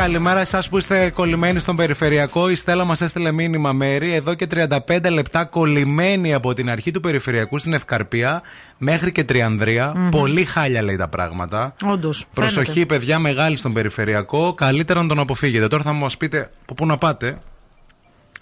Καλημέρα 0.04 0.36
σε 0.36 0.42
εσάς 0.42 0.68
που 0.68 0.78
είστε 0.78 1.10
κολλημένοι 1.10 1.58
στον 1.58 1.76
περιφερειακό. 1.76 2.50
Η 2.50 2.54
Στέλλα 2.54 2.84
μας 2.84 3.00
έστειλε 3.00 3.32
μήνυμα 3.32 3.72
μέρη. 3.72 4.14
Εδώ 4.14 4.34
και 4.34 4.46
35 4.54 5.10
λεπτά 5.10 5.44
κολλημένοι 5.44 6.34
από 6.34 6.54
την 6.54 6.70
αρχή 6.70 6.90
του 6.90 7.00
περιφερειακού 7.00 7.58
στην 7.58 7.72
Ευκαρπία 7.72 8.42
μέχρι 8.78 9.12
και 9.12 9.24
Τριανδρία. 9.24 9.92
Μμμ. 9.96 10.08
Πολύ 10.08 10.44
χάλια 10.44 10.82
λέει 10.82 10.96
τα 10.96 11.08
πράγματα. 11.08 11.74
Όντως. 11.84 12.26
Προσοχή, 12.34 12.86
παιδιά, 12.86 13.18
μεγάλη 13.18 13.56
στον 13.56 13.72
περιφερειακό. 13.72 14.54
Καλύτερα 14.54 15.02
να 15.02 15.08
τον 15.08 15.18
αποφύγετε. 15.18 15.68
Τώρα 15.68 15.82
θα 15.82 15.92
μας 15.92 16.16
πείτε 16.16 16.50
από 16.62 16.74
πού 16.74 16.86
να 16.86 16.96
πάτε. 16.96 17.38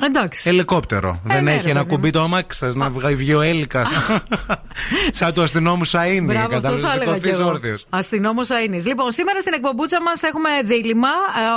Εντάξει. 0.01 0.49
Ελικόπτερο. 0.49 1.21
Δεν 1.25 1.45
ναι, 1.45 1.53
έχει 1.53 1.65
ρε, 1.65 1.71
ένα 1.71 1.81
παιδί 1.81 1.95
κουμπί 1.95 2.11
το 2.11 2.21
αμάξι 2.21 2.59
σα 2.59 2.77
να 2.77 2.91
βγει 2.91 3.15
βγει 3.15 3.35
ο 3.35 3.41
Έλικας. 3.41 3.91
Σαν 5.19 5.33
του 5.33 5.43
αστυνόμου 5.43 5.85
Σαΐνι. 5.85 6.25
Μπράβο, 6.25 6.57
αυτό 6.57 6.79
θα 6.79 6.93
έλεγα 6.93 7.19
κι 7.19 7.29
εγώ. 7.29 7.49
όρθιος. 7.49 7.87
Αστυνόμος 7.89 8.51
Αίνη. 8.51 8.83
Λοιπόν, 8.83 9.11
σήμερα 9.11 9.41
στην 9.41 9.53
εκπομπούτσα 9.53 10.03
μας 10.03 10.23
έχουμε 10.23 10.49
δίλημα, 10.65 11.09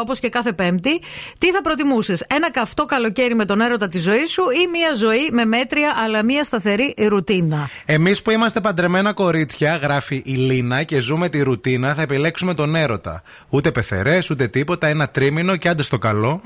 όπως 0.02 0.20
και 0.20 0.30
κάθε 0.30 0.54
Πέμπτη. 0.54 1.02
Τι 1.38 1.52
θα 1.52 1.62
προτιμούσες, 1.62 2.24
ένα 2.30 2.52
καυτό 2.52 2.86
καλοκαίρι 2.86 3.36
με 3.36 3.46
τον 3.46 3.62
έρωτα 3.62 3.88
της 3.88 4.04
ζωής 4.04 4.32
σου 4.32 4.42
ή 4.42 4.68
μια 4.72 4.94
ζωή 4.94 5.30
με 5.32 5.46
μέτρια 5.46 5.94
αλλά 6.04 6.24
μια 6.24 6.44
σταθερή 6.44 6.94
ρουτίνα; 7.08 7.70
Εμείς 7.86 8.22
που 8.22 8.32
είμαστε 8.32 8.62
παντρεμένα 8.62 9.14
κορίτσια, 9.14 9.76
γράφει 9.76 10.22
η 10.26 10.34
Λίνα 10.34 10.84
και 10.84 11.00
ζούμε 11.00 11.30
τη 11.30 11.42
ρουτίνα, 11.42 11.94
θα 11.94 12.02
επιλέξουμε 12.02 12.54
τον 12.54 12.76
έρωτα. 12.76 13.22
Ούτε 13.50 13.72
πεθερές, 13.72 14.30
ούτε 14.30 14.48
τίποτα, 14.48 14.88
ένα 14.88 15.10
τρίμηνο 15.10 15.56
και 15.56 15.70
άντε 15.70 15.84
στο 15.84 15.98
καλό. 15.98 16.42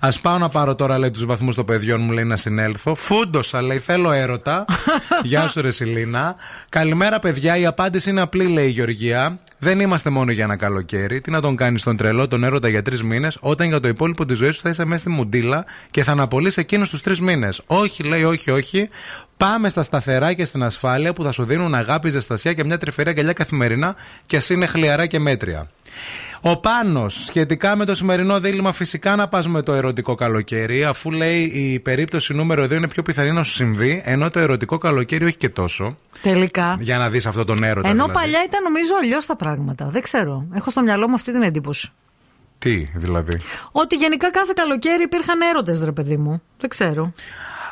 Α 0.00 0.08
πάω 0.22 0.38
να 0.38 0.48
πάρω 0.48 0.74
τώρα, 0.74 0.98
λέει, 0.98 1.10
τους 1.10 1.24
βαθμούς 1.24 1.54
των 1.54 1.64
παιδιών 1.64 2.00
μου, 2.00 2.12
λέει, 2.12 2.24
να 2.24 2.36
συνέλθω. 2.36 2.94
Φούντοσα, 2.94 3.62
λέει, 3.62 3.78
θέλω 3.78 4.12
έρωτα. 4.12 4.64
Γεια 5.22 5.48
σου, 5.48 5.60
ρε 5.60 5.70
Σιλίνα. 5.70 6.34
Καλημέρα, 6.68 7.18
παιδιά. 7.18 7.56
Η 7.56 7.66
απάντηση 7.66 8.10
είναι 8.10 8.20
απλή, 8.20 8.44
λέει 8.44 8.66
η 8.66 8.70
Γεωργία. 8.70 9.38
Δεν 9.58 9.80
είμαστε 9.80 10.10
μόνο 10.10 10.32
για 10.32 10.44
ένα 10.44 10.56
καλοκαίρι. 10.56 11.20
Τι 11.20 11.30
να 11.30 11.40
τον 11.40 11.56
κάνεις 11.56 11.82
τον 11.82 11.96
τρελό, 11.96 12.28
τον 12.28 12.44
έρωτα 12.44 12.68
για 12.68 12.82
τρεις 12.82 13.02
μήνες, 13.02 13.38
όταν 13.40 13.68
για 13.68 13.80
το 13.80 13.88
υπόλοιπο 13.88 14.24
της 14.24 14.38
ζωής 14.38 14.54
σου 14.54 14.62
θα 14.62 14.68
είσαι 14.68 14.84
μέσα 14.84 15.00
στη 15.00 15.10
μουντίλα 15.10 15.64
και 15.90 16.04
θα 16.04 16.12
αναπολύσει 16.12 16.60
εκείνους 16.60 16.90
τους 16.90 17.02
τρεις 17.02 17.20
μήνες. 17.20 17.62
Όχι, 17.66 18.02
λέει, 18.02 18.24
όχι, 18.24 18.50
όχι. 18.50 18.88
Πάμε 19.36 19.68
στα 19.68 19.82
σταθερά 19.82 20.32
και 20.32 20.44
στην 20.44 20.62
ασφάλεια 20.62 21.12
που 21.12 21.22
θα 21.22 21.32
σου 21.32 21.44
δίνουν 21.44 21.74
αγάπη, 21.74 22.10
ζεστασιά 22.10 22.52
και 22.52 22.64
μια 22.64 22.78
τρυφερή 22.78 23.08
αγκαλιά 23.08 23.32
καθημερινά 23.32 23.94
και 24.26 24.36
ας 24.36 24.50
είναι 24.50 24.66
χλιαρά 24.66 25.06
και 25.06 25.18
μέτρια. 25.18 25.70
Ο 26.40 26.60
Πάνος, 26.60 27.24
σχετικά 27.24 27.76
με 27.76 27.84
το 27.84 27.94
σημερινό 27.94 28.40
δίλημα, 28.40 28.72
φυσικά 28.72 29.16
να 29.16 29.28
πας 29.28 29.48
με 29.48 29.62
το 29.62 29.72
ερωτικό 29.72 30.14
καλοκαίρι, 30.14 30.84
αφού 30.84 31.10
λέει 31.10 31.42
η 31.42 31.80
περίπτωση 31.80 32.34
νούμερο 32.34 32.64
2 32.64 32.70
είναι 32.70 32.88
πιο 32.88 33.02
πιθανή 33.02 33.32
να 33.32 33.42
σου 33.42 33.52
συμβεί, 33.52 34.02
ενώ 34.04 34.30
το 34.30 34.38
ερωτικό 34.38 34.78
καλοκαίρι 34.78 35.24
όχι 35.24 35.36
και 35.36 35.48
τόσο. 35.48 35.96
Τελικά. 36.22 36.76
Για 36.80 36.98
να 36.98 37.08
δεις 37.08 37.26
αυτό 37.26 37.44
τον 37.44 37.62
έρωτα. 37.62 37.88
Ενώ 37.88 38.04
δηλαδή. 38.04 38.12
παλιά 38.12 38.44
ήταν 38.44 38.62
νομίζω 38.62 38.92
αλλιώς 39.02 39.26
τα 39.26 39.36
πράγματα. 39.36 39.88
Δεν 39.88 40.02
ξέρω. 40.02 40.46
Έχω 40.54 40.70
στο 40.70 40.80
μυαλό 40.80 41.08
μου 41.08 41.14
αυτή 41.14 41.32
την 41.32 41.42
εντύπωση. 41.42 41.90
Τι 42.58 42.88
δηλαδή. 42.94 43.40
Ότι 43.72 43.96
γενικά 43.96 44.30
κάθε 44.30 44.52
καλοκαίρι 44.56 45.02
υπήρχαν 45.02 45.40
έρωτες, 45.40 45.82
ρε 45.82 45.92
παιδί 45.92 46.16
μου. 46.16 46.42
Δεν 46.58 46.70
ξέρω. 46.70 47.12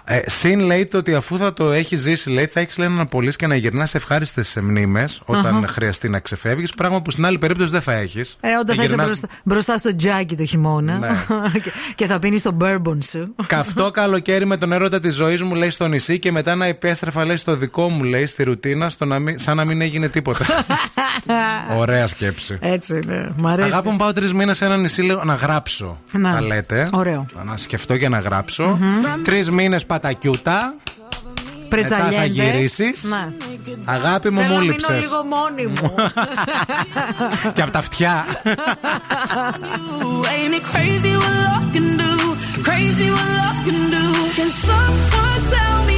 Ε, 0.04 0.20
συν 0.26 0.60
λέει 0.60 0.84
το 0.84 0.98
ότι 0.98 1.14
αφού 1.14 1.38
θα 1.38 1.52
το 1.52 1.70
έχει 1.70 1.96
ζήσει, 1.96 2.30
λέει, 2.30 2.46
θα 2.46 2.60
έχεις 2.60 2.78
λέει 2.78 2.88
να 2.88 3.02
απολύσει 3.02 3.36
και 3.36 3.46
να 3.46 3.54
γυρνάς 3.54 3.90
σε 3.90 3.96
ευχάριστε 3.96 4.44
μνήμες 4.60 5.20
όταν 5.24 5.56
Αχα. 5.56 5.66
χρειαστεί 5.72 6.08
να 6.08 6.20
ξεφεύγεις. 6.20 6.74
Πράγμα 6.74 7.02
που 7.02 7.10
στην 7.10 7.26
άλλη 7.26 7.38
περίπτωση 7.38 7.70
δεν 7.70 7.80
θα 7.80 7.92
έχεις. 7.92 8.36
Ε, 8.40 8.54
όταν 8.54 8.76
θα 8.76 8.82
είσαι 8.82 8.94
μπροστά, 8.94 9.28
μπροστά 9.44 9.78
στο 9.78 9.96
τζάκι 9.96 10.36
το 10.36 10.44
χειμώνα 10.44 10.98
Ναι. 10.98 11.08
και, 11.62 11.72
και 11.94 12.06
θα 12.06 12.18
πίνεις 12.18 12.42
το 12.42 12.56
bourbon 12.60 12.98
σου. 13.10 13.34
Καυτό 13.46 13.90
καλοκαίρι 14.00 14.46
με 14.46 14.56
τον 14.56 14.72
έρωτα 14.72 15.00
της 15.00 15.14
ζωής 15.14 15.42
μου, 15.42 15.54
λέει 15.54 15.70
στο 15.70 15.86
νησί 15.88 16.18
και 16.18 16.32
μετά 16.32 16.54
να 16.54 16.66
επέστρεφα, 16.66 17.24
λέει 17.24 17.36
στο 17.36 17.56
δικό 17.56 17.88
μου, 17.88 18.02
λέει 18.02 18.26
στη 18.26 18.42
ρουτίνα, 18.42 18.88
στο 18.88 19.04
να 19.04 19.18
μην, 19.18 19.38
σαν 19.38 19.56
να 19.56 19.64
μην 19.64 19.80
έγινε 19.80 20.08
τίποτα. 20.08 20.44
Ωραία 21.78 22.06
σκέψη. 22.06 22.58
Έτσι 22.60 23.00
είναι. 23.02 23.32
Μ' 23.36 23.46
αρέσει. 23.46 23.68
Αγάπη 23.68 23.88
μου, 23.88 23.96
πάω 23.96 24.12
τρεις 24.12 24.32
μήνες 24.32 24.56
σε 24.56 24.64
ένα 24.64 24.76
νησί 24.76 25.02
λέω, 25.02 25.24
να 25.24 25.34
γράψω. 25.34 25.98
Να. 26.12 26.32
Τα 26.32 26.42
λέτε. 26.42 26.88
Ωραίο. 26.92 27.26
Να 27.44 27.56
σκεφτώ 27.56 27.96
και 27.96 28.08
να 28.08 28.18
γράψω. 28.18 28.78
Τρεις 29.24 29.50
μήνες 29.50 29.86
πατακιούτα. 30.00 30.74
Μετά 31.70 31.96
θα 31.96 31.96
Πρετσαλιέντε. 31.96 32.26
γυρίσεις. 32.26 33.04
Ναι. 33.04 33.28
Αγάπη 33.84 34.30
μου, 34.30 34.40
Θέλω 34.40 34.52
μου 34.52 34.58
να 34.58 34.60
μείνω 34.60 34.72
λείψε. 34.72 34.92
λίγο 35.00 35.24
μόνη 35.24 35.66
μου. 35.66 35.94
και 37.54 37.62
από 37.62 37.70
τα 37.72 37.78
αυτιά. 37.78 38.24
Ain't 40.32 40.54
it 40.58 40.64
crazy 40.72 41.12
what 41.22 41.34
love 41.44 41.66
can 41.74 41.88
do? 42.02 42.12
Crazy 42.68 43.08
what 43.16 43.28
love 43.38 43.58
can 43.66 43.80
do; 43.96 44.04
Can 44.38 44.50
someone 44.68 45.42
tell 45.54 45.78
me 45.88 45.97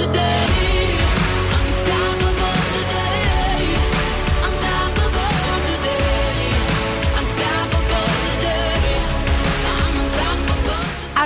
today. 0.00 0.39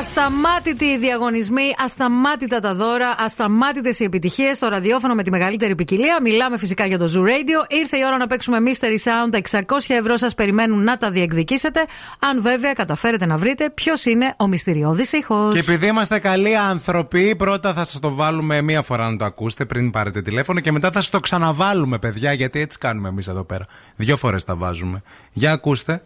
Ασταμάτητοι 0.05 0.85
οι 0.85 0.99
διαγωνισμοί, 0.99 1.75
ασταμάτητα 1.85 2.61
τα 2.61 2.75
δώρα, 2.75 3.15
ασταμάτητες 3.19 3.99
οι 3.99 4.05
επιτυχίες 4.05 4.57
στο 4.57 4.69
ραδιόφωνο 4.69 5.15
με 5.15 5.23
τη 5.23 5.31
μεγαλύτερη 5.31 5.75
ποικιλία. 5.75 6.19
Μιλάμε 6.23 6.59
φυσικά 6.59 6.87
για 6.87 6.99
το 6.99 7.05
Zoo 7.05 7.23
Radio. 7.29 7.71
Ήρθε 7.81 7.97
η 7.97 8.01
ώρα 8.07 8.17
να 8.17 8.27
παίξουμε 8.27 8.59
Mystery 8.67 8.97
Sound. 9.05 9.41
600 9.61 9.61
ευρώ 9.87 10.17
σας 10.17 10.35
περιμένουν 10.35 10.85
να 10.85 10.97
τα 10.97 11.11
διεκδικήσετε. 11.11 11.85
Αν 12.19 12.43
βέβαια 12.43 12.73
καταφέρετε 12.73 13.27
να 13.27 13.37
βρείτε 13.37 13.71
ποιος 13.71 14.05
είναι 14.05 14.35
ο 14.39 14.47
μυστηριώδης 14.47 15.13
ήχος. 15.13 15.55
Και 15.55 15.61
επειδή 15.61 15.87
είμαστε 15.87 16.19
καλοί 16.19 16.57
άνθρωποι, 16.57 17.37
πρώτα 17.37 17.73
θα 17.73 17.85
σας 17.85 18.01
το 18.01 18.15
βάλουμε 18.15 18.61
μία 18.61 18.83
φορά 18.83 19.11
να 19.11 19.17
το 19.17 19.25
ακούσετε 19.25 19.65
πριν 19.65 19.91
πάρετε 19.91 20.23
τηλέφωνο 20.23 20.61
και 20.61 20.73
μετά 20.73 20.91
θα 20.91 21.01
σας 21.01 21.11
το 21.11 21.21
ξαναβάλουμε, 21.21 21.99
παιδιά, 21.99 22.33
γιατί 22.33 22.61
έτσι 22.61 22.79
κάνουμε 22.79 23.09
εμείς 23.09 23.29
εδώ 23.29 23.45
πέρα. 23.45 23.67
Δύο 23.97 24.17
φορές 24.17 24.45
τα 24.45 24.57
βάζουμε. 24.57 25.03
Για 25.33 25.53
ακούστε. 25.53 26.03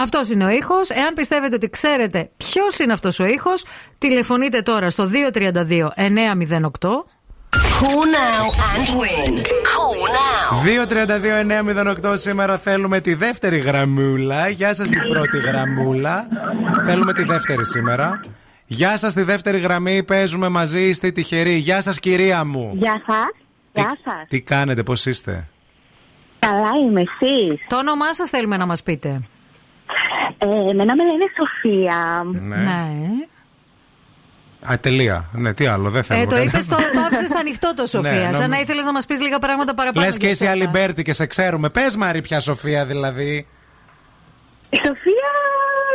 Αυτός 0.00 0.30
είναι 0.30 0.44
ο 0.44 0.48
ήχος. 0.50 0.90
Εάν 0.90 1.14
πιστεύετε 1.14 1.54
ότι 1.54 1.68
ξέρετε 1.70 2.30
ποιος 2.36 2.78
είναι 2.78 2.92
αυτός 2.92 3.18
ο 3.18 3.24
ήχος, 3.24 3.64
τηλεφωνείτε 3.98 4.62
τώρα 4.62 4.90
στο 4.90 5.08
232 5.08 5.92
908. 5.96 7.04
Call 7.80 8.04
now 8.18 8.44
and 8.72 8.88
win. 9.00 9.32
Call 9.72 10.00
now. 10.18 10.64
232-908 12.10 12.14
σήμερα 12.18 12.58
θέλουμε 12.58 13.00
τη 13.00 13.14
δεύτερη 13.14 13.58
γραμμούλα. 13.58 14.48
Γεια 14.48 14.74
σας 14.74 14.88
την 14.88 15.02
πρώτη 15.08 15.38
γραμμούλα. 15.38 16.28
Θέλουμε 16.84 17.12
τη 17.12 17.22
δεύτερη 17.24 17.66
σήμερα. 17.66 18.20
Γεια 18.66 18.96
σας 18.96 19.14
τη 19.14 19.22
δεύτερη 19.22 19.58
γραμμή. 19.58 20.02
Παίζουμε 20.02 20.48
μαζί. 20.48 20.88
Είστε 20.88 21.10
τυχεροί. 21.10 21.54
Γεια 21.54 21.80
σας 21.80 21.98
κυρία 22.00 22.44
μου. 22.44 22.72
Γεια 22.74 23.02
σας. 23.06 23.30
Γεια 23.72 23.96
σας. 24.04 24.28
Τι 24.28 24.40
κάνετε, 24.40 24.82
πώς 24.82 25.06
είστε; 25.06 25.48
Καλά 26.38 26.70
είμαι 26.84 27.00
εσείς. 27.00 27.66
Το 27.68 27.76
όνομά 27.76 28.14
σας 28.14 28.28
θέλουμε 28.28 28.56
να 28.56 28.66
μας 28.66 28.82
πείτε. 28.82 29.20
Ε, 30.38 30.46
εμένα 30.70 30.94
με 30.96 31.02
λένε 31.04 31.24
Σοφία. 31.36 32.22
Ναι. 32.32 32.66
Α, 34.72 34.78
τελεία. 34.80 35.28
Ναι, 35.32 35.54
τι 35.54 35.66
άλλο, 35.66 35.90
δεν 35.90 36.02
θέλω. 36.02 36.20
Ε, 36.20 36.26
το 36.26 36.36
είπες, 36.36 36.66
το, 36.66 36.76
το 36.76 37.00
άφησες 37.00 37.34
ανοιχτό 37.34 37.72
το 37.76 37.86
Σοφία. 37.86 38.10
Ναι, 38.10 38.18
σαν 38.22 38.30
νόμι- 38.32 38.48
να 38.48 38.58
ήθελες 38.60 38.84
να 38.84 38.92
μας 38.92 39.06
πεις 39.06 39.20
λίγα 39.20 39.38
πράγματα 39.38 39.74
παραπάνω. 39.74 40.06
Λες 40.06 40.14
και 40.16 40.20
για 40.20 40.30
είσαι 40.30 40.38
σένα. 40.44 40.50
Αλιμπέρτη 40.50 41.02
και 41.02 41.12
σε 41.12 41.26
ξέρουμε. 41.26 41.68
Πες 41.70 41.96
Μαρή 41.96 42.20
πια 42.20 42.40
Σοφία 42.40 42.84
δηλαδή. 42.86 43.46
Η 44.70 44.76
Σοφία 44.76 45.30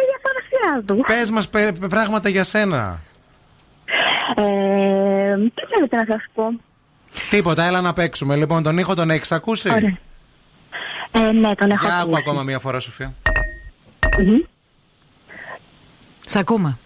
για 0.10 0.20
παρουσία 0.22 0.84
του. 0.86 1.04
Πες 1.08 1.30
μας 1.32 1.50
πε- 1.50 1.88
πράγματα 1.90 2.30
για 2.30 2.44
σένα. 2.44 3.00
Ε, 4.36 5.36
τι 5.36 5.62
θέλετε 5.74 5.96
να 5.96 6.06
σας 6.08 6.26
πω. 6.34 6.44
Τίποτα, 7.30 7.64
έλα 7.64 7.82
να 7.82 7.94
παίξουμε. 7.94 8.36
Λοιπόν, 8.36 8.64
τον 8.64 8.78
ήχο 8.78 8.94
τον 8.94 9.10
έχεις 9.10 9.32
ακούσει; 9.32 9.70
Ωραία. 9.70 9.98
Ε, 11.12 11.32
ναι, 11.32 11.56
τον 11.56 11.72
έχω 11.72 11.86
Για 11.86 11.96
άκου 11.96 12.04
ακούσει. 12.04 12.22
ακόμα 12.26 12.44
μία 12.44 12.60
φορά, 12.60 12.80
Σοφία. 12.80 13.14
Μμμ. 14.20 14.40
Σ' 16.28 16.36
ακούμε. 16.36 16.78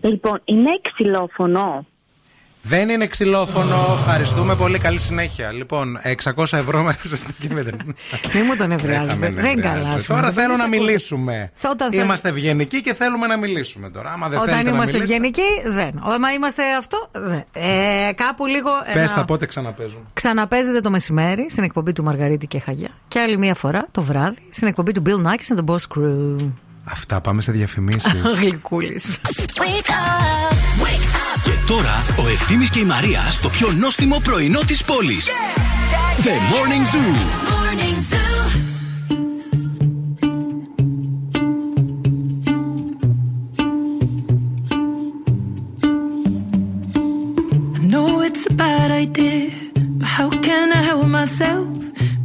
Λοιπόν, 0.00 0.40
είναι 0.44 0.80
ξυλόφωνο. 0.82 1.86
Δεν 2.62 2.88
είναι 2.88 3.06
ξυλόφωνο. 3.06 3.96
Ευχαριστούμε 4.00 4.56
πολύ. 4.56 4.78
Καλή 4.78 4.98
συνέχεια. 4.98 5.52
Λοιπόν, 5.52 5.98
600 6.34 6.44
ευρώ 6.52 6.82
με 6.82 6.96
και 7.38 7.48
με 7.54 7.62
Μην 8.34 8.44
μου 8.46 8.56
τον 8.56 8.72
ευριάζετε. 8.72 9.26
Έχαμε, 9.26 9.42
Δεν 9.42 9.54
ναι, 9.56 9.62
καλάς. 9.62 9.76
χρειάζεται. 9.78 10.00
σου. 10.02 10.06
Τώρα 10.08 10.20
Δεν 10.20 10.32
θέλω 10.32 10.48
τα 10.50 10.56
να 10.56 10.64
ακούτε. 10.64 10.78
μιλήσουμε. 10.78 11.50
Θα- 11.54 11.70
όταν 11.70 11.92
θα- 11.92 12.02
Είμαστε 12.02 12.28
ευγενικοί 12.28 12.82
και 12.82 12.94
θέλουμε 12.94 13.26
να 13.26 13.36
μιλήσουμε 13.38 13.90
τώρα. 13.90 14.10
Άμα 14.12 14.28
δεν 14.28 14.38
Όταν 14.38 14.50
θέλετε 14.54 14.70
είμαστε 14.74 14.92
να 14.92 14.98
μιλήσετε, 14.98 15.26
ευγενικοί, 15.26 15.68
δεν. 16.00 16.12
Άμα 16.14 16.32
είμαστε 16.32 16.62
αυτό, 16.78 17.08
δεν. 17.12 17.42
Ε, 17.52 18.12
κάπου 18.14 18.46
λίγο. 18.46 18.70
Πες 18.92 18.94
ένα- 18.94 19.14
τα 19.14 19.24
πότε 19.24 19.46
ξαναπέζουν. 19.46 20.06
Ξαναπέζεται 20.12 20.80
το 20.80 20.90
μεσημέρι 20.90 21.50
στην 21.50 21.62
εκπομπή 21.62 21.92
του 21.92 22.02
Μαργαρίτη 22.04 22.46
και 22.46 22.58
Χαγιά. 22.58 22.90
Και 23.08 23.18
άλλη 23.20 23.38
μία 23.38 23.54
φορά 23.54 23.86
το 23.90 24.02
βράδυ 24.02 24.48
στην 24.50 24.68
εκπομπή 24.68 24.92
του 24.92 25.02
Bill 25.06 25.26
Nackis 25.26 25.54
and 25.56 25.58
the 25.64 25.74
Boss 25.74 25.98
Crew. 25.98 26.36
Αυτά, 26.84 27.20
πάμε 27.20 27.42
σε 27.42 27.52
διαφημίσεις. 27.52 28.12
Γλυκούλης. 28.40 29.18
Και 31.42 31.50
τώρα 31.66 32.04
ο 32.18 32.28
Ευθύμης 32.28 32.70
και 32.70 32.78
η 32.78 32.84
Μαρία 32.84 33.26
στο 33.30 33.48
πιο 33.48 33.72
νόστιμο 33.72 34.20
πρωινό 34.24 34.60
της 34.66 34.84
πόλης. 34.84 35.26
The 36.24 36.34
Morning 36.52 36.84
Zoo. 36.92 37.14
Morning 37.54 37.98
Zoo. 38.10 38.28
I 47.76 47.80
know 47.92 48.08
it's 48.28 48.44
a 48.52 48.54
bad 48.64 48.90
idea, 49.04 49.50
but 49.98 50.08
how 50.18 50.28
can 50.46 50.66
I 50.78 50.82
help 50.90 51.06
myself? 51.20 51.66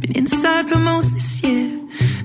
Been 0.00 0.14
inside 0.22 0.64
for 0.70 0.80
most 0.90 1.08
this 1.16 1.30
year, 1.44 1.66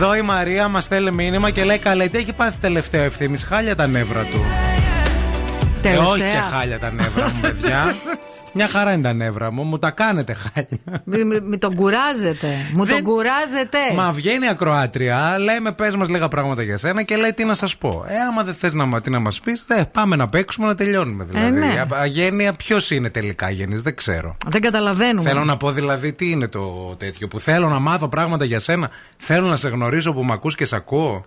Εδώ 0.00 0.14
η 0.14 0.22
Μαρία 0.22 0.68
μας 0.68 0.84
στέλνει 0.84 1.10
μήνυμα 1.10 1.50
και 1.50 1.64
λέει: 1.64 1.78
Καλέ, 1.78 2.08
τι 2.08 2.18
έχει 2.18 2.32
πάθει 2.32 2.58
τελευταίο 2.60 3.02
ευθύνη. 3.02 3.38
Χάλια 3.38 3.76
τα 3.76 3.86
νεύρα 3.86 4.22
του. 4.22 4.40
Ε, 5.76 5.80
Τελευταία. 5.80 6.08
όχι 6.08 6.20
και 6.20 6.54
χάλια 6.56 6.78
τα 6.78 6.92
νεύρα 6.92 7.24
μου, 7.24 7.40
παιδιά. 7.40 7.96
Μια 8.54 8.68
χαρά 8.68 8.92
είναι 8.92 9.02
τα 9.02 9.12
νεύρα 9.12 9.52
μου, 9.52 9.62
μου 9.62 9.78
τα 9.78 9.90
κάνετε 9.90 10.32
χάλια. 10.32 11.02
Μη, 11.04 11.24
μη- 11.24 11.40
μη 11.42 11.58
τον 11.58 11.74
κουράζετε. 11.74 12.48
Μου 12.74 12.86
τον 12.86 13.02
κουράζετε. 13.02 13.78
Μα 13.96 14.12
βγαίνει 14.12 14.44
η 14.44 14.48
ακροάτρια, 14.48 15.36
λέμε 15.38 15.72
πες 15.72 15.96
μας 15.96 16.08
λίγα 16.08 16.28
πράγματα 16.28 16.62
για 16.62 16.76
σένα 16.78 17.02
και 17.02 17.16
λέει 17.16 17.32
τι 17.32 17.44
να 17.44 17.54
σας 17.54 17.76
πω. 17.76 18.04
Ε, 18.08 18.14
άμα 18.20 18.42
δεν 18.44 18.54
θες 18.54 18.74
να, 18.74 18.84
μα- 18.84 19.00
τι 19.00 19.10
να 19.10 19.18
μας 19.20 19.40
πεις, 19.40 19.64
πάμε 19.92 20.16
να 20.16 20.28
παίξουμε 20.28 20.66
να 20.66 20.74
τελειώνουμε. 20.74 21.24
Δηλαδή. 21.24 21.50
ναι. 21.58 21.66
Α- 21.66 21.86
Αγένεια, 22.00 22.52
ποιος 22.52 22.90
είναι 22.90 23.10
τελικά 23.10 23.50
γέννη, 23.50 23.76
δεν 23.76 23.94
ξέρω. 23.96 24.36
Δεν 24.46 24.60
καταλαβαίνουμε. 24.60 25.28
Θέλω 25.28 25.44
να 25.44 25.56
πω 25.56 25.70
δηλαδή 25.70 26.12
τι 26.12 26.30
είναι 26.30 26.48
το 26.48 26.94
τέτοιο 26.98 27.28
που 27.28 27.40
θέλω 27.40 27.68
να 27.68 27.78
μάθω 27.78 28.08
πράγματα 28.08 28.44
για 28.44 28.58
σένα. 28.58 28.90
Θέλω 29.16 29.46
να 29.48 29.56
σε 29.56 29.68
γνωρίσω 29.68 30.12
που 30.12 30.24
με 30.24 30.32
ακούς 30.32 30.54
και 30.54 30.64
σε 30.64 30.76
ακούω. 30.76 31.24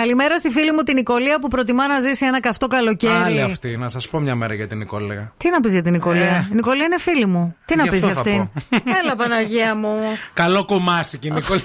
Καλημέρα 0.00 0.38
στη 0.38 0.50
φίλη 0.50 0.72
μου 0.72 0.82
την 0.82 0.94
Νικολία 0.94 1.38
που 1.38 1.48
προτιμά 1.48 1.86
να 1.86 2.00
ζήσει 2.00 2.26
ένα 2.26 2.40
καυτό 2.40 2.66
καλοκαίρι. 2.66 3.12
Άλλη 3.12 3.40
αυτή, 3.42 3.76
να 3.76 3.88
σας 3.88 4.08
πω 4.08 4.18
μια 4.18 4.34
μέρα 4.34 4.54
για 4.54 4.66
την 4.66 4.78
Νικολέα. 4.78 5.32
Τι 5.36 5.50
να 5.50 5.60
πεις 5.60 5.72
για 5.72 5.82
την 5.82 5.92
Νικολία; 5.92 6.22
Ε. 6.22 6.48
Η 6.52 6.54
Νικολία 6.54 6.84
είναι 6.84 6.98
φίλη 6.98 7.26
μου. 7.26 7.56
Τι 7.64 7.76
να 7.76 7.82
Γι' 7.82 7.88
πεις 7.90 8.04
αυτό 8.04 8.28
για 8.28 8.34
θα 8.34 8.50
αυτήν; 8.70 8.92
Έλα, 9.02 9.16
Παναγία 9.16 9.74
μου. 9.74 9.96
Καλό 10.34 10.64
κουμάσι 10.64 11.18
και 11.18 11.28
η 11.28 11.30
Νικολέα. 11.30 11.62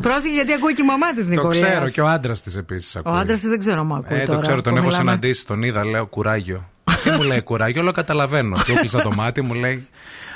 Πρόσεχε 0.00 0.34
γιατί 0.34 0.52
ακούει 0.52 0.74
και 0.74 0.82
η 0.82 0.84
μαμά 0.84 1.12
της 1.12 1.24
το 1.24 1.30
Νικολίας. 1.30 1.68
ξέρω 1.68 1.88
και 1.88 2.00
ο 2.00 2.06
άντρας 2.06 2.42
της 2.42 2.56
επίσης. 2.56 2.96
Ο 3.04 3.10
άντρας 3.10 3.40
της 3.40 3.48
δεν 3.48 3.58
ξέρω 3.58 3.80
αν 3.80 3.92
ακούει. 3.92 4.16
Ε, 4.16 4.20
το 4.20 4.26
τώρα 4.26 4.40
ξέρω, 4.40 4.62
τον 4.62 4.72
που 4.72 4.78
έχω 4.78 4.86
μιλάμε. 4.86 5.10
συναντήσει, 5.10 5.46
τον 5.46 5.62
είδα, 5.62 5.84
λέω 5.84 6.06
κουράγιο. 6.06 6.70
Τι 7.02 7.10
μου 7.10 7.22
λέει 7.22 7.42
κουράγιο, 7.42 7.80
όλο 7.80 7.92
καταλαβαίνω. 7.92 8.56
Του 8.64 8.72
έκλεισα 8.72 9.02
το 9.02 9.10
μάτι, 9.16 9.42
μου 9.42 9.54
λέει, 9.54 9.88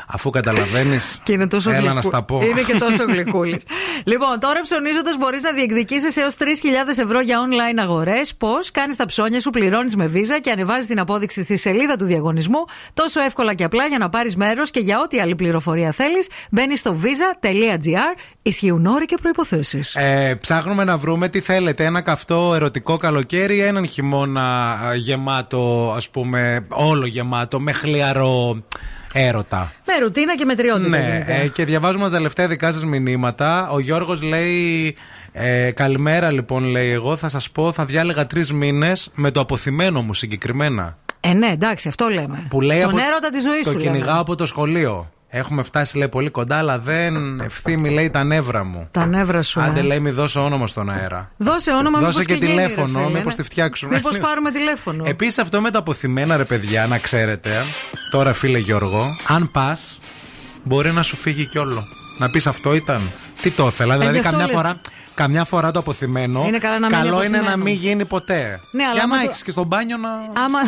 αφού 0.06 0.30
καταλαβαίνεις. 0.30 1.16
Και 1.24 1.32
είναι 1.32 1.46
τόσο 1.48 1.70
Έλα 1.70 1.78
γλυκού- 1.78 1.94
να 1.96 2.02
στα 2.02 2.22
πω. 2.22 2.40
Είναι 2.42 2.60
και 2.60 2.74
τόσο 2.78 3.04
γλυκούλης. 3.12 3.62
λοιπόν, 4.04 4.40
τώρα 4.40 4.60
ψωνίζοντας 4.62 5.16
μπορείς 5.18 5.42
να 5.42 5.52
διεκδικήσεις 5.52 6.16
έως 6.16 6.34
3.000 6.38 6.44
ευρώ 7.02 7.20
για 7.20 7.38
online 7.40 7.78
αγορές. 7.82 8.34
Πώς; 8.34 8.70
Κάνεις 8.70 8.96
τα 8.96 9.06
ψώνια 9.06 9.40
σου, 9.40 9.50
πληρώνεις 9.50 9.96
με 9.96 10.06
βίζα 10.06 10.40
και 10.40 10.50
ανεβάζεις 10.50 10.86
την 10.86 10.98
απόδειξη 11.00 11.44
στη 11.44 11.56
σελίδα 11.56 11.96
του 11.96 12.04
διαγωνισμού. 12.04 12.64
Τόσο 12.94 13.20
εύκολα 13.20 13.54
και 13.54 13.64
απλά 13.64 13.86
για 13.86 13.98
να 13.98 14.08
πάρεις 14.08 14.36
μέρος 14.36 14.70
και 14.70 14.80
για 14.80 15.00
ό,τι 15.00 15.20
άλλη 15.20 15.34
πληροφορία 15.34 15.90
θέλεις, 15.90 16.28
μπαίνεις 16.50 16.78
στο 16.78 16.96
visa.gr. 17.02 18.18
Ισχύουν 18.42 18.86
όροι 18.86 19.04
και 19.04 19.16
προποθέσει. 19.22 19.80
Ε, 19.94 20.34
ψάχνουμε 20.40 20.84
να 20.84 20.96
βρούμε 20.96 21.28
τι 21.28 21.40
θέλετε. 21.40 21.84
Ένα 21.84 22.00
καυτό 22.00 22.52
ερωτικό 22.54 22.96
καλοκαίρι 22.96 23.56
ή 23.56 23.60
έναν 23.60 23.88
χειμώνα 23.88 24.70
α, 24.72 24.94
γεμάτο, 24.94 25.92
ας 25.96 26.08
πούμε, 26.10 26.66
όλο 26.68 27.06
γεμάτο, 27.06 27.60
με 27.60 27.72
χλιαρό 27.72 28.62
έρωτα. 29.12 29.72
Με 29.86 30.04
ρουτίνα 30.04 30.36
και 30.36 30.44
μετριότητα. 30.44 30.88
Ναι, 30.88 30.98
γίνεται. 30.98 31.40
ε, 31.42 31.48
και 31.48 31.64
διαβάζουμε 31.64 32.04
τα 32.04 32.10
τελευταία 32.10 32.48
δικά 32.48 32.72
σας 32.72 32.84
μηνύματα. 32.84 33.68
Ο 33.70 33.78
Γιώργος 33.80 34.22
λέει. 34.22 34.96
Ε, 35.32 35.70
καλημέρα, 35.70 36.30
λοιπόν, 36.30 36.64
λέει. 36.64 36.90
Εγώ 36.90 37.16
θα 37.16 37.28
σας 37.28 37.50
πω, 37.50 37.72
θα 37.72 37.84
διάλεγα 37.84 38.26
τρεις 38.26 38.52
μήνες 38.52 39.10
με 39.14 39.30
το 39.30 39.40
αποθυμένο 39.40 40.02
μου 40.02 40.14
συγκεκριμένα. 40.14 40.96
Ε, 41.20 41.32
ναι, 41.32 41.46
εντάξει, 41.46 41.88
αυτό 41.88 42.06
λέμε. 42.08 42.46
Που 42.50 42.60
λέει 42.60 42.80
Τον 42.80 42.88
από- 42.90 42.98
έρωτα 43.08 43.30
της 43.30 43.42
ζωής 43.42 43.64
Το 43.64 43.70
σου. 43.70 43.78
λέμε. 43.78 43.90
κυνηγάω 43.90 44.20
από 44.20 44.34
το 44.34 44.46
σχολείο. 44.46 45.10
Έχουμε 45.34 45.62
φτάσει, 45.62 45.98
λέει, 45.98 46.08
πολύ 46.08 46.30
κοντά, 46.30 46.56
αλλά 46.56 46.78
δεν 46.78 47.40
ευθύμη, 47.40 47.90
λέει, 47.90 48.10
τα 48.10 48.24
νεύρα 48.24 48.64
μου. 48.64 48.88
Τα 48.90 49.06
νεύρα 49.06 49.42
σου. 49.42 49.60
Άντε, 49.60 49.80
ε. 49.80 49.82
λέει, 49.82 50.00
μη 50.00 50.10
δώσω 50.10 50.44
όνομα 50.44 50.66
στον 50.66 50.90
αέρα. 50.90 51.30
Δώσε 51.36 51.70
όνομα, 51.70 51.98
Δώσε 51.98 52.18
μήπως 52.18 52.24
και 52.24 52.34
γίνει, 52.34 52.46
τηλέφωνο, 52.46 52.98
ρε 52.98 53.04
φίλε, 53.04 53.18
μήπως 53.18 53.36
ναι. 53.36 53.42
τη 53.42 53.48
φτιάξουμε. 53.50 53.94
Μήπως 53.94 54.18
πάρουμε 54.18 54.50
τηλέφωνο. 54.50 55.04
Επίσης, 55.06 55.38
αυτό 55.38 55.60
με 55.60 55.70
τα 55.70 55.78
αποθυμένα, 55.78 56.36
ρε 56.36 56.44
παιδιά, 56.44 56.86
να 56.86 56.98
ξέρετε. 56.98 57.50
Τώρα, 58.10 58.32
φίλε 58.32 58.58
Γιώργο, 58.58 59.06
αν 59.26 59.50
πας, 59.50 59.98
μπορεί 60.62 60.92
να 60.92 61.02
σου 61.02 61.16
φύγει 61.16 61.46
κι 61.46 61.58
όλο. 61.58 61.84
Να 62.18 62.30
πεις 62.30 62.46
αυτό 62.46 62.74
ήταν. 62.74 63.10
Τι 63.42 63.50
το 63.50 63.66
ήθελα. 63.66 63.98
Δηλαδή, 63.98 64.16
Ε, 64.16 64.20
γι' 64.20 64.26
αυτό 64.26 64.30
καμιά 64.30 64.46
λες. 64.46 64.56
φορά, 64.62 64.80
καμιά 65.14 65.44
φορά 65.44 65.70
το 65.70 65.78
αποθυμένο. 65.78 66.44
Είναι 66.46 66.58
καλά 66.58 66.78
να 66.78 66.88
μείνει 66.88 67.02
καλό 67.02 67.22
είναι 67.22 67.28
να 67.28 67.38
αποθυμένο. 67.38 67.62
μην 67.64 67.74
γίνει 67.74 68.04
ποτέ. 68.04 68.60
Ναι, 68.70 68.82
αλλά 68.84 68.92
Για 68.94 69.02
άμα 69.02 69.16
να 69.16 69.22
το- 69.22 69.28
έχεις 69.30 69.42
και 69.42 69.50
στον 69.50 69.66
μπάνιο 69.66 69.96
να. 69.96 70.08
Άμα, 70.44 70.58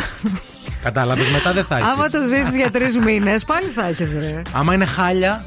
Κατάλαβες, 0.82 1.28
μετά 1.28 1.52
δεν 1.52 1.64
θα 1.64 1.76
έχεις. 1.76 1.88
άμα 1.88 2.08
το 2.10 2.22
ζήσεις 2.22 2.54
για 2.56 2.70
τρεις 2.70 2.98
μήνες, 2.98 3.44
πάλι 3.44 3.66
θα 3.66 3.86
έχεις, 3.86 4.12
ρε. 4.12 4.42
Άμα 4.52 4.74
είναι 4.74 4.84
χάλια. 4.84 5.44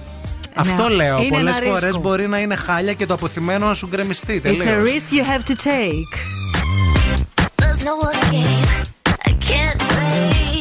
Αυτό 0.56 0.88
Ναι, 0.90 0.96
λέω. 0.96 1.18
είναι 1.22 1.28
Πολλές 1.38 1.58
ένα 1.58 1.66
φορές 1.68 1.84
ρίσκο. 1.84 2.00
μπορεί 2.00 2.28
να 2.28 2.40
είναι 2.40 2.56
χάλια 2.56 2.94
και 2.94 3.06
το 3.06 3.14
αποθυμένο 3.14 3.68
να 3.68 3.74
σου 3.74 3.88
γκρεμιστεί. 3.88 4.42
It's 4.44 4.48
a 4.48 4.56
τελείως. 4.58 4.84
risk 4.84 5.14
you 5.14 5.22
have 5.22 5.44
to 5.52 5.56
take. 5.56 6.14
There's 7.56 7.82
no 7.90 7.96
escape. 8.12 8.70
I 9.30 9.32
can't 9.50 9.82
wait. 9.82 10.57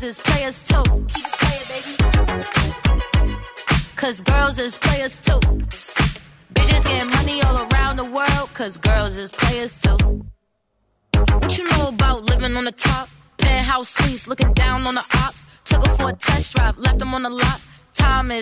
houses 0.00 0.27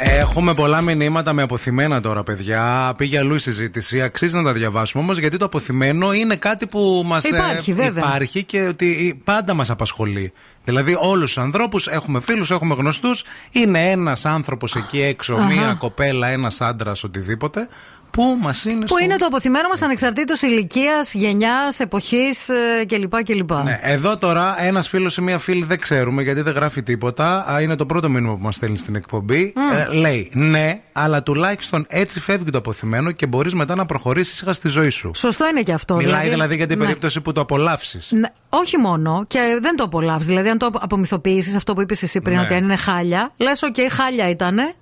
Έχουμε 0.00 0.54
πολλά 0.54 0.80
μηνύματα 0.80 1.32
με 1.32 1.42
αποθυμένα 1.42 2.00
τώρα, 2.00 2.22
παιδιά. 2.22 2.94
Πήγε 2.96 3.18
αλλού 3.18 3.34
η 3.34 3.38
συζήτηση. 3.38 4.02
Αξίζει 4.02 4.36
να 4.36 4.42
τα 4.42 4.52
διαβάσουμε 4.52 5.02
όμως 5.02 5.18
γιατί 5.18 5.36
το 5.36 5.44
αποθυμένο 5.44 6.12
είναι 6.12 6.36
κάτι 6.36 6.66
που 6.66 7.02
μας 7.06 7.24
Υπάρχει, 7.24 7.72
βέβαια. 7.72 8.04
υπάρχει 8.04 8.44
και 8.44 8.60
ότι 8.60 9.20
πάντα 9.24 9.54
μας 9.54 9.70
απασχολεί. 9.70 10.32
Δηλαδή, 10.64 10.96
όλους 11.00 11.32
τους 11.32 11.42
ανθρώπους 11.42 11.86
έχουμε 11.86 12.20
φίλους, 12.20 12.50
έχουμε 12.50 12.74
γνωστούς. 12.74 13.24
Είναι 13.52 13.90
ένας 13.90 14.24
άνθρωπος 14.24 14.74
εκεί 14.76 15.02
έξω, 15.02 15.34
Αχα. 15.34 15.44
μία 15.44 15.76
κοπέλα, 15.78 16.28
ένας 16.28 16.60
άντρας, 16.60 17.04
οτιδήποτε, 17.04 17.68
που 18.10 18.38
μας 18.40 18.64
είναι. 18.64 18.84
Που 18.86 18.98
είναι 18.98 19.16
το 19.16 19.26
αποθυμένο 19.26 19.68
μας 19.68 19.82
ανεξαρτήτως 19.82 20.42
ηλικίας, 20.42 21.14
γενιάς, 21.14 21.80
εποχής 21.80 22.46
κλπ. 22.86 23.22
κλπ. 23.22 23.52
Ναι, 23.52 23.78
εδώ 23.82 24.16
τώρα 24.16 24.62
ένας 24.62 24.88
φίλος 24.88 25.16
ή 25.16 25.20
μία 25.20 25.38
φίλη 25.38 25.64
δεν 25.64 25.80
ξέρουμε 25.80 26.22
γιατί 26.22 26.40
δεν 26.40 26.52
γράφει 26.54 26.82
τίποτα. 26.82 27.44
Α, 27.52 27.60
Είναι 27.60 27.76
το 27.76 27.86
πρώτο 27.86 28.08
μήνυμα 28.10 28.32
που 28.34 28.42
μας 28.42 28.54
στέλνει 28.54 28.78
στην 28.78 28.94
εκπομπή. 28.94 29.52
Μμ. 29.56 29.76
Ε, 29.92 29.94
λέει 29.98 30.30
ναι, 30.34 30.80
αλλά 30.92 31.22
τουλάχιστον 31.22 31.86
έτσι 31.88 32.20
φεύγει 32.20 32.50
το 32.50 32.58
αποθυμένο 32.58 33.10
και 33.10 33.26
μπορείς 33.26 33.54
μετά 33.54 33.74
να 33.74 33.86
προχωρήσεις 33.86 34.34
ήσυχα 34.34 34.52
στη 34.52 34.68
ζωή 34.68 34.88
σου. 34.88 35.10
Σωστό 35.14 35.48
είναι 35.48 35.62
και 35.62 35.72
αυτό. 35.72 35.94
Μιλάει 35.94 36.28
δηλαδή 36.28 36.56
για 36.56 36.66
την 36.66 36.78
ναι. 36.78 36.84
περίπτωση 36.84 37.20
που 37.20 37.32
το 37.32 37.40
απολαύσεις. 37.40 38.10
Ναι, 38.12 38.28
όχι 38.48 38.76
μόνο 38.78 39.24
και 39.26 39.38
δεν 39.60 39.76
το 39.76 39.82
απολαύσεις. 39.84 40.26
Δηλαδή, 40.26 40.48
αν 40.48 40.58
το 40.58 40.70
απομυθοποιήσεις 40.80 41.54
αυτό 41.56 41.72
που 41.74 41.80
είπες 41.80 42.02
εσύ 42.02 42.20
πριν, 42.20 42.36
Ναι. 42.36 42.42
ότι 42.42 42.54
αν 42.54 42.62
είναι 42.64 42.76
χάλια, 42.76 43.32
λες: 43.36 43.62
Οκ, 43.62 43.74
χάλια 43.90 44.28
ήτανε. 44.28 44.74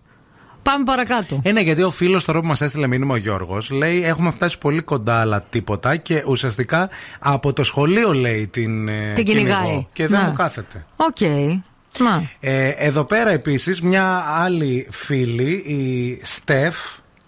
Πάμε 0.67 0.85
παρακάτω. 0.85 1.41
Ε, 1.43 1.53
ναι, 1.53 1.61
γιατί 1.61 1.83
ο 1.83 1.91
φίλος 1.91 2.25
τώρα 2.25 2.41
που 2.41 2.47
μας 2.47 2.61
έστειλε 2.61 2.87
μήνυμα 2.87 3.15
ο 3.15 3.17
Γιώργος 3.17 3.71
λέει: 3.71 4.05
Έχουμε 4.05 4.31
φτάσει 4.31 4.59
πολύ 4.59 4.83
κοντά, 4.83 5.21
αλλά 5.21 5.43
τίποτα. 5.43 5.97
Και 5.97 6.23
ουσιαστικά 6.27 6.89
από 7.19 7.53
το 7.53 7.63
σχολείο 7.63 8.13
λέει 8.15 8.47
την, 8.49 8.89
ε, 8.89 9.13
Την 9.13 9.25
κυνηγάει. 9.25 9.87
Και 9.93 10.07
δεν 10.07 10.21
Ναι. 10.21 10.27
μου 10.29 10.33
κάθεται. 10.35 10.85
Οκ. 10.97 11.21
Να. 11.99 12.31
Ε, 12.41 12.69
εδώ 12.69 13.05
πέρα 13.05 13.31
επίσης 13.31 13.83
μια 13.83 14.25
άλλη 14.29 14.89
φίλη, 14.91 15.53
η 15.53 16.21
Στεφ. 16.25 16.77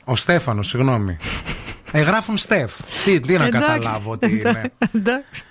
Ο 0.04 0.16
Στέφανος, 0.16 0.68
συγγνώμη. 0.68 1.16
ε, 1.92 2.00
γράφουν 2.00 2.36
Στεφ. 2.36 2.72
Τι, 3.04 3.20
τι 3.20 3.38
να 3.38 3.44
Εντάξει. 3.44 3.66
καταλάβω 3.68 4.16
τι 4.18 4.30
είναι. 4.30 4.72
Εντάξει. 4.94 5.44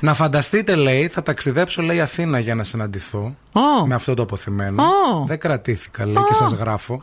Να 0.00 0.14
φανταστείτε, 0.14 0.74
λέει, 0.74 1.08
θα 1.08 1.22
ταξιδέψω, 1.22 1.82
λέει, 1.82 2.00
Αθήνα 2.00 2.38
για 2.38 2.54
να 2.54 2.64
συναντηθώ. 2.64 3.36
Ω. 3.52 3.86
Με 3.86 3.94
αυτό 3.94 4.14
το 4.14 4.22
αποθυμένο. 4.22 4.82
Ω. 4.82 5.24
Δεν 5.26 5.38
κρατήθηκα, 5.38 6.06
λέει, 6.06 6.24
και 6.28 6.34
σας 6.34 6.52
γράφω. 6.52 7.00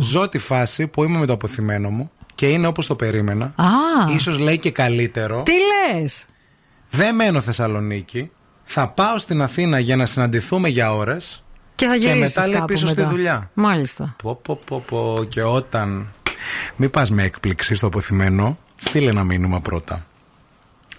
Ζω 0.00 0.28
τη 0.28 0.38
φάση 0.38 0.86
που 0.86 1.04
είμαι 1.04 1.18
με 1.18 1.26
το 1.26 1.32
αποθυμένο 1.32 1.90
μου 1.90 2.10
και 2.34 2.48
είναι 2.48 2.66
όπως 2.66 2.86
το 2.86 2.94
περίμενα. 2.94 3.44
Α. 3.56 3.64
Ίσως 4.14 4.38
λέει 4.38 4.58
και 4.58 4.70
καλύτερο. 4.70 5.42
Τι 5.42 5.52
λες; 5.52 6.26
Δεν 6.90 7.14
μένω 7.14 7.40
Θεσσαλονίκη. 7.40 8.30
Θα 8.64 8.88
πάω 8.88 9.18
στην 9.18 9.42
Αθήνα 9.42 9.78
για 9.78 9.96
να 9.96 10.06
συναντηθούμε 10.06 10.68
για 10.68 10.94
ώρες. 10.94 11.44
Και 11.74 11.86
θα 11.86 11.94
γυρίσεις 11.94 12.20
μετά 12.36 12.48
λέει 12.48 12.54
κάπου 12.54 12.72
πίσω 12.72 12.86
στη 12.86 12.96
μετά. 12.96 13.10
δουλειά. 13.10 13.50
Μάλιστα. 13.54 14.14
Πω, 14.22 14.34
πω, 14.42 14.60
πω, 14.66 14.84
πω. 14.88 15.24
Και 15.28 15.42
όταν. 15.42 16.08
Μην 16.76 16.90
πας 16.90 17.10
με 17.10 17.22
έκπληξη 17.22 17.74
στο 17.74 17.86
αποθυμένο, 17.86 18.58
στείλε 18.76 19.10
ένα 19.10 19.24
μήνυμα 19.24 19.60
πρώτα. 19.60 20.06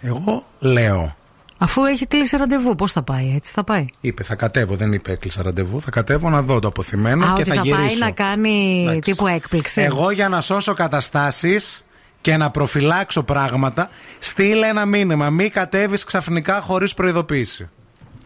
Εγώ 0.01 0.45
λέω. 0.59 1.15
Αφού 1.61 1.83
έχει 1.83 2.05
κλείσει 2.05 2.37
ραντεβού, 2.37 2.75
πώς 2.75 2.91
θα 2.91 3.01
πάει, 3.01 3.33
έτσι 3.35 3.51
θα 3.53 3.63
πάει; 3.63 3.85
Είπε, 4.01 4.23
θα 4.23 4.35
κατέβω, 4.35 4.75
δεν 4.75 4.93
είπε 4.93 5.11
έκλεισα 5.11 5.41
ραντεβού. 5.41 5.81
Θα 5.81 5.91
κατέβω 5.91 6.29
να 6.29 6.41
δω 6.41 6.59
το 6.59 6.67
αποθυμένο 6.67 7.25
Α, 7.25 7.33
και 7.35 7.41
ότι 7.41 7.49
θα, 7.49 7.55
θα, 7.55 7.61
γυρίσω. 7.61 7.81
πάει 7.85 7.97
να 7.97 8.11
κάνει 8.11 8.81
Εντάξει. 8.87 9.11
τύπου 9.11 9.27
έκπληξη. 9.27 9.81
Εγώ 9.81 10.11
για 10.11 10.29
να 10.29 10.41
σώσω 10.41 10.73
καταστάσεις 10.73 11.83
και 12.21 12.37
να 12.37 12.49
προφυλάξω 12.49 13.23
πράγματα, 13.23 13.89
στείλε 14.19 14.67
ένα 14.67 14.85
μήνυμα. 14.85 15.29
Μη 15.29 15.49
κατέβεις 15.49 16.03
ξαφνικά 16.03 16.61
χωρίς 16.61 16.93
προειδοποίηση. 16.93 17.69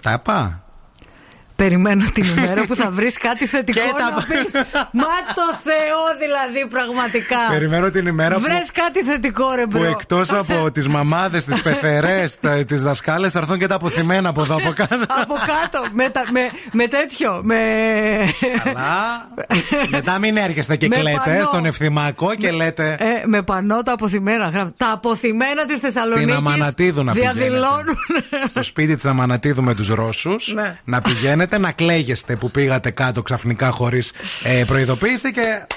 Τα 0.02 0.12
είπα. 0.12 0.63
Περιμένω 1.64 2.06
την 2.14 2.24
ημέρα 2.38 2.64
που 2.68 2.76
θα 2.76 2.90
βρεις 2.90 3.18
κάτι 3.18 3.46
θετικό 3.48 3.80
Και 3.80 3.86
τα- 3.98 4.10
να 4.12 4.42
πεις 4.42 4.54
Μα 4.92 5.14
το 5.36 5.58
Θεό 5.64 6.02
δηλαδή 6.20 6.68
πραγματικά. 6.70 7.38
Περιμένω 7.50 7.90
την 7.92 8.08
ημέρα 8.08 8.36
που, 8.36 8.42
Βρες 8.42 8.72
κάτι 8.72 9.04
θετικό, 9.04 9.52
ρε 9.56 9.62
που 9.68 9.78
bro. 9.78 9.84
εκτός 9.90 10.32
από 10.34 10.56
τις 10.74 10.88
μαμάδες, 10.88 11.46
τις 11.46 11.62
πεθερές, 11.62 12.38
τις 12.68 12.82
δασκάλες, 12.84 13.32
θα 13.32 13.40
έρθουν 13.40 13.60
και 13.60 13.68
τα 13.68 13.76
αποθυμένα 13.76 14.30
από 14.30 14.42
εδώ 14.42 14.56
από 14.56 14.72
κάτω. 14.76 14.96
Από 15.22 15.34
κάτω, 15.34 15.86
με, 15.92 16.10
τα- 16.10 16.26
με, 16.32 16.40
με 16.72 16.88
τέτοιο, 16.88 17.40
με... 17.44 17.58
Καλά. 18.64 19.28
Μετά 19.90 20.20
μην 20.20 20.38
έρχεστε 20.38 20.76
και 20.76 20.88
Με 20.88 20.96
κλαίτε 20.96 21.20
πανό. 21.26 21.44
στον 21.44 21.66
ευθυμάκο 21.66 22.36
και 22.36 22.52
λέτε. 22.52 22.96
Ε, 23.00 23.06
με 23.26 23.42
πανό 23.42 23.82
τα 23.84 23.92
αποθυμένα. 23.92 24.48
γράφει. 24.48 24.72
Τα 24.78 24.92
αποθυμένα 24.92 25.66
της 25.66 25.80
Θεσσαλονίκης. 25.80 26.36
Την 26.36 26.48
Αμανατίδου 26.48 27.04
να 27.04 27.12
διαδηλώνουν. 27.14 27.98
στο 28.50 28.64
σπίτι 28.64 28.96
της 28.96 29.06
Αμανατίδου 29.06 29.64
με 29.64 29.76
τους 29.76 29.88
Ρώσους 29.88 30.52
Ναι. 30.56 30.80
να 30.84 31.02
πηγαίνετε 31.02 31.53
να 31.58 31.72
κλαίγεστε 31.72 32.36
που 32.36 32.52
πήγατε 32.52 32.92
κάτω 32.92 33.22
ξαφνικά 33.22 33.70
χωρίς 33.72 34.12
ε, 34.44 34.64
προειδοποίηση 34.68 35.32
και. 35.32 35.68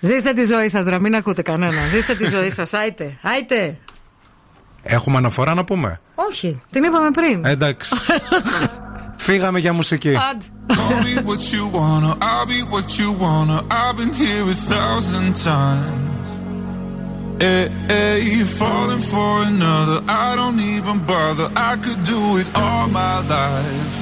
Ζήστε 0.00 0.32
τη 0.32 0.44
ζωή 0.44 0.68
σας, 0.68 0.84
δρα, 0.84 1.00
μην 1.00 1.14
ακούτε 1.14 1.42
κανένα. 1.42 1.86
Ζήστε 1.88 2.14
τη 2.14 2.28
ζωή 2.28 2.50
σας. 2.50 2.72
Άιτε, 2.72 3.18
άιτε. 3.22 3.78
Έχουμε 4.82 5.16
αναφορά 5.16 5.54
να 5.54 5.64
πούμε; 5.64 6.00
Όχι, 6.14 6.60
την 6.70 6.82
είπαμε 6.84 7.10
πριν. 7.10 7.44
Εντάξει. 7.44 7.94
Φύγαμε 9.16 9.58
για 9.58 9.72
μουσική. 9.72 10.08
Άντε. 10.08 10.44
Call 10.68 11.02
me 11.06 11.14
what 11.28 11.42
you 11.52 11.64
wanna, 11.78 12.10
I'll 12.30 12.46
be 12.46 12.60
what 12.74 12.88
you 12.98 13.08
wanna. 13.24 13.58
I've 13.80 13.96
been 14.00 14.14
here 14.22 14.44
a 14.56 14.58
thousand 14.72 15.30
times. 15.50 16.12
Hey, 17.42 17.68
hey, 17.88 18.44
falling 18.60 19.02
for 19.12 19.32
another, 19.52 19.98
I 20.26 20.28
don't 20.40 20.60
even 20.74 20.96
bother. 21.12 21.48
I 21.70 21.72
could 21.84 22.00
do 22.14 22.20
it 22.40 22.48
all 22.54 22.86
my 23.02 23.16
life. 23.36 24.01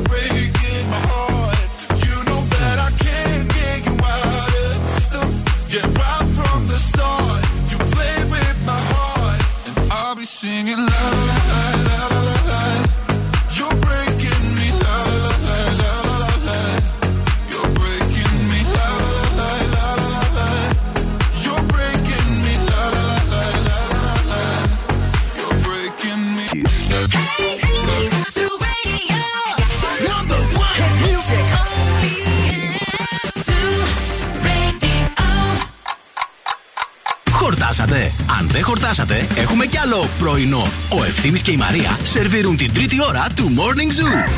έχουμε 39.91 40.07
κι 40.07 40.07
άλλο 40.07 40.07
πρωινό. 40.19 40.67
Ο 40.89 41.03
Ευθύμης 41.03 41.41
και 41.41 41.51
η 41.51 41.57
Μαρία 41.57 41.97
σερβίρουν 42.03 42.57
την 42.57 42.73
τρίτη 42.73 43.01
ώρα 43.01 43.27
του 43.35 43.51
Morning 43.57 43.99
Zoo. 43.99 44.29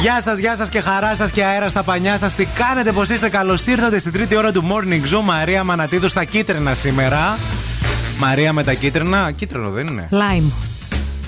Γεια 0.00 0.20
σας, 0.22 0.38
γεια 0.38 0.56
σας 0.56 0.68
και 0.68 0.80
χαρά 0.80 1.14
σας 1.14 1.30
και 1.30 1.44
αέρα 1.44 1.68
στα 1.68 1.82
πανιά 1.82 2.18
σας. 2.18 2.34
Τι 2.34 2.44
κάνετε, 2.44 2.92
πώς 2.92 3.02
είστε, 3.02 3.28
καλώς 3.28 3.66
ήρθατε 3.66 3.98
στην 3.98 4.12
τρίτη 4.12 4.36
ώρα 4.36 4.52
του 4.52 4.64
Morning 4.70 5.14
Zoo. 5.14 5.22
Μαρία 5.24 5.64
Μανατίδου 5.64 6.08
στα 6.08 6.24
κίτρινα 6.24 6.74
σήμερα. 6.74 7.38
Μαρία 8.18 8.52
με 8.52 8.62
τα 8.62 8.74
κίτρινα. 8.74 9.30
Κίτρινο 9.30 9.70
δεν 9.70 9.86
είναι. 9.86 10.06
Lime. 10.10 10.50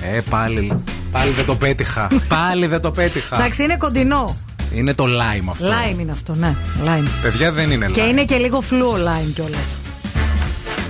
Ε, 0.02 0.20
πάλι. 0.30 0.82
Πάλι 1.12 1.30
δεν 1.30 1.44
το 1.44 1.56
πέτυχα. 1.56 2.08
πάλι 2.48 2.66
δεν 2.66 2.80
το 2.80 2.90
πέτυχα. 2.90 3.36
Εντάξει, 3.36 3.62
είναι 3.62 3.76
κοντινό. 3.76 4.36
Είναι 4.74 4.94
το 4.94 5.04
lime 5.04 5.46
αυτό. 5.50 5.66
Lime 5.66 6.00
είναι 6.00 6.12
αυτό, 6.12 6.34
ναι. 6.34 6.56
Λάιμ. 6.82 7.04
Παιδιά 7.22 7.52
δεν 7.52 7.70
είναι 7.70 7.86
lime. 7.88 7.92
Και 7.92 8.00
είναι 8.00 8.24
και 8.24 8.36
λίγο 8.36 8.60
fluo 8.60 8.96
lime 8.96 9.32
κιόλας. 9.32 9.78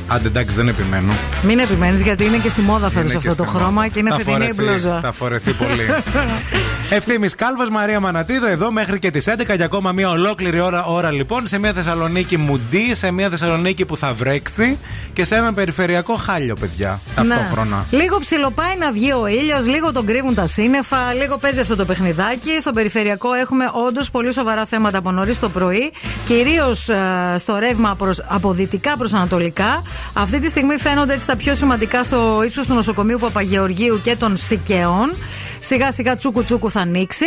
Άντε 0.08 0.26
εντάξει, 0.28 0.56
δεν 0.56 0.68
επιμένω. 0.68 1.12
Μην 1.42 1.58
επιμένεις 1.58 2.00
γιατί 2.02 2.24
είναι 2.24 2.36
και 2.36 2.48
στη 2.48 2.60
μόδα 2.60 2.90
φέτος 2.90 3.10
Είναι 3.10 3.20
και 3.20 3.28
αυτό 3.28 3.42
το 3.42 3.48
στη 3.48 3.56
χρώμα 3.58 3.70
μόδα. 3.70 3.88
και 3.88 3.98
είναι 3.98 4.10
Θα 4.10 4.16
φετινή 4.16 4.44
η 4.44 4.52
φορεθεί, 4.52 4.62
μπλούζα. 4.62 5.00
Θα 5.02 5.12
φορεθεί 5.12 5.52
πολύ. 5.52 5.86
Ευθύνη 6.96 7.28
Κάλβας, 7.28 7.68
Μαρία 7.68 8.00
Μανατίδο, 8.00 8.46
εδώ 8.46 8.72
μέχρι 8.72 8.98
και 8.98 9.10
τις 9.10 9.28
11 9.28 9.54
για 9.56 9.64
ακόμα 9.64 9.92
μία 9.92 10.10
ολόκληρη 10.10 10.60
ώρα, 10.60 10.84
ώρα 10.84 11.10
λοιπόν 11.10 11.46
σε 11.46 11.58
μια 11.58 11.72
Θεσσαλονίκη 11.72 12.36
μουντή, 12.36 12.94
σε 12.94 13.10
μια 13.10 13.28
Θεσσαλονίκη 13.28 13.84
που 13.84 13.96
θα 13.96 14.12
βρέξει 14.14 14.78
και 15.12 15.24
σε 15.24 15.34
έναν 15.34 15.54
περιφερειακό 15.54 16.14
χάλιο, 16.14 16.54
παιδιά. 16.60 17.00
Ταυτόχρονα. 17.14 17.86
Ναι. 17.90 17.98
Λίγο 17.98 18.18
ψιλοπάει 18.18 18.76
να 18.78 18.92
βγει 18.92 19.12
ο 19.12 19.26
ήλιος, 19.26 19.66
λίγο 19.66 19.92
τον 19.92 20.06
κρύβουν 20.06 20.34
τα 20.34 20.46
σύννεφα, 20.46 21.12
λίγο 21.14 21.38
παίζει 21.38 21.60
αυτό 21.60 21.76
το 21.76 21.84
παιχνιδάκι. 21.84 22.50
Στο 22.60 22.72
περιφερειακό 22.72 23.32
έχουμε 23.32 23.64
όντως 23.86 24.10
πολύ 24.10 24.32
σοβαρά 24.32 24.66
θέματα 24.66 24.98
από 24.98 25.10
νωρίς 25.10 25.38
το 25.38 25.48
πρωί, 25.48 25.92
κυρίως 26.24 26.88
στο 27.36 27.58
ρεύμα 27.58 27.94
προς, 27.98 28.22
από 28.26 28.52
δυτικά 28.52 28.96
προς 28.96 29.12
ανατολικά. 29.12 29.82
Αυτή 30.12 30.38
τη 30.38 30.48
στιγμή 30.48 30.76
φαίνονται 30.76 31.14
έτσι 31.14 31.26
τα 31.26 31.36
πιο 31.36 31.54
σημαντικά 31.54 32.02
στο 32.02 32.42
ύψος 32.44 32.66
του 32.66 32.74
νοσοκομείου 32.74 33.18
Παπαγεωργίου 33.18 34.00
και 34.02 34.16
των 34.16 34.36
Σικαιών. 34.36 35.12
Σιγά 35.60 35.92
σιγά 35.92 36.16
τσούκου 36.16 36.44
τσούκου 36.44 36.70
θα 36.70 36.80
ανοίξει. 36.80 37.24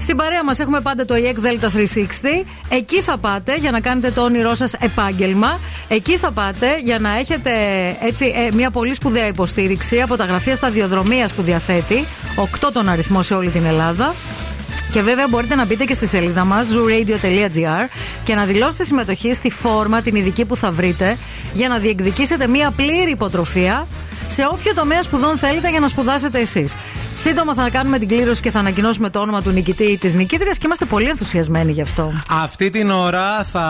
Στην 0.00 0.16
παρέα 0.16 0.44
μας 0.44 0.58
έχουμε 0.58 0.80
πάντα 0.80 1.04
το 1.04 1.14
EEC 1.14 1.46
Delta 1.46 1.66
360. 1.66 2.44
Εκεί 2.68 3.00
θα 3.00 3.18
πάτε 3.18 3.56
για 3.56 3.70
να 3.70 3.80
κάνετε 3.80 4.10
το 4.10 4.22
όνειρό 4.22 4.54
σας 4.54 4.72
επάγγελμα. 4.72 5.60
Εκεί 5.88 6.16
θα 6.16 6.30
πάτε 6.30 6.66
για 6.84 6.98
να 6.98 7.18
έχετε 7.18 7.50
έτσι 8.00 8.32
ε, 8.36 8.54
μια 8.54 8.70
πολύ 8.70 8.94
σπουδαία 8.94 9.26
υποστήριξη 9.26 10.00
από 10.00 10.16
τα 10.16 10.24
γραφεία 10.24 10.56
σταδιοδρομίας 10.56 11.32
που 11.32 11.42
διαθέτει. 11.42 12.06
8 12.66 12.68
τον 12.72 12.88
αριθμό 12.88 13.22
σε 13.22 13.34
όλη 13.34 13.50
την 13.50 13.64
Ελλάδα. 13.64 14.14
Και 14.92 15.02
βέβαια 15.02 15.28
μπορείτε 15.28 15.54
να 15.54 15.66
μπείτε 15.66 15.84
και 15.84 15.94
στη 15.94 16.06
σελίδα 16.06 16.44
μας 16.44 16.68
zooradio.gr 16.68 17.88
και 18.24 18.34
να 18.34 18.44
δηλώσετε 18.44 18.84
συμμετοχή 18.84 19.34
στη 19.34 19.50
φόρμα 19.50 20.00
την 20.00 20.14
ειδική 20.14 20.44
που 20.44 20.56
θα 20.56 20.70
βρείτε 20.70 21.16
για 21.52 21.68
να 21.68 21.78
διεκδικήσετε 21.78 22.46
μία 22.46 22.70
πλήρη 22.70 23.10
υποτροφία 23.10 23.86
σε 24.28 24.48
όποιο 24.52 24.74
τομέα 24.74 25.02
σπουδών 25.02 25.38
θέλετε 25.38 25.70
για 25.70 25.80
να 25.80 25.88
σπουδάσετε 25.88 26.40
εσείς. 26.40 26.76
Σύντομα 27.14 27.54
θα 27.54 27.70
κάνουμε 27.70 27.98
την 27.98 28.08
κλήρωση 28.08 28.42
και 28.42 28.50
θα 28.50 28.58
ανακοινώσουμε 28.58 29.10
το 29.10 29.18
όνομα 29.18 29.42
του 29.42 29.50
νικητή 29.50 29.84
ή 29.84 29.98
της 29.98 30.14
νικήτριας 30.14 30.58
και 30.58 30.62
είμαστε 30.66 30.84
πολύ 30.84 31.08
ενθουσιασμένοι 31.08 31.72
γι' 31.72 31.80
αυτό. 31.80 32.12
Αυτή 32.28 32.70
την 32.70 32.90
ώρα 32.90 33.44
θα 33.44 33.66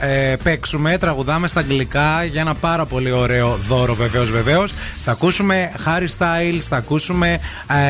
ε, 0.00 0.36
παίξουμε, 0.42 0.98
τραγουδάμε 0.98 1.48
στα 1.48 1.60
αγγλικά 1.60 2.24
για 2.24 2.40
ένα 2.40 2.54
πάρα 2.54 2.86
πολύ 2.86 3.10
ωραίο 3.10 3.56
δώρο 3.68 3.94
βεβαίως 3.94 4.30
βεβαίως. 4.30 4.72
Θα 5.04 5.10
ακούσουμε 5.10 5.72
Harry 5.84 6.08
Styles, 6.18 6.60
θα 6.60 6.76
ακούσουμε 6.76 7.40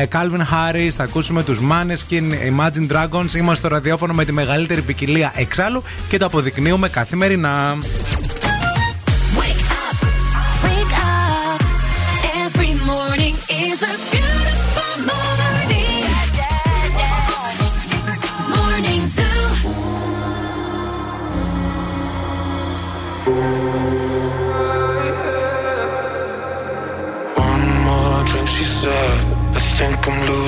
ε, 0.01 0.05
Calvin 0.11 0.41
Harris, 0.41 0.89
θα 0.89 1.03
ακούσουμε 1.03 1.43
τους 1.43 1.59
Maneskin, 1.71 2.31
Imagine 2.55 2.91
Dragons. 2.91 3.33
Είμαστε 3.33 3.55
στο 3.55 3.67
ραδιόφωνο 3.67 4.13
με 4.13 4.25
τη 4.25 4.31
μεγαλύτερη 4.31 4.81
ποικιλία 4.81 5.33
εξάλλου 5.35 5.83
και 6.09 6.17
το 6.17 6.25
αποδεικνύουμε 6.25 6.89
καθημερινά. 6.89 7.77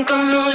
think 0.00 0.12
I'm 0.12 0.32
losing 0.32 0.49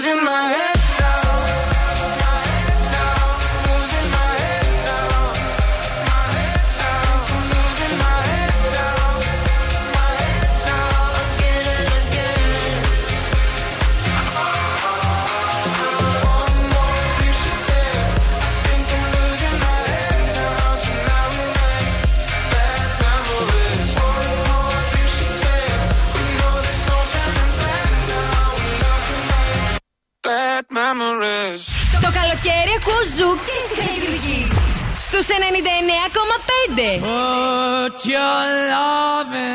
Put 36.76 38.06
your 38.06 38.20
love 38.20 39.34
in 39.34 39.55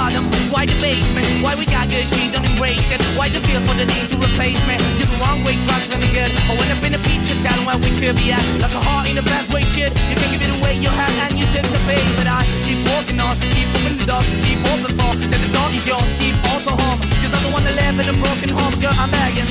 bottom, 0.00 0.24
why 0.48 0.64
the 0.64 0.76
basement, 0.80 1.28
why 1.44 1.52
we 1.60 1.64
got 1.68 1.84
good, 1.92 2.06
she 2.08 2.32
don't 2.32 2.46
embrace 2.52 2.88
it. 2.90 3.00
Why 3.18 3.28
the 3.28 3.40
feel 3.44 3.60
for 3.68 3.76
the 3.80 3.84
need 3.84 4.06
to 4.12 4.16
replace 4.16 4.60
me? 4.68 4.76
You're 4.96 5.10
the 5.12 5.18
wrong 5.20 5.44
way, 5.44 5.54
trying 5.66 5.84
to 5.92 5.96
be 6.00 6.08
good. 6.18 6.30
I 6.50 6.52
went 6.56 6.70
up 6.74 6.82
in 6.88 6.92
a 6.98 7.00
feature 7.06 7.36
town 7.44 7.60
where 7.68 7.76
we 7.84 7.90
could 8.00 8.16
be 8.16 8.32
at. 8.32 8.44
Like 8.64 8.74
a 8.80 8.82
heart 8.88 9.06
in 9.10 9.18
a 9.22 9.24
best 9.32 9.52
way, 9.52 9.62
shit. 9.74 9.92
You 10.10 10.16
can 10.20 10.28
give 10.32 10.42
it 10.46 10.52
away, 10.56 10.74
you 10.84 10.88
have, 11.00 11.14
and 11.24 11.32
you 11.38 11.44
take 11.52 11.68
the 11.76 11.80
bait. 11.88 12.06
But 12.18 12.28
I 12.38 12.40
keep 12.64 12.80
walking 12.88 13.18
on, 13.20 13.36
keep 13.54 13.68
moving 13.74 13.96
the 14.00 14.06
door, 14.12 14.22
keep 14.46 14.60
open 14.72 14.92
for. 14.98 15.12
That 15.30 15.40
the 15.44 15.52
door 15.56 15.68
is 15.76 15.84
yours, 15.90 16.08
keep 16.20 16.36
also 16.50 16.72
home. 16.82 16.98
Cause 17.20 17.32
I'm 17.36 17.42
the 17.46 17.52
one 17.56 17.64
that 17.68 17.76
live 17.82 17.96
in 18.00 18.08
a 18.08 18.16
broken 18.24 18.50
home, 18.56 18.74
girl, 18.80 18.96
I'm 18.96 19.10
begging. 19.12 19.48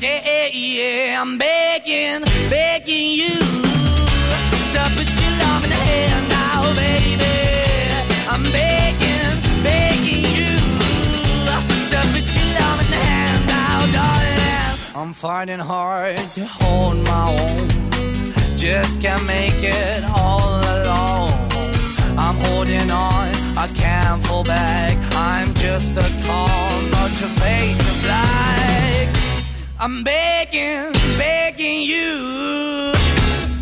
Yeah, 0.00 0.20
yeah, 0.24 0.48
yeah, 0.48 1.22
I'm 1.22 1.36
begging, 1.36 2.24
begging 2.48 3.08
you 3.20 3.36
to 4.72 4.80
put 4.96 5.08
your 5.20 5.32
love 5.42 5.62
in 5.66 5.70
the 5.74 5.80
hand 5.88 6.24
now, 6.32 6.60
baby. 6.80 7.32
I'm 8.32 8.44
begging, 8.56 8.81
I'm 14.94 15.14
finding 15.14 15.58
hard 15.58 16.18
to 16.34 16.44
hold 16.44 16.98
my 17.04 17.30
own. 17.40 18.56
Just 18.58 19.00
can't 19.00 19.26
make 19.26 19.56
it 19.56 20.04
all 20.04 20.60
alone. 20.60 21.32
I'm 22.18 22.36
holding 22.44 22.90
on, 22.90 23.28
I 23.56 23.68
can't 23.74 24.24
fall 24.26 24.44
back. 24.44 24.94
I'm 25.14 25.54
just 25.54 25.92
a 25.96 26.08
call, 26.26 26.82
not 26.90 27.10
your 27.20 27.32
face 27.40 27.80
of 27.80 28.02
black. 28.04 29.08
I'm 29.80 30.04
begging, 30.04 30.92
begging 31.16 31.80
you, 31.82 32.92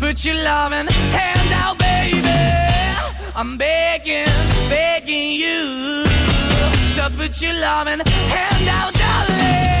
put 0.01 0.25
your 0.25 0.35
loving 0.35 0.87
hand 1.15 1.53
out, 1.63 1.77
baby. 1.79 2.27
I'm 3.37 3.57
begging, 3.57 4.27
begging 4.69 5.31
you 5.31 6.03
to 6.95 7.09
put 7.15 7.41
your 7.41 7.53
loving 7.53 8.01
hand 8.05 8.67
out, 8.67 8.93
darling. 8.93 9.80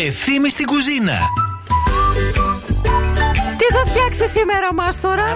Ο 0.00 0.02
Ευθύμης 0.02 0.52
στην 0.52 0.66
κουζίνα. 0.66 1.18
Τι 3.58 3.74
θα 3.74 3.86
φτιάξεις 3.86 4.30
σήμερα, 4.30 4.74
Μάστορα. 4.74 5.24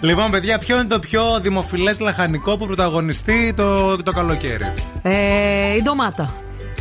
Λοιπόν, 0.00 0.30
παιδιά, 0.30 0.58
ποιο 0.58 0.76
είναι 0.76 0.88
το 0.88 0.98
πιο 0.98 1.40
δημοφιλές 1.40 2.00
λαχανικό 2.00 2.56
που 2.56 2.66
πρωταγωνιστεί 2.66 3.52
το, 3.56 3.96
το 4.02 4.12
καλοκαίρι; 4.12 4.74
ε, 5.02 5.74
η 5.76 5.82
ντομάτα. 5.82 6.34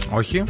Όχι. 0.09 0.43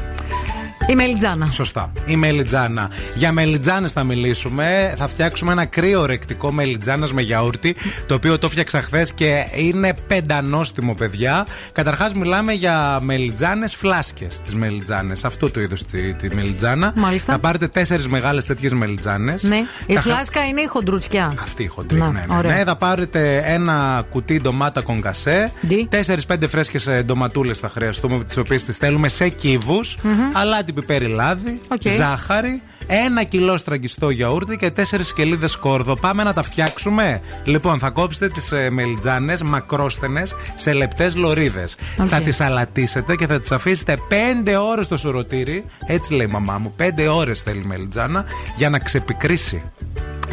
Η 0.87 0.95
μελιτζάνα. 0.95 1.45
Σωστά. 1.45 1.91
Η 2.05 2.15
μελιτζάνα. 2.15 2.89
Για 3.15 3.31
μελιτζάνες 3.31 3.91
θα 3.91 4.03
μιλήσουμε. 4.03 4.93
Θα 4.97 5.07
φτιάξουμε 5.07 5.51
ένα 5.51 5.65
κρύο 5.65 6.05
ρεκτικό 6.05 6.51
μελιτζάνας 6.51 7.13
με 7.13 7.21
γιαούρτι, 7.21 7.75
το 8.05 8.13
οποίο 8.13 8.39
το 8.39 8.49
φτιάξα 8.49 8.81
χθες 8.81 9.13
και 9.13 9.45
είναι 9.55 9.93
πεντανόστιμο, 10.07 10.93
παιδιά. 10.93 11.45
Καταρχάς, 11.71 12.13
μιλάμε 12.13 12.53
για 12.53 12.99
μελιτζάνες 13.01 13.75
φλάσκες. 13.75 14.41
Τις 14.41 14.55
μελιτζάνες. 14.55 15.25
Αυτού 15.25 15.51
του 15.51 15.59
είδους 15.59 15.83
τη, 15.83 16.13
τη 16.13 16.35
μελιτζάνα. 16.35 16.93
Μάλιστα. 16.95 17.31
Θα 17.33 17.39
πάρετε 17.39 17.67
τέσσερις 17.67 18.07
μεγάλες 18.07 18.45
τέτοιες 18.45 18.73
μελιτζάνες. 18.73 19.43
Ναι. 19.43 19.61
Η 19.85 19.97
φλάσκα 19.97 20.45
είναι 20.45 20.61
η 20.61 20.65
χοντρούτσια. 20.65 21.33
Αυτή 21.41 21.63
η 21.63 21.67
χοντρή. 21.67 21.99
Να, 21.99 22.09
ναι, 22.09 22.25
ναι, 22.27 22.37
ωραία. 22.37 22.55
ναι. 22.55 22.63
Θα 22.63 22.75
πάρετε 22.75 23.43
ένα 23.45 24.05
κουτί 24.09 24.41
ντομάτα 24.41 24.81
κονκασέ. 24.81 25.51
Τέσσερι-πέντε 25.89 26.47
φρέσκες 26.47 26.89
ντοματούλες 27.05 27.59
θα 27.59 27.69
χρειαστούμε, 27.69 28.23
τις 28.23 28.37
οποίες 28.37 28.65
τις 28.65 28.77
θέλουμε 28.77 29.09
σε 29.09 29.29
κύβους. 29.29 29.79
Μμμ. 30.03 30.31
Αλάτι 30.71 30.87
πιπέρι 30.87 31.05
λάδι, 31.05 31.59
Οκ. 31.67 31.81
ζάχαρη, 31.81 32.61
ένα 32.87 33.23
κιλό 33.23 33.57
στραγγιστό 33.57 34.09
γιαούρτι 34.09 34.57
και 34.57 34.71
τέσσερις 34.71 35.07
σκελίδες 35.07 35.51
σκόρδο. 35.51 35.95
Πάμε 35.95 36.23
να 36.23 36.33
τα 36.33 36.43
φτιάξουμε. 36.43 37.21
Λοιπόν, 37.43 37.79
θα 37.79 37.89
κόψετε 37.89 38.29
τις 38.29 38.51
ε, 38.51 38.69
μελιτζάνες 38.69 39.41
μακρόστενες 39.41 40.35
σε 40.55 40.73
λεπτές 40.73 41.15
λωρίδες. 41.15 41.77
Οκ. 41.99 42.07
Θα 42.09 42.21
τις 42.21 42.41
αλατίσετε 42.41 43.15
και 43.15 43.27
θα 43.27 43.39
τις 43.39 43.51
αφήσετε 43.51 43.97
5 44.43 44.55
ώρες 44.71 44.85
στο 44.85 44.97
σουρωτήρι. 44.97 45.65
Έτσι 45.85 46.13
λέει 46.13 46.25
η 46.29 46.31
μαμά 46.31 46.57
μου. 46.57 46.75
5 46.77 47.07
ώρες 47.15 47.41
θέλει 47.41 47.61
η 47.61 47.65
μελιτζάνα 47.65 48.25
για 48.57 48.69
να 48.69 48.79
ξεπικρίσει. 48.79 49.63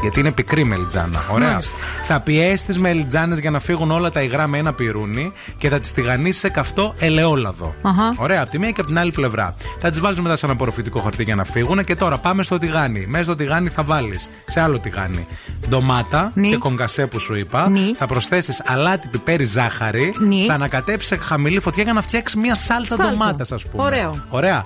Γιατί 0.02 0.20
είναι 0.20 0.32
πικρή 0.32 0.64
μελιτζάνα. 0.64 1.20
Ωραία. 1.32 1.48
Μάλιστα. 1.50 1.78
Θα 2.06 2.20
πιέσεις 2.20 2.64
τις 2.64 2.78
μελιτζάνες 2.78 3.38
για 3.38 3.50
να 3.50 3.60
φύγουν 3.60 3.90
όλα 3.90 4.10
τα 4.10 4.22
υγρά 4.22 4.46
με 4.46 4.58
ένα 4.58 4.72
πυρούνι 4.72 5.32
και 5.58 5.68
θα 5.68 5.78
τις 5.80 5.92
τηγανίσεις 5.92 6.40
σε 6.40 6.48
καυτό 6.50 6.94
ελαιόλαδο. 6.98 7.74
Αχα. 7.82 8.14
Ωραία, 8.16 8.42
από 8.42 8.50
τη 8.50 8.58
μία 8.58 8.70
και 8.70 8.80
από 8.80 8.88
την 8.88 8.98
άλλη 8.98 9.10
πλευρά. 9.10 9.54
Θα 9.80 9.90
τις 9.90 10.00
βάλεις 10.00 10.20
μετά 10.20 10.36
σε 10.36 10.44
ένα 10.46 10.54
απορροφητικό 10.54 11.00
χαρτί 11.00 11.22
για 11.22 11.34
να 11.34 11.44
φύγουν 11.44 11.84
και 11.84 11.94
τώρα 11.96 12.18
πάμε 12.18 12.42
στο 12.42 12.58
τηγάνι. 12.58 13.06
Μέσα 13.08 13.24
στο 13.24 13.36
τηγάνι 13.36 13.68
θα 13.68 13.82
βάλεις 13.82 14.30
σε 14.46 14.60
άλλο 14.60 14.78
τηγάνι 14.78 15.26
ντομάτα 15.68 16.32
Ναι. 16.34 16.48
και 16.48 16.56
κογκασέ 16.56 17.06
που 17.06 17.18
σου 17.18 17.34
είπα. 17.36 17.68
Ναι. 17.68 17.80
Θα 17.98 18.06
προσθέσεις 18.06 18.62
αλάτι, 18.66 19.08
πιπέρι, 19.08 19.44
ζάχαρη. 19.44 20.14
Ναι. 20.18 20.44
Θα 20.46 20.54
ανακατέψεις 20.54 21.06
σε 21.08 21.16
χαμηλή 21.16 21.60
φωτιά 21.60 21.82
για 21.82 21.92
να 21.92 22.00
φτιάξεις 22.02 22.40
μια 22.40 22.54
σάλτσα, 22.54 22.94
Σάλτσα. 22.94 23.12
ντομάτας, 23.16 23.52
ας 23.52 23.66
πούμε. 23.66 23.82
Ωραίο. 23.82 24.14
Ωραία. 24.28 24.64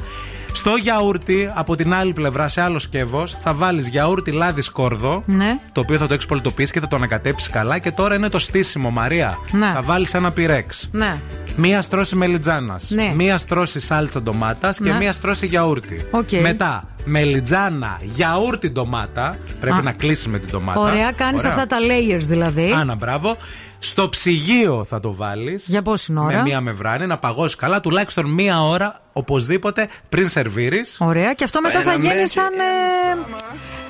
Στο 0.55 0.74
γιαούρτι, 0.77 1.51
από 1.55 1.77
την 1.77 1.95
άλλη 1.95 2.12
πλευρά, 2.12 2.49
σε 2.49 2.61
άλλο 2.61 2.79
σκεύος, 2.79 3.37
θα 3.43 3.53
βάλεις 3.55 3.89
γιαούρτι 3.89 4.31
λάδι 4.31 4.62
σκόρδο. 4.62 5.23
Ναι. 5.27 5.59
Το 5.73 5.81
οποίο 5.81 5.97
θα 5.99 6.07
το 6.07 6.15
έχει 6.15 6.27
πολτοποιήσει 6.27 6.73
και 6.73 6.81
θα 6.81 6.89
το 6.89 6.97
ανακατέψεις 6.97 7.49
καλά. 7.49 7.79
Και 7.79 7.91
τώρα 7.91 8.15
είναι 8.15 8.29
το 8.29 8.39
στήσιμο, 8.39 8.91
Μαρία. 8.91 9.39
Ναι. 9.51 9.70
Θα 9.74 9.83
βάλεις 9.83 10.15
ένα 10.15 10.31
πυρέξ. 10.33 10.89
Ναι. 10.93 11.16
Μία 11.57 11.83
στρώση 11.83 12.16
μελιτζάνας. 12.16 12.91
Ναι. 12.91 13.12
Μία 13.16 13.39
στρώση 13.39 13.81
σάλτσα 13.81 14.23
ντομάτας 14.23 14.79
και 14.79 14.91
Ναι. 14.91 14.97
μία 14.99 15.12
στρώση 15.12 15.47
γιαούρτι. 15.47 16.07
Οκ. 16.11 16.33
Μετά, 16.43 16.85
μελιτζάνα, 17.05 17.99
γιαούρτι 18.03 18.70
ντομάτα. 18.70 19.37
Πρέπει 19.61 19.79
Α. 19.79 19.83
να 19.83 19.93
κλείσει 19.93 20.29
με 20.29 20.39
την 20.39 20.49
ντομάτα. 20.51 20.81
Ωραία, 20.81 21.12
κάνεις 21.12 21.39
Ωραία. 21.39 21.51
αυτά 21.51 21.66
τα 21.66 21.77
layers 21.81 22.23
δηλαδή. 22.23 22.73
Άνα, 22.77 22.95
μπράβο. 22.95 23.37
Στο 23.85 24.09
ψυγείο 24.09 24.85
θα 24.89 25.01
το 25.01 25.15
βάλεις. 25.15 25.65
Για 25.69 25.83
πόση 25.83 26.15
ώρα; 26.19 26.37
Με 26.37 26.43
μία 26.43 26.61
μεμβράνη, 26.61 27.07
να 27.07 27.19
παγώσεις 27.19 27.57
καλά, 27.57 27.81
τουλάχιστον 27.81 28.27
μία 28.31 28.63
ώρα 28.63 29.01
οπωσδήποτε 29.13 29.89
πριν 30.09 30.29
σερβίρεις. 30.29 30.97
Ωραία, 31.01 31.33
και 31.33 31.45
αυτό 31.45 31.61
μετά 31.61 31.81
θα 31.81 31.95
γίνει 31.95 32.27
σαν. 32.27 32.45
ε, 32.45 33.19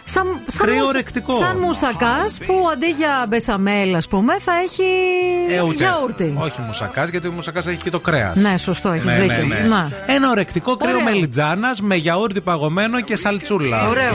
Σαν, 0.05 0.27
σαν, 0.47 0.67
Κρύο 0.67 0.79
μουσα- 0.79 0.93
ρεκτικό. 0.93 1.37
σαν 1.37 1.57
μουσακάς 1.59 2.39
που 2.47 2.55
αντί 2.73 2.87
για 2.91 3.27
μπεσαμέλ, 3.29 3.95
ας 3.95 4.09
πούμε, 4.09 4.39
θα 4.39 4.53
έχει 4.65 4.83
Ε, 5.51 5.73
γιαούρτι. 5.75 6.35
Όχι 6.39 6.61
μουσακάς, 6.61 7.09
γιατί 7.09 7.27
ο 7.29 7.31
μουσακάς 7.33 7.67
έχει 7.67 7.77
και 7.77 7.91
το 7.91 8.01
κρέας. 8.01 8.37
Ναι, 8.37 8.57
σωστό, 8.59 8.89
έχεις 8.93 9.05
Ναι, 9.05 9.19
δίκιο. 9.21 9.47
ναι, 9.47 9.55
ναι. 9.59 9.67
Να. 9.69 9.89
Ένα 10.07 10.31
ορεκτικό 10.31 10.77
κρύο 10.77 10.95
Ωραίο. 10.95 11.05
μελιτζάνα 11.05 11.69
με 11.81 11.95
γιαούρτι 11.97 12.41
παγωμένο 12.41 13.01
και 13.01 13.17
σαλτσούλα. 13.17 13.89
Ωραίο. 13.89 14.15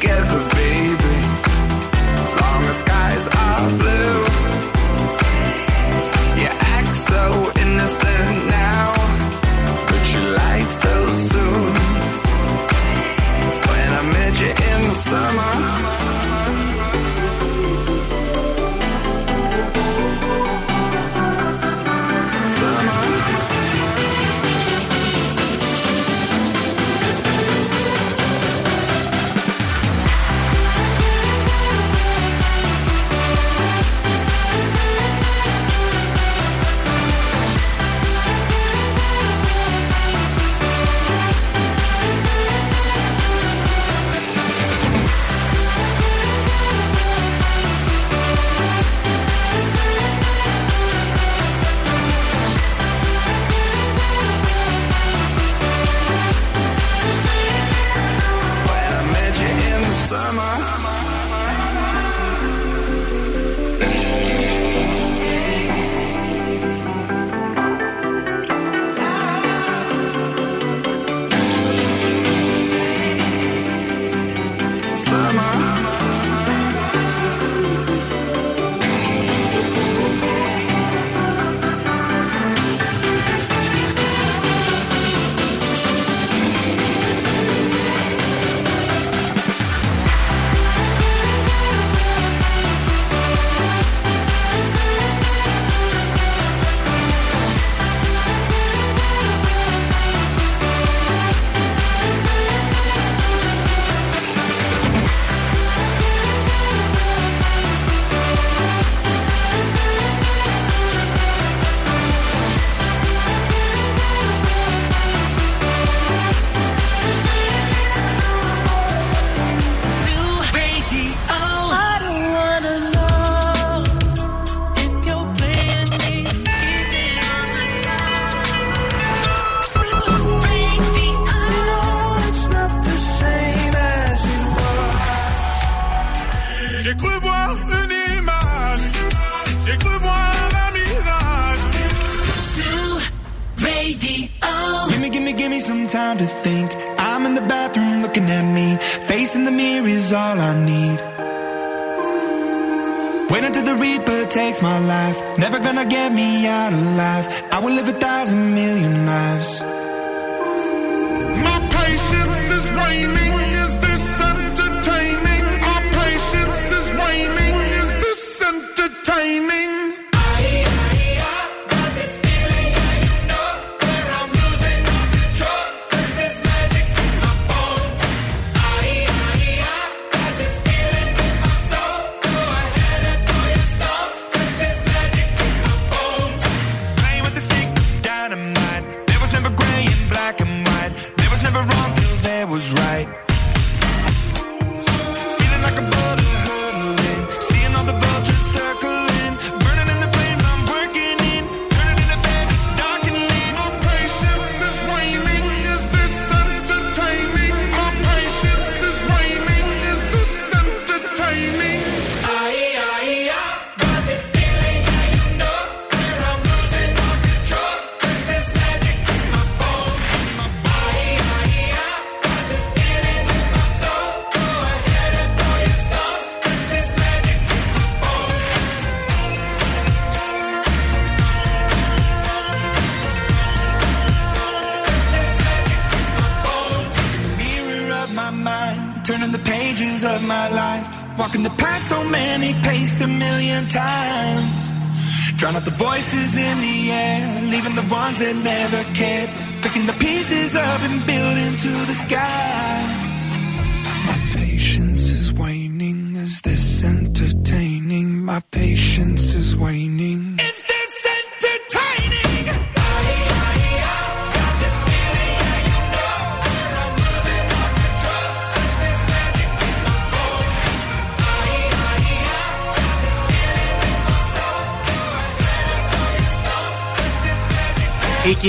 Together, 0.00 0.55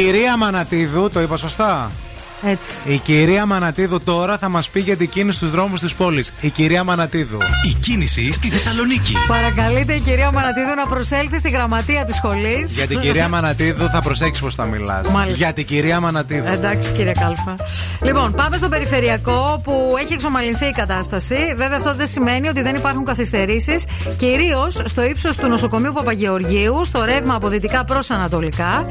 Η 0.08 0.10
κυρία 0.10 0.38
Μανατίδου, 0.38 1.10
το 1.10 1.22
είπα 1.22 1.38
σωστά; 1.38 1.92
Έτσι. 2.44 2.70
Η 2.86 3.00
κυρία 3.00 3.46
Μανατίδου 3.46 4.02
τώρα 4.02 4.38
θα 4.38 4.50
μας 4.50 4.70
πει 4.70 4.80
για 4.80 4.98
την 4.98 5.10
κίνηση 5.10 5.38
στους 5.38 5.50
δρόμους 5.50 5.80
της 5.80 5.96
πόλης. 5.96 6.34
Η 6.42 6.50
κυρία 6.50 6.84
Μανατίδου. 6.84 7.38
Η 7.70 7.74
κίνηση 7.74 8.34
στη 8.34 8.50
Θεσσαλονίκη. 8.50 9.14
Παρακαλείται 9.28 9.94
η 9.94 10.00
κυρία 10.00 10.32
Μανατίδου 10.32 10.76
να 10.76 10.86
προσέλθει 10.88 11.40
στη 11.40 11.50
γραμματεία 11.50 12.04
της 12.04 12.16
σχολής. 12.16 12.76
Για 12.76 12.88
την 12.88 13.00
κυρία 13.00 13.28
Μανατίδου 13.28 13.90
θα 13.90 14.00
προσέξεις 14.02 14.44
πώς 14.44 14.56
θα 14.56 14.66
μιλάς. 14.66 15.10
Μάλιστα. 15.10 15.38
Για 15.38 15.54
την 15.54 15.66
κυρία 15.66 16.00
Μανατίδου. 16.00 16.52
Εντάξει, 16.52 16.92
κύριε 16.92 17.12
Κάλφα. 17.12 17.56
Λοιπόν, 18.02 18.34
πάμε 18.34 18.58
στο 18.58 18.70
περιφερειακό 18.70 19.62
που 19.64 19.96
έχει 20.00 20.14
εξομαλυνθεί 20.14 20.66
η 20.66 20.72
κατάσταση. 20.72 21.36
Βέβαια, 21.56 21.78
αυτό 21.78 21.96
δεν 21.96 22.08
σημαίνει 22.08 22.48
ότι 22.48 22.62
δεν 22.62 22.76
υπάρχουν 22.76 23.06
καθυστερήσεις. 23.06 23.86
Κυρίως 24.18 24.82
στο 24.86 25.04
ύψος 25.04 25.36
του 25.36 25.48
νοσοκομείου 25.48 25.94
Παπαγεωργίου, 25.94 26.86
στο 26.86 27.04
ρεύμα 27.04 27.36
από 27.36 27.48
δυτικά 27.48 27.84
προς 27.84 28.12
ανατολικά. 28.12 28.86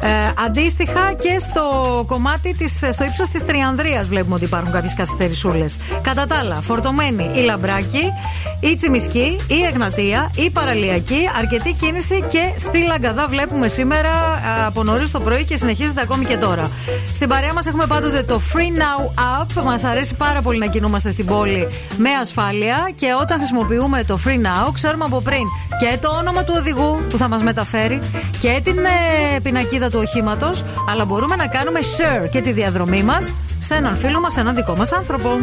Ε, 0.00 0.08
αντίστοιχα 0.44 1.12
και 1.12 1.38
στο 1.38 1.64
κομμάτι 2.06 2.54
της, 2.54 2.82
στο 2.92 3.04
ύψος 3.04 3.28
της 3.28 3.44
Τριανδρίας 3.44 4.06
βλέπουμε 4.06 4.34
ότι 4.34 4.44
υπάρχουν 4.44 4.72
κάποιες 4.72 4.94
καθυστερησούλες. 4.94 5.76
Κατά 6.02 6.26
τα 6.26 6.36
άλλα, 6.36 6.60
φορτωμένη 6.60 7.30
η 7.34 7.40
Λαμπράκη, 7.40 8.12
η 8.60 8.76
Τσιμισκή, 8.76 9.36
η 9.46 9.64
Εγνατία, 9.72 10.30
η 10.36 10.50
Παραλιακή, 10.50 11.28
αρκετή 11.38 11.72
κίνηση 11.72 12.24
και 12.28 12.52
στη 12.56 12.78
Λαγκαδά 12.78 13.26
βλέπουμε 13.28 13.68
σήμερα 13.68 14.10
α, 14.10 14.66
από 14.66 14.82
νωρίς 14.82 15.10
το 15.10 15.20
πρωί 15.20 15.44
και 15.44 15.56
συνεχίζεται 15.56 16.00
ακόμη 16.00 16.24
και 16.24 16.36
τώρα. 16.36 16.70
Στην 17.14 17.28
παρέα 17.28 17.52
μας 17.52 17.66
έχουμε 17.66 17.86
πάντοτε 17.86 18.22
το 18.22 18.40
Free 18.52 18.80
Now 18.80 19.20
App. 19.40 19.62
Μας 19.64 19.84
αρέσει 19.84 20.14
πάρα 20.14 20.42
πολύ 20.42 20.58
να 20.58 20.66
κινούμαστε 20.66 21.10
στην 21.10 21.26
πόλη 21.26 21.68
με 21.96 22.10
ασφάλεια 22.20 22.90
και 22.94 23.06
όταν 23.20 23.36
χρησιμοποιούμε 23.36 24.04
το 24.04 24.18
Free 24.24 24.68
Now, 24.68 24.72
ξέρουμε 24.72 25.04
από 25.04 25.20
πριν 25.20 25.46
και 25.80 25.98
το 25.98 26.08
όνομα 26.08 26.44
του 26.44 26.54
οδηγού 26.56 27.00
που 27.08 27.18
θα 27.18 27.28
μας 27.28 27.42
μεταφέρει 27.42 27.98
και 28.40 28.60
την 28.64 28.78
ε, 28.78 29.40
πινακίδα 29.42 29.90
του 29.90 29.98
οχήματος, 30.02 30.64
αλλά 30.90 31.04
μπορούμε 31.04 31.36
να 31.36 31.46
κάνουμε 31.46 31.80
share 31.80 32.28
και 32.30 32.40
τη 32.40 32.52
διαδρομή 32.52 32.81
μας 32.86 33.32
σε 33.58 33.74
έναν 33.74 33.96
φίλο 33.96 34.20
μας, 34.20 34.32
σε 34.32 34.40
έναν 34.40 34.54
δικό 34.54 34.76
μας 34.76 34.92
άνθρωπο. 34.92 35.40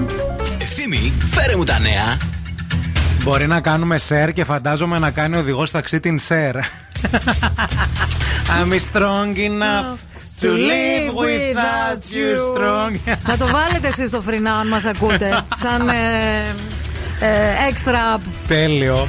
Ευθύμη, 0.61 1.13
φέρε 1.25 1.55
μου 1.55 1.63
τα 1.63 1.79
νέα. 1.79 2.17
Μπορεί 3.23 3.47
να 3.47 3.59
κάνουμε 3.59 3.99
share 4.09 4.29
και 4.33 4.43
φαντάζομαι 4.43 4.99
να 4.99 5.11
κάνει 5.11 5.35
ο 5.35 5.39
οδηγός 5.39 5.71
ταξί 5.71 5.99
την 5.99 6.19
share. 6.27 6.55
I'm 8.49 8.71
strong 8.91 9.37
enough 9.37 9.99
to 10.41 10.47
live 10.47 11.13
without 11.15 12.03
you 12.13 12.55
strong. 12.55 13.15
Να 13.27 13.37
το 13.37 13.47
βάλετε 13.47 13.87
εσείς 13.87 14.09
στο 14.09 14.23
Free 14.27 14.47
Now 14.47 14.59
αν 14.59 14.67
μας 14.67 14.85
ακούτε. 14.85 15.41
Σαν 15.55 15.89
ε, 15.89 15.93
ε, 17.19 17.27
extra 17.71 18.19
Τέλειο. 18.47 19.07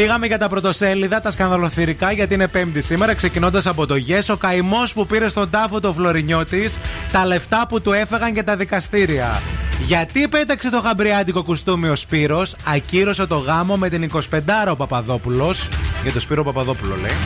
Φύγαμε 0.00 0.26
για 0.26 0.38
τα 0.38 0.48
πρωτοσέλιδα, 0.48 1.20
τα 1.20 1.30
σκανδαλοθυρικά, 1.30 2.12
γιατί 2.12 2.34
είναι 2.34 2.48
Πέμπτη 2.48 2.82
σήμερα. 2.82 3.14
Ξεκινώντας 3.14 3.66
από 3.66 3.86
το 3.86 3.94
Yes, 4.08 4.32
ο 4.34 4.36
καημός 4.36 4.92
που 4.92 5.06
πήρε 5.06 5.28
στον 5.28 5.50
τάφο 5.50 5.80
το 5.80 5.92
Φλωρινιώτη, 5.92 6.70
τα 7.12 7.26
λεφτά 7.26 7.66
που 7.68 7.80
του 7.80 7.92
έφεγαν 7.92 8.34
και 8.34 8.42
τα 8.42 8.56
δικαστήρια. 8.56 9.42
Γιατί 9.84 10.28
πέταξε 10.28 10.70
το 10.70 10.78
γαμπριάντικο 10.78 11.42
κουστούμι 11.42 11.88
ο 11.88 11.96
Σπύρος, 11.96 12.56
ακύρωσε 12.64 13.26
το 13.26 13.36
γάμο 13.36 13.76
με 13.76 13.88
την 13.88 14.02
25 14.02 14.70
ο 14.70 14.76
Παπαδόπουλος. 14.76 15.68
Για 16.02 16.12
το 16.12 16.20
Σπύρο 16.20 16.44
Παπαδόπουλο 16.44 16.96
λέει. 17.00 17.16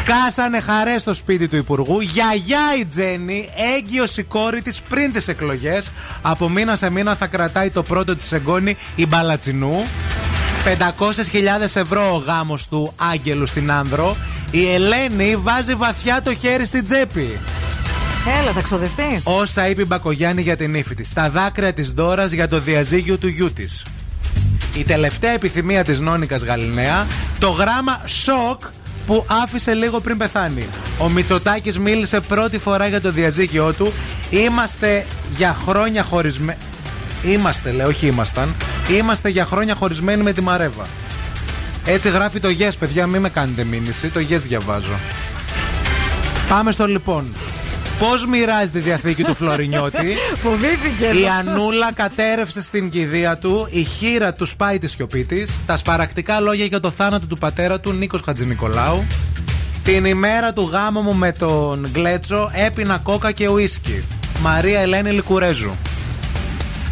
Σκάσανε 0.00 0.60
χαρές 0.60 1.00
στο 1.00 1.14
σπίτι 1.14 1.48
του 1.48 1.56
Υπουργού. 1.56 2.00
Γιαγιά 2.00 2.76
η 2.80 2.84
Τζέννη, 2.84 3.48
έγκυος 3.76 4.16
η 4.16 4.22
κόρη 4.22 4.62
της 4.62 4.80
πριν 4.80 5.12
τις 5.12 5.28
εκλογές. 5.28 5.90
Από 6.22 6.48
μήνα 6.48 6.76
σε 6.76 6.90
μήνα 6.90 7.14
θα 7.14 7.26
κρατάει 7.26 7.70
το 7.70 7.82
πρώτο 7.82 8.16
της 8.16 8.32
εγγόνη 8.32 8.76
η 8.94 9.06
Μπαλατσινού. 9.06 9.82
500.000 10.64 11.62
ευρώ 11.74 12.14
ο 12.14 12.16
γάμος 12.16 12.68
του 12.68 12.92
Άγγελου 13.12 13.46
στην 13.46 13.70
Άνδρο. 13.70 14.16
Η 14.50 14.72
Ελένη 14.72 15.36
βάζει 15.36 15.74
βαθιά 15.74 16.22
το 16.22 16.34
χέρι 16.34 16.66
στην 16.66 16.84
τσέπη. 16.84 17.38
Έλα, 18.40 18.52
θα 18.52 18.60
ξοδευτεί. 18.60 19.20
Όσα 19.24 19.68
είπε 19.68 19.82
η 19.82 19.84
Μπακογιάννη 19.88 20.42
για 20.42 20.56
την 20.56 20.74
ύφη 20.74 20.94
της. 20.94 21.12
Τα 21.12 21.30
δάκρυα 21.30 21.72
της 21.72 21.92
Δώρα 21.92 22.26
για 22.26 22.48
το 22.48 22.60
διαζύγιο 22.60 23.18
του 23.18 23.28
γιού 23.28 23.52
της. 23.52 23.84
Η 24.76 24.82
τελευταία 24.82 25.32
επιθυμία 25.32 25.84
της 25.84 26.00
Νόνικας 26.00 26.42
Γαλινέα. 26.42 27.06
Το 27.38 27.48
γράμμα 27.48 28.00
σοκ 28.06 28.60
που 29.06 29.24
άφησε 29.42 29.74
λίγο 29.74 30.00
πριν 30.00 30.16
πεθάνει. 30.16 30.66
Ο 30.98 31.08
Μητσοτάκης 31.08 31.78
μίλησε 31.78 32.20
πρώτη 32.20 32.58
φορά 32.58 32.86
για 32.86 33.00
το 33.00 33.12
διαζύγιο 33.12 33.72
του. 33.72 33.92
Είμαστε 34.30 35.06
για 35.36 35.54
χρόνια 35.54 36.02
χωρισμένοι. 36.02 36.58
Είμαστε, 37.26 37.70
λέω, 37.72 37.86
όχι 37.86 38.06
ήμασταν. 38.06 38.54
Είμαστε 38.98 39.28
για 39.28 39.44
χρόνια 39.44 39.74
χωρισμένοι 39.74 40.22
με 40.22 40.32
τη 40.32 40.40
Μαρέβα. 40.40 40.86
Έτσι 41.84 42.10
γράφει 42.10 42.40
το 42.40 42.48
Yes, 42.58 42.72
παιδιά, 42.78 43.06
μην 43.06 43.20
με 43.20 43.28
κάνετε 43.28 43.64
μήνυση. 43.64 44.08
Το 44.08 44.20
Yes 44.20 44.40
διαβάζω. 44.40 44.98
Πάμε 46.48 46.72
στο 46.72 46.86
λοιπόν. 46.86 47.32
Πώς 47.98 48.26
μοιράζει 48.26 48.72
τη 48.72 48.78
διαθήκη 48.78 49.24
του 49.24 49.34
Φλωρινιώτη; 49.34 50.14
Φοβήθηκε. 50.44 51.04
Η 51.04 51.28
Ανούλα 51.38 51.92
κατέρευσε 51.92 52.62
στην 52.62 52.90
κηδεία 52.90 53.38
του. 53.38 53.66
Η 53.70 53.84
χείρα 53.84 54.32
του 54.32 54.46
σπάει 54.46 54.78
τη 54.78 54.88
σιωπή 54.88 55.24
της. 55.24 55.50
Τα 55.66 55.76
σπαρακτικά 55.76 56.40
λόγια 56.40 56.64
για 56.64 56.80
το 56.80 56.90
θάνατο 56.90 57.26
του 57.26 57.38
πατέρα 57.38 57.80
του 57.80 57.92
Νίκος 57.92 58.20
Χατζηνικολάου. 58.24 59.04
Την 59.84 60.04
ημέρα 60.04 60.52
του 60.52 60.68
γάμου 60.72 61.00
μου 61.00 61.14
με 61.14 61.32
τον 61.32 61.88
Γκλέτσο 61.92 62.50
έπινα 62.52 62.98
κόκα 62.98 63.32
και 63.32 63.48
ουίσκι. 63.48 64.04
Μαρία 64.40 64.80
Ελένη 64.80 65.10
Λικουρέζου. 65.10 65.72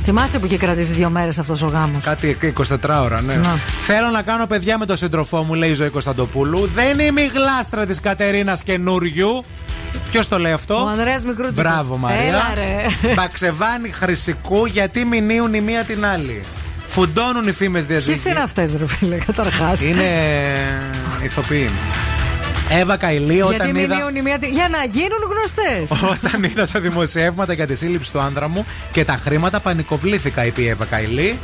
Θυμάσαι 0.04 0.38
που 0.38 0.46
είχε 0.46 0.56
κρατήσει 0.56 0.92
δύο 0.92 1.10
μέρες 1.10 1.38
αυτός 1.38 1.62
ο 1.62 1.66
γάμος; 1.66 2.04
Κάτι 2.04 2.36
24 2.58 3.02
ώρα, 3.02 3.20
ναι. 3.20 3.34
Να. 3.34 3.58
Θέλω 3.86 4.08
να 4.08 4.22
κάνω 4.22 4.46
παιδιά 4.46 4.78
με 4.78 4.86
τον 4.86 4.96
σύντροφό 4.96 5.42
μου, 5.42 5.54
λέει 5.54 5.70
η 5.70 5.74
Ζωή 5.74 5.88
Κωνσταντοπούλου. 5.88 6.70
Δεν 6.74 6.98
είμαι 6.98 7.20
η 7.20 7.30
γλάστρα 7.34 7.86
της 7.86 8.00
Κατερίνας 8.00 8.62
καινούριου. 8.62 9.44
Ποιος 10.10 10.28
το 10.28 10.38
λέει 10.38 10.52
αυτό, 10.52 10.84
Ο 10.84 10.88
Ανδρέας 10.88 11.24
Μικρούτσικος. 11.24 11.62
Μπράβο, 11.62 11.96
Μαρία. 11.96 12.20
Έλα, 12.22 12.52
ρε. 12.54 12.84
Μπαξεβάνη 13.16 13.88
Χρυσικού, 13.90 14.66
γιατί 14.66 15.04
μηνύουν 15.04 15.54
η 15.54 15.60
μία 15.60 15.84
την 15.84 16.04
άλλη. 16.06 16.42
Φουντώνουν 16.88 17.48
οι 17.48 17.52
φήμες 17.52 17.86
διαζύγιου. 17.86 18.20
Ποιε 18.22 18.30
είναι 18.30 18.40
αυτές, 18.42 18.76
ρε 18.76 18.86
φίλε, 18.86 19.16
καταρχάς; 19.16 19.82
Είναι 19.82 20.10
ηθοποιοί. 21.24 21.70
Εύα 22.80 22.96
Καηλή, 22.96 23.42
όταν 23.42 23.54
Γιατί 23.66 23.78
είδα. 23.80 23.94
μηνύουν 23.94 24.16
η 24.16 24.22
μία. 24.22 24.38
τη- 24.38 24.48
Για 24.48 24.68
να 24.68 24.84
γίνουν 24.84 25.18
γνωστές. 25.30 25.98
Όταν 26.14 26.42
είδα 26.42 26.66
τα 26.66 26.80
δημοσιεύματα 26.80 27.52
για 27.52 27.66
τη 27.66 27.74
σύλληψη 27.74 28.12
του 28.12 28.20
άνδρα 28.20 28.48
μου 28.48 28.66
και 28.92 29.04
τα 29.04 29.16
χρήματα, 29.24 29.60
πανικοβλήθηκα, 29.60 30.44
είπε 30.44 30.60
η 30.62 30.68
Εύα 30.68 30.84
Καηλή. 30.84 31.38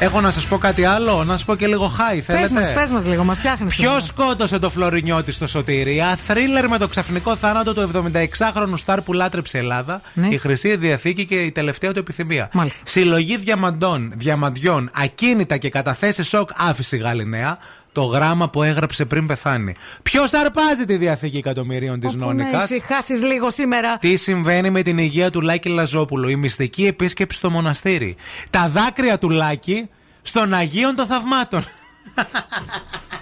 Έχω 0.00 0.20
να 0.20 0.30
σας 0.30 0.46
πω 0.46 0.58
κάτι 0.58 0.84
άλλο, 0.84 1.24
να 1.24 1.30
σας 1.36 1.44
πω 1.44 1.54
και 1.56 1.66
λίγο 1.66 1.86
χάι. 1.86 2.16
Πες 2.16 2.24
Θέλετε; 2.26 2.54
μα, 2.54 2.80
πες 2.80 2.90
μας 2.90 3.06
λίγο, 3.06 3.24
μας 3.24 3.38
φτιάχνεις. 3.38 3.76
Ποιος 3.76 4.04
σκότωσε 4.06 4.58
το 4.58 4.70
Φλωρινιώτη 4.70 5.32
στο 5.32 5.46
Σωτηρία, 5.46 6.18
θρίλερ 6.26 6.68
με 6.68 6.78
το 6.78 6.88
ξαφνικό 6.88 7.36
θάνατο 7.36 7.74
του 7.74 7.90
76χρονου 7.94 8.72
στάρ 8.76 9.02
που 9.02 9.12
λάτρεψε 9.12 9.56
η 9.56 9.60
Ελλάδα, 9.60 10.00
Ναι. 10.14 10.26
η 10.30 10.38
χρυσή 10.38 10.76
διαθήκη 10.76 11.24
και 11.24 11.34
η 11.34 11.52
τελευταία 11.52 11.92
του 11.92 11.98
επιθυμία. 11.98 12.48
Μάλιστα. 12.52 12.82
Συλλογή 12.86 13.36
διαμαντών, 13.36 14.12
διαμαντιών, 14.16 14.90
ακίνητα 14.94 15.56
και 15.56 15.68
καταθέσεις 15.68 16.28
σοκ 16.28 16.50
άφησε 16.56 16.96
η 16.96 16.98
Γαλιναία. 16.98 17.58
Το 17.94 18.02
γράμμα 18.02 18.50
που 18.50 18.62
έγραψε 18.62 19.04
πριν 19.04 19.26
πεθάνει. 19.26 19.74
Ποιος 20.02 20.32
αρπάζει 20.32 20.84
τη 20.86 20.96
διαθήκη 20.96 21.38
εκατομμυρίων 21.38 22.00
της 22.00 22.14
Να 22.14 22.24
Νόνικας; 22.26 22.64
ησυχάσει 22.70 23.12
λίγο 23.12 23.50
σήμερα. 23.50 23.98
Τι 23.98 24.16
συμβαίνει 24.16 24.70
με 24.70 24.82
την 24.82 24.98
υγεία 24.98 25.30
του 25.30 25.40
Λάκη 25.40 25.68
Λαζόπουλου, 25.68 26.28
η 26.28 26.36
μυστική 26.36 26.86
επίσκεψη 26.86 27.38
στο 27.38 27.50
μοναστήρι. 27.50 28.16
Τα 28.50 28.68
δάκρυα 28.68 29.18
του 29.18 29.30
Λάκη 29.30 29.88
στον 30.22 30.54
Αγίων 30.54 30.94
των 30.94 31.06
Θαυμάτων. 31.06 31.62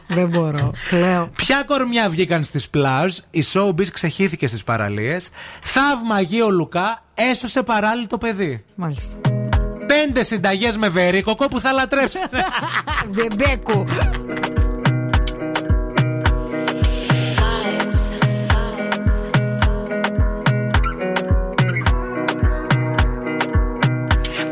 Δεν 0.08 0.28
μπορώ. 0.28 0.72
Κλαίω. 0.88 1.30
Ποια 1.36 1.62
κορμιά 1.66 2.08
βγήκαν 2.08 2.44
στις 2.44 2.68
πλάζ, 2.68 3.16
η 3.30 3.44
Showbiz 3.52 3.86
ξεχύθηκε 3.92 4.46
στις 4.46 4.64
παραλίες. 4.64 5.30
Θαύμα 5.62 6.14
Αγίο 6.14 6.50
Λουκά 6.50 7.04
έσωσε 7.14 7.62
παράλληλο 7.62 8.06
το 8.06 8.18
παιδί. 8.18 8.64
Μάλιστα. 8.74 9.18
Πέντε 9.92 10.22
συνταγές 10.22 10.76
με 10.76 10.88
βερίκοκο 10.88 11.48
που 11.48 11.60
θα 11.60 11.72
λατρέψετε. 11.72 12.44
Μπεμπέκου. 13.08 13.84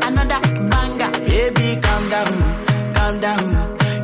another 0.07 0.41
banger. 0.71 1.11
Baby, 1.29 1.67
calm 1.85 2.03
down, 2.13 2.33
calm 2.95 3.13
down. 3.25 3.45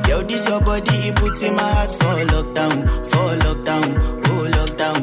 Yo, 0.10 0.18
this 0.30 0.48
your 0.50 0.62
body, 0.68 0.96
it 1.08 1.16
puts 1.20 1.42
in 1.48 1.54
my 1.60 1.70
heart 1.76 1.92
for 2.00 2.16
lockdown, 2.34 2.76
for 3.12 3.30
lockdown, 3.46 3.88
oh 4.30 4.44
lockdown. 4.58 5.02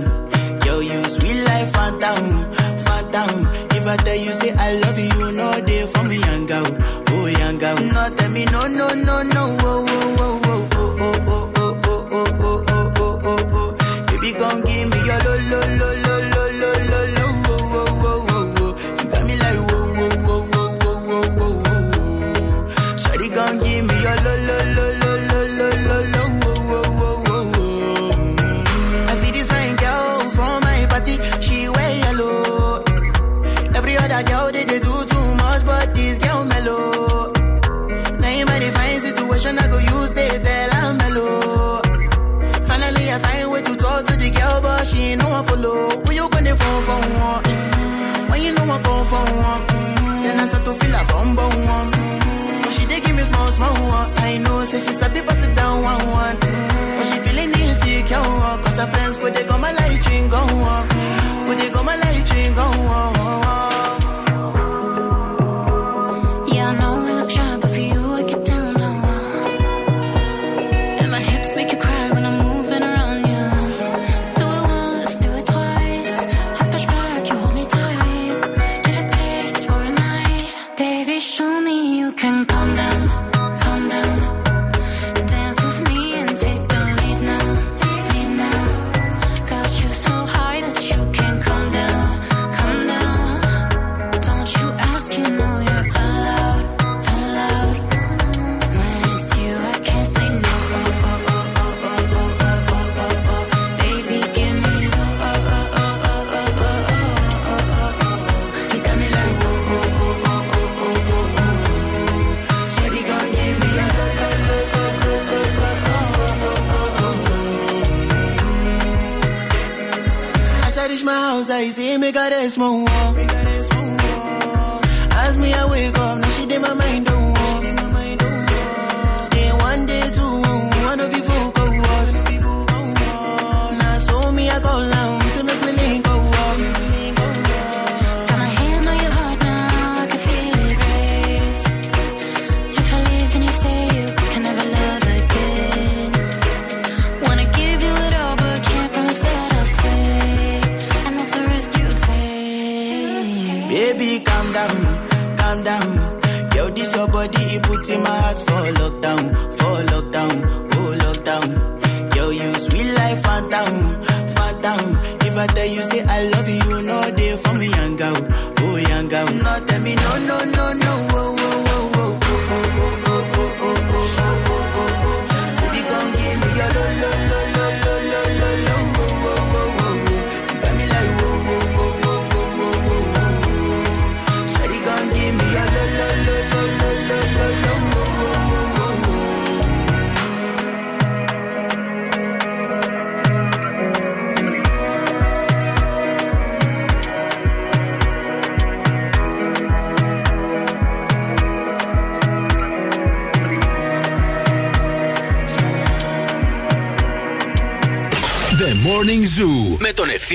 Yo, 0.66 0.74
you 0.88 1.00
sweet 1.14 1.40
life, 1.48 1.70
phantom, 1.76 2.22
phantom. 2.86 3.30
If 3.76 3.84
I 3.92 3.96
tell 4.06 4.20
you 4.24 4.32
girl. 7.32 7.76
No, 7.92 8.10
tell 8.16 8.30
me 8.30 8.44
no, 8.46 8.60
no, 8.68 8.88
no, 8.94 9.22
no, 9.22 9.73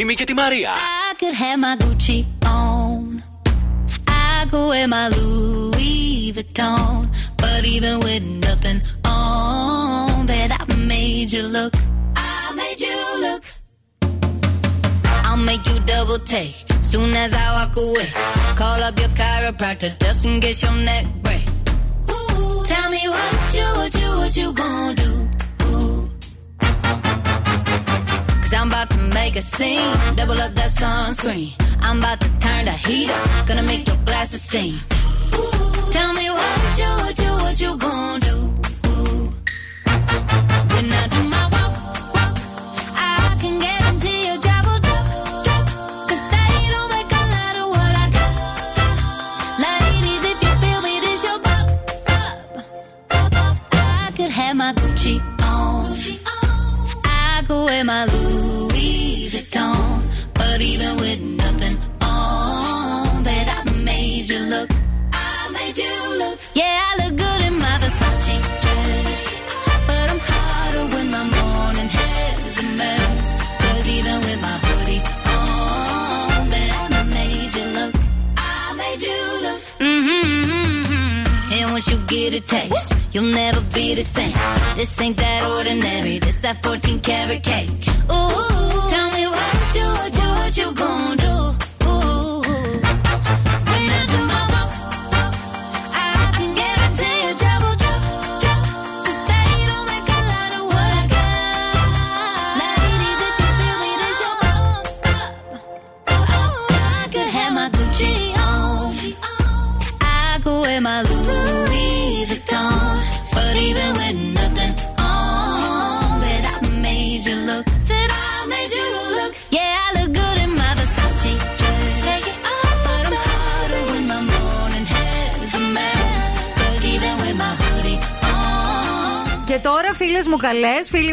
Ευθύμη 0.02 0.18
και 0.18 0.24
τη 0.24 0.34
Μαρία. 0.34 0.70
I 1.10 1.22
could 1.22 1.36
have 1.44 1.60
my 1.66 1.74
Gucci 1.82 2.20
on. 2.58 3.22
I 4.08 4.46
go 4.52 4.62
wear 4.72 4.88
my 4.96 5.06
Louis 5.16 6.32
Vuitton. 6.36 7.10
But 7.42 7.62
even 7.76 7.96
with 8.06 8.24
nothing 8.48 8.80
on, 9.04 10.26
bet 10.30 10.52
I 10.60 10.64
made 10.92 11.30
you 11.36 11.44
look. 11.56 11.74
I 12.16 12.34
made 12.60 12.80
you 12.88 13.00
look. 13.26 13.44
I'll 15.28 15.44
make 15.50 15.64
you 15.70 15.78
double 15.94 16.20
take 16.36 16.58
soon 16.92 17.12
as 17.24 17.32
I 17.44 17.46
walk 17.58 17.76
away. 17.86 18.10
Call 18.60 18.80
up 18.88 18.96
your 19.02 19.14
chiropractor 19.20 19.92
just 20.04 20.22
in 20.28 20.40
case 20.44 20.62
your 20.66 20.78
neck 20.90 21.06
sunscreen. 30.80 31.52
I'm 31.82 32.00
about 32.00 32.22
to 32.22 32.30
turn 32.40 32.66
the 32.66 32.72
heat 32.72 33.10
up, 33.10 33.48
gonna 33.48 33.64
make 33.64 33.86
your 33.86 33.98
glasses 34.06 34.44
steam. 34.44 34.76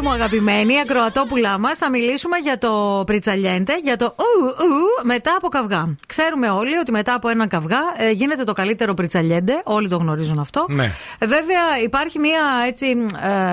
Μου 0.01 0.11
καλέ, 0.17 0.29
φίλοι 0.29 0.41
μου 0.41 0.49
αγαπημένοι, 0.49 0.81
ακροατόπουλά 0.81 1.59
μας, 1.59 1.77
θα 1.79 1.91
μιλήσουμε 1.91 2.37
για 2.37 2.59
το 2.59 3.03
πριτσαλιέντε, 3.07 3.73
για 3.83 3.97
το 3.97 4.05
ου, 4.05 4.45
ου, 4.47 5.07
μετά 5.07 5.35
από 5.37 5.49
καυγά. 5.49 5.97
Ξέρουμε 6.07 6.49
όλοι 6.49 6.77
ότι 6.77 6.91
μετά 6.91 7.15
από 7.15 7.29
έναν 7.29 7.49
καυγά 7.49 7.79
ε, 7.97 8.11
γίνεται 8.11 8.45
το 8.45 8.53
καλύτερο 8.53 8.95
πριτσαλιέντε. 8.95 9.53
Όλοι 9.65 9.89
το 9.89 9.97
γνωρίζουν 9.97 10.39
αυτό. 10.39 10.67
Ναι. 10.69 10.93
Ε, 11.19 11.27
βέβαια, 11.27 11.61
υπάρχει, 11.85 12.19
μια, 12.19 12.41
έτσι, 12.67 12.87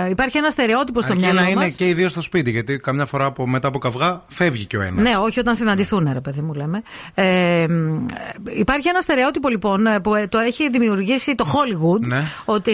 ε, 0.06 0.10
υπάρχει 0.10 0.38
ένα 0.38 0.50
στερεότυπο 0.50 1.02
στο 1.02 1.12
Αρκεί 1.12 1.24
μυαλό 1.24 1.40
να 1.40 1.48
είναι 1.48 1.60
μας. 1.60 1.76
και 1.76 1.88
οι 1.88 1.94
δύο 1.94 2.10
στο 2.10 2.22
σπίτι, 2.22 2.52
γιατί 2.52 2.78
καμιά 2.78 3.06
φορά 3.06 3.26
από, 3.26 3.48
μετά 3.48 3.68
από 3.68 3.80
καυγά 3.80 4.24
φεύγει 4.28 4.66
και 4.66 4.78
ο 4.78 4.82
ένας. 4.82 5.04
Ναι, 5.04 5.16
όχι 5.18 5.40
όταν 5.40 5.56
συναντηθούν, 5.56 6.10
ρε 6.14 6.22
παιδί 6.22 6.42
μου, 6.42 6.54
λέμε. 6.54 6.82
Ε, 7.14 7.66
μ, 7.70 8.06
υπάρχει 8.58 8.88
ένα 8.88 9.02
στερεότυπο 9.02 9.50
λοιπόν 9.50 9.88
ε, 9.88 10.00
που 10.00 10.16
ε, 10.16 10.28
το 10.28 10.38
έχει 10.38 10.70
δημιουργήσει 10.70 11.36
το 11.36 11.46
Hollywood. 11.54 12.00
Ναι. 12.00 12.24
Ότι 12.46 12.74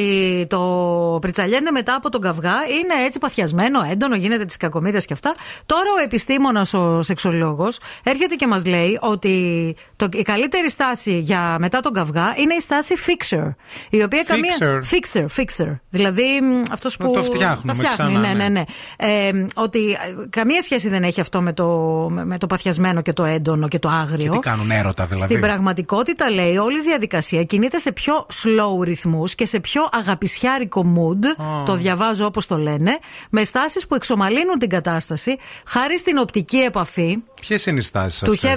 το 0.50 1.18
πριτσαλιέντε 1.22 1.72
μετά 1.72 1.96
από 1.96 2.10
τον 2.10 2.22
καυγά 2.22 2.54
είναι 2.54 3.06
έτσι 3.06 3.20
παθιασμένο, 3.20 3.80
έντονο, 3.92 4.16
γίνεται 4.16 4.46
τη 4.46 4.58
κακομοίρια 4.58 5.00
και 5.00 5.14
αυτά. 5.14 5.36
Τώρα 5.66 5.90
ο 6.00 6.04
επιστήμονας, 6.04 6.74
ο 6.74 7.02
σεξολόγο, 7.02 7.68
έρχεται 8.04 8.36
και 8.36 8.48
μας 8.48 8.66
λέει 8.66 8.98
ότι 9.02 9.76
το, 9.96 10.08
η 10.12 10.22
καλύτερη 10.22 10.70
στάση 10.70 11.20
για 11.20 11.56
μετά 11.60 11.80
τον 11.80 11.94
καυγά 11.94 12.34
είναι 12.38 12.54
η 12.54 12.60
στάση 12.60 12.96
fixer. 13.08 13.56
Η 13.90 14.04
οποία 14.04 14.24
καμία. 14.24 14.56
Fixer. 14.60 15.24
Fixer, 15.24 15.26
fixer. 15.38 15.80
Δηλαδή 15.90 16.24
αυτός 16.72 16.98
που. 16.98 17.12
το 17.14 17.24
φτιάχνουμε 17.24 17.74
το 17.74 17.74
φτιάχνει, 17.74 18.14
ξανά, 18.14 18.20
ναι, 18.20 18.34
ναι. 18.34 18.34
ναι, 18.34 18.50
ναι. 18.50 18.64
Ε, 18.98 19.46
ότι 19.56 19.92
ε, 19.92 20.28
καμία 20.30 20.62
σχέση 20.62 20.90
δεν 20.90 21.04
έχει 21.04 21.22
αυτό 21.22 21.42
με 21.42 21.54
το, 21.54 21.68
με 22.12 22.26
με 22.30 22.38
το 22.38 22.48
παθιασμένο 22.48 23.02
και 23.02 23.14
το 23.14 23.24
έντονο 23.24 23.68
και 23.68 23.80
το 23.80 23.90
άγριο. 23.90 24.32
Και 24.32 24.38
τι 24.38 24.50
κάνουν 24.50 24.72
έρωτα 24.72 25.06
δηλαδή. 25.06 25.26
Στην 25.26 25.40
πραγματικότητα, 25.40 26.32
λέει, 26.32 26.58
όλη 26.58 26.78
η 26.78 26.82
διαδικασία 26.82 27.44
κινείται 27.44 27.78
σε 27.78 27.92
πιο 27.92 28.26
slow 28.44 28.84
ρυθμούς 28.84 29.36
και 29.36 29.46
σε 29.46 29.60
πιο 29.60 29.90
αγαπησιάρικο 29.92 30.86
mood. 30.96 31.26
Το 31.66 31.76
διαβάζω 31.76 32.26
όπως 32.26 32.46
το 32.46 32.58
λένε. 32.58 32.98
Με 33.30 33.44
στάσει 33.70 33.88
που 33.88 33.96
εξομαλύνουν 33.96 34.60
την 34.60 34.70
κατάσταση 34.70 35.38
χάρη 35.66 35.98
στην 35.98 36.18
οπτική 36.18 36.58
επαφή. 36.58 37.18
Ποιες 37.42 37.66
είναι 37.66 37.80
οι 37.80 37.82
στάσει 37.82 38.26
Του 38.26 38.38
have 38.40 38.44
the 38.46 38.48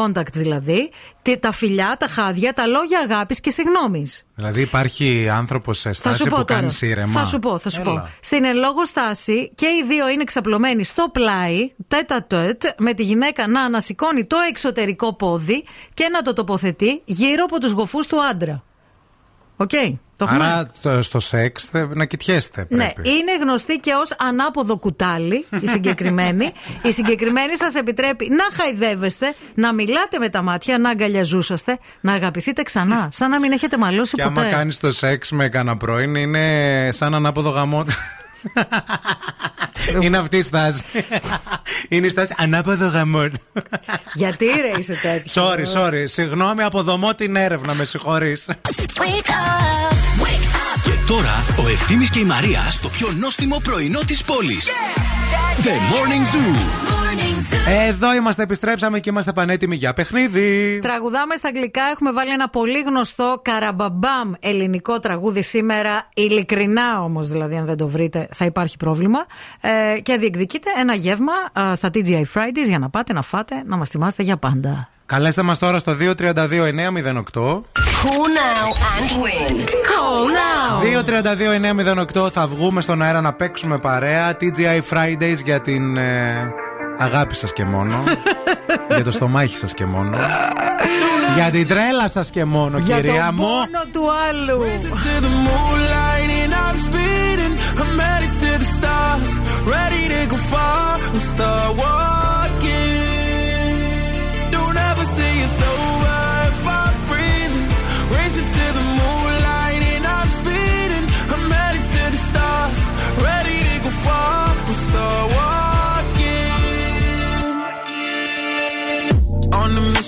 eye 0.00 0.02
contact 0.02 0.32
δηλαδή, 0.32 0.90
τι- 1.22 1.38
τα 1.38 1.52
φιλιά, 1.52 1.96
τα 1.98 2.06
χάδια, 2.06 2.52
τα 2.52 2.66
λόγια 2.66 2.98
αγάπης 3.10 3.40
και 3.40 3.50
συγγνώμη. 3.50 4.06
Δηλαδή 4.34 4.60
υπάρχει 4.60 5.28
άνθρωπος 5.28 5.78
σε 5.78 5.88
Θα 5.88 5.94
στάση 5.94 6.18
σου 6.18 6.24
πω 6.28 6.36
που 6.36 6.44
τώρα. 6.44 6.60
κάνει 6.60 6.74
ήρεμα. 6.80 7.12
Θα 7.20 7.24
σου 7.24 7.38
πω, 7.38 7.58
θα 7.58 7.68
σου 7.70 7.80
Έλα. 7.80 7.92
πω. 8.00 8.08
Στην 8.20 8.44
εν 8.44 8.56
λόγω 8.56 8.84
στάση 8.84 9.50
και 9.54 9.66
οι 9.66 9.84
δύο 9.88 10.08
είναι 10.08 10.24
ξαπλωμένοι 10.24 10.84
στο 10.84 11.08
πλάι, 11.12 11.72
τέτα 11.88 12.22
τέτ, 12.22 12.62
με 12.78 12.94
τη 12.94 13.02
γυναίκα 13.02 13.46
να 13.48 13.60
ανασηκώνει 13.60 14.24
το 14.26 14.36
εξωτερικό 14.48 15.14
πόδι 15.14 15.64
και 15.94 16.08
να 16.12 16.22
το 16.22 16.32
τοποθετεί 16.32 17.02
γύρω 17.04 17.44
από 17.44 17.60
τους 17.60 17.72
γοφούς 17.72 18.06
του 18.06 18.22
άντρα. 18.24 18.62
Οκ. 19.56 19.70
Το 20.16 20.24
έχουμε. 20.28 20.44
Άρα 20.44 20.70
το- 20.82 21.02
στο 21.02 21.20
σεξ 21.20 21.64
θε- 21.64 21.94
να 21.94 22.04
κοιτιέστε 22.04 22.66
Ναι, 22.68 22.90
πρέπει. 22.94 23.08
είναι 23.08 23.36
γνωστή 23.40 23.76
και 23.78 23.92
ως 23.92 24.14
ανάποδο 24.18 24.76
κουτάλι 24.78 25.44
η 25.60 25.68
συγκεκριμένη. 25.68 26.52
η 26.82 26.92
συγκεκριμένη 26.92 27.56
σας 27.56 27.74
επιτρέπει 27.74 28.28
να 28.28 28.62
χαϊδεύεστε, 28.62 29.34
να 29.54 29.72
μιλάτε 29.74 30.18
με 30.18 30.28
τα 30.28 30.42
μάτια, 30.42 30.78
να 30.78 30.90
αγκαλιαζούσαστε, 30.90 31.78
να 32.00 32.12
αγαπηθείτε 32.12 32.62
ξανά, 32.62 33.08
σαν 33.12 33.30
να 33.30 33.38
μην 33.38 33.52
έχετε 33.52 33.78
μαλώσει 33.78 34.14
Και 34.14 34.22
άμα 34.22 34.32
ποτέ. 34.32 34.50
κάνεις 34.50 34.78
το 34.78 34.92
σεξ 34.92 35.30
με 35.30 35.48
κανένα 35.48 35.76
πρώην, 35.76 36.14
είναι 36.14 36.88
σαν 36.92 37.14
ανάποδο 37.14 37.50
γαμό. 37.50 37.84
Είναι 40.02 40.18
αυτή 40.18 40.36
η 40.36 40.42
στάση. 40.42 40.82
είναι 41.88 42.06
η 42.06 42.10
στάση 42.10 42.34
ανάποδο 42.38 42.88
γαμό. 42.88 43.28
Γιατί 44.14 44.46
ρε 44.46 44.78
είσαι 44.78 44.98
τέτοιος; 45.02 45.34
sorry, 45.34 45.80
sorry. 45.80 46.04
Συγγνώμη, 46.04 46.62
αποδομώ 46.62 47.14
την 47.14 47.36
έρευνα, 47.36 47.74
με 47.74 47.84
συγχωρείς. 47.84 48.48
Και 50.82 50.90
τώρα 51.06 51.44
ο 51.64 51.68
Ευθύμης 51.68 52.10
και 52.10 52.18
η 52.18 52.24
Μαρία 52.24 52.70
στο 52.70 52.88
πιο 52.88 53.12
νόστιμο 53.18 53.60
πρωινό 53.64 54.00
της 54.06 54.22
πόλης. 54.22 54.66
The 55.62 55.68
Morning 55.68 56.24
Zoo. 56.34 57.23
Εδώ 57.88 58.14
είμαστε, 58.14 58.42
επιστρέψαμε 58.42 59.00
και 59.00 59.10
είμαστε 59.10 59.32
πανέτοιμοι 59.32 59.76
για 59.76 59.92
παιχνίδι. 59.92 60.78
Τραγουδάμε 60.82 61.36
στα 61.36 61.48
αγγλικά. 61.48 61.82
Έχουμε 61.92 62.12
βάλει 62.12 62.30
ένα 62.30 62.48
πολύ 62.48 62.80
γνωστό 62.80 63.40
καραμπαμπάμ 63.42 64.32
ελληνικό 64.40 64.98
τραγούδι 64.98 65.42
σήμερα. 65.42 66.08
Ειλικρινά 66.14 67.02
όμως, 67.02 67.28
δηλαδή, 67.28 67.56
αν 67.56 67.64
δεν 67.64 67.76
το 67.76 67.88
βρείτε, 67.88 68.28
θα 68.32 68.44
υπάρχει 68.44 68.76
πρόβλημα. 68.76 69.26
Ε, 69.60 70.00
και 70.00 70.16
διεκδικείτε 70.16 70.70
ένα 70.78 70.94
γεύμα 70.94 71.32
α, 71.60 71.74
στα 71.74 71.90
TGI 71.94 72.22
Fridays 72.34 72.66
για 72.66 72.78
να 72.78 72.90
πάτε 72.90 73.12
να 73.12 73.22
φάτε, 73.22 73.62
να 73.66 73.76
μας 73.76 73.88
θυμάστε 73.88 74.22
για 74.22 74.36
πάντα. 74.36 74.88
Καλέστε 75.06 75.42
μας 75.42 75.58
τώρα 75.58 75.78
στο 75.78 75.96
232-908. 76.00 76.02
Call 78.04 78.28
now 78.38 78.66
and 78.94 79.10
win. 79.22 79.54
Call 79.90 80.24
now! 80.28 80.74
232-908 82.24 82.30
θα 82.30 82.46
βγούμε 82.46 82.80
στον 82.80 83.02
αέρα 83.02 83.20
να 83.20 83.32
παίξουμε 83.32 83.78
παρέα. 83.78 84.36
TGI 84.40 84.80
Fridays 84.90 85.38
για 85.44 85.60
την 85.60 85.96
ε, 85.96 86.54
αγάπη 86.98 87.34
σας 87.34 87.52
και 87.52 87.64
μόνο. 87.64 87.94
για 88.94 89.04
το 89.04 89.10
στομάχι 89.10 89.56
σας 89.56 89.74
και 89.74 89.84
μόνο. 89.86 90.16
για 91.34 91.50
την 91.50 91.66
τρέλα 91.68 92.08
σας 92.08 92.30
και 92.30 92.44
μόνο, 92.44 92.78
Για 92.78 92.96
κυρία 92.96 93.24
τον 93.26 93.34
μου. 93.34 93.44
πόνο 93.44 93.84
του 93.92 94.02
άλλου. 94.28 94.58
to 94.60 95.20
the 95.26 95.32
moonlight 95.46 96.30
and 96.42 96.52
I'm 96.64 96.76
speeding. 96.86 97.54
I'm 97.82 97.98
headed 98.04 98.32
to 98.42 98.50
the 98.62 98.68
stars, 98.76 99.30
ready 99.74 100.02
to 100.14 100.20
go 100.32 100.36
far 100.52 100.92
and 101.12 101.22
start 101.32 101.70
walking. 101.80 102.23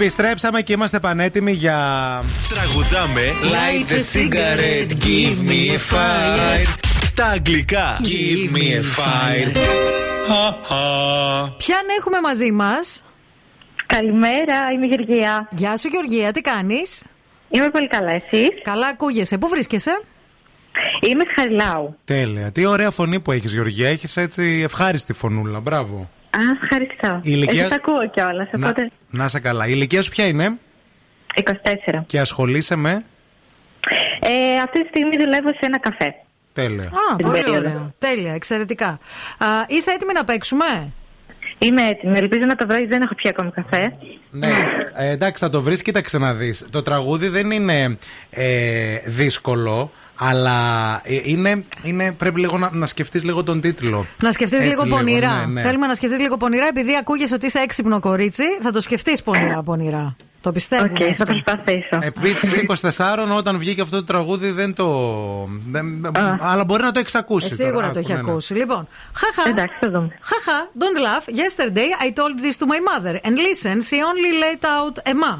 Επιστρέψαμε 0.00 0.62
και 0.62 0.72
είμαστε 0.72 1.00
πανέτοιμοι 1.00 1.52
για. 1.52 1.78
Τραγουδάμε 2.48 3.20
Light 3.42 3.92
the 3.92 4.18
cigarette, 4.18 4.92
give 5.04 5.48
me 5.50 5.70
a 5.70 5.94
fire. 5.94 6.78
Στα 7.04 7.26
αγγλικά, 7.26 8.00
give 8.02 8.56
me 8.56 8.60
a 8.60 8.82
fire. 8.96 9.56
Ποιαν 11.56 11.86
έχουμε 11.98 12.20
μαζί 12.22 12.52
μας; 12.52 13.02
Καλημέρα, 13.86 14.70
είμαι 14.74 14.86
η 14.86 14.88
Γεωργία. 14.88 15.48
Γεια 15.52 15.76
σου, 15.76 15.88
Γεωργία, 15.88 16.32
τι 16.32 16.40
κάνεις; 16.40 17.02
Είμαι 17.48 17.70
πολύ 17.70 17.88
καλά, 17.88 18.10
εσύ. 18.10 18.48
Καλά, 18.62 18.86
ακούγεσαι. 18.86 19.38
Πού 19.38 19.48
βρίσκεσαι, 19.48 20.00
Είμαι 21.00 21.24
στη 21.24 21.34
Χαριλάου. 21.40 21.96
Τέλεια. 22.04 22.52
Τι 22.52 22.64
ωραία 22.64 22.90
φωνή 22.90 23.20
που 23.20 23.32
έχεις, 23.32 23.52
Γεωργία. 23.52 23.88
Έχεις 23.88 24.16
έτσι 24.16 24.60
ευχάριστη 24.64 25.12
φωνούλα. 25.12 25.60
Μπράβο. 25.60 26.10
Α, 26.30 26.40
ευχαριστώ. 26.62 27.16
Η 27.22 27.30
ηλικία- 27.32 27.60
Εσύ 27.60 27.68
τα 27.68 27.74
ακούω 27.74 28.08
κιόλας, 28.10 28.48
Να, 28.52 28.68
οπότε. 28.68 28.90
να 29.10 29.24
είσαι 29.24 29.40
καλά. 29.40 29.66
Η 29.66 29.70
ηλικία 29.74 30.02
σου 30.02 30.10
ποια 30.10 30.26
είναι; 30.26 30.58
24. 31.34 32.04
και 32.06 32.20
ασχολείσαι 32.20 32.76
με; 32.76 33.04
Ε, 34.20 34.58
αυτή 34.64 34.82
τη 34.82 34.88
στιγμή 34.88 35.16
δουλεύω 35.16 35.48
σε 35.48 35.58
ένα 35.60 35.78
καφέ. 35.78 36.14
Τέλεια. 36.52 36.82
Α, 36.84 37.16
Την 37.16 37.26
πολύ 37.26 37.40
περίοδο. 37.42 37.58
ωραία. 37.58 37.90
Τέλεια, 37.98 38.32
εξαιρετικά. 38.34 38.88
Α, 39.38 39.46
είσαι 39.66 39.90
έτοιμη 39.90 40.12
να 40.12 40.24
παίξουμε; 40.24 40.92
Είμαι 41.58 41.82
έτοιμη. 41.88 42.18
Ελπίζω 42.18 42.44
να 42.46 42.54
το 42.56 42.66
βρεις. 42.66 42.88
Δεν 42.88 43.02
έχω 43.02 43.14
πιει 43.14 43.30
ακόμη 43.30 43.50
καφέ. 43.50 43.92
Ναι, 44.30 44.48
ε, 44.96 45.10
εντάξει, 45.10 45.44
θα 45.44 45.50
το 45.50 45.62
βρεις. 45.62 45.82
Κοίταξε 45.82 46.18
να 46.18 46.34
δεις. 46.34 46.66
Το 46.70 46.82
τραγούδι 46.82 47.28
δεν 47.28 47.50
είναι 47.50 47.98
ε, 48.30 48.98
δύσκολο, 49.06 49.92
αλλά 50.16 50.60
ε, 51.04 51.20
είναι, 51.24 51.64
είναι, 51.82 52.12
πρέπει 52.12 52.40
λίγο 52.40 52.58
να, 52.58 52.70
να 52.72 52.86
σκεφτείς 52.86 53.24
λίγο 53.24 53.42
τον 53.42 53.60
τίτλο. 53.60 54.06
Να 54.22 54.32
σκεφτείς 54.32 54.58
Έτσι 54.58 54.68
λίγο 54.68 54.86
πονηρά. 54.86 55.38
ναι, 55.38 55.46
ναι. 55.52 55.62
Θέλουμε 55.62 55.86
να 55.86 55.94
σκεφτείς 55.94 56.20
λίγο 56.20 56.36
πονηρά, 56.36 56.66
επειδή 56.66 56.96
ακούγεσαι 56.96 57.34
ότι 57.34 57.46
είσαι 57.46 57.58
έξυπνο 57.58 58.00
κορίτσι, 58.00 58.44
θα 58.60 58.70
το 58.70 58.80
σκεφτείς 58.80 59.22
πονηρά, 59.22 59.62
πονηρά. 59.62 60.16
Το 60.40 60.52
πιστεύω. 60.52 60.84
Οκ, 60.84 60.96
θα 61.16 61.24
προσπαθήσω. 61.24 61.98
Επίσης, 62.00 62.54
24 62.96 63.36
όταν 63.36 63.58
βγήκε 63.58 63.80
αυτό 63.80 63.96
το 63.96 64.04
τραγούδι 64.04 64.50
δεν 64.50 64.74
το. 64.74 64.86
Δεν, 65.66 66.10
αλλά 66.40 66.64
μπορεί 66.64 66.82
να 66.82 66.92
το 66.92 66.98
έχει 66.98 67.18
ακούσει. 67.18 67.48
Ε, 67.52 67.54
σίγουρα 67.54 67.72
τώρα. 67.80 67.90
το 67.90 67.98
έχει 67.98 68.12
Άκου, 68.12 68.20
ναι, 68.20 68.26
ναι. 68.26 68.30
ακούσει. 68.32 68.54
Λοιπόν, 68.54 68.88
χαχα. 69.14 69.48
Εντάξει, 69.48 69.76
θα 69.80 69.90
δούμε. 69.90 70.18
Haha, 70.20 70.82
don't 70.82 71.00
laugh. 71.06 71.26
Yesterday 71.36 72.06
I 72.06 72.10
told 72.10 72.38
this 72.38 72.56
to 72.58 72.66
my 72.66 72.80
mother. 72.90 73.14
And 73.26 73.34
listen, 73.48 73.80
she 73.88 73.96
only 74.10 74.32
let 74.44 74.62
out 74.78 74.96
a 75.10 75.14
ma. 75.14 75.34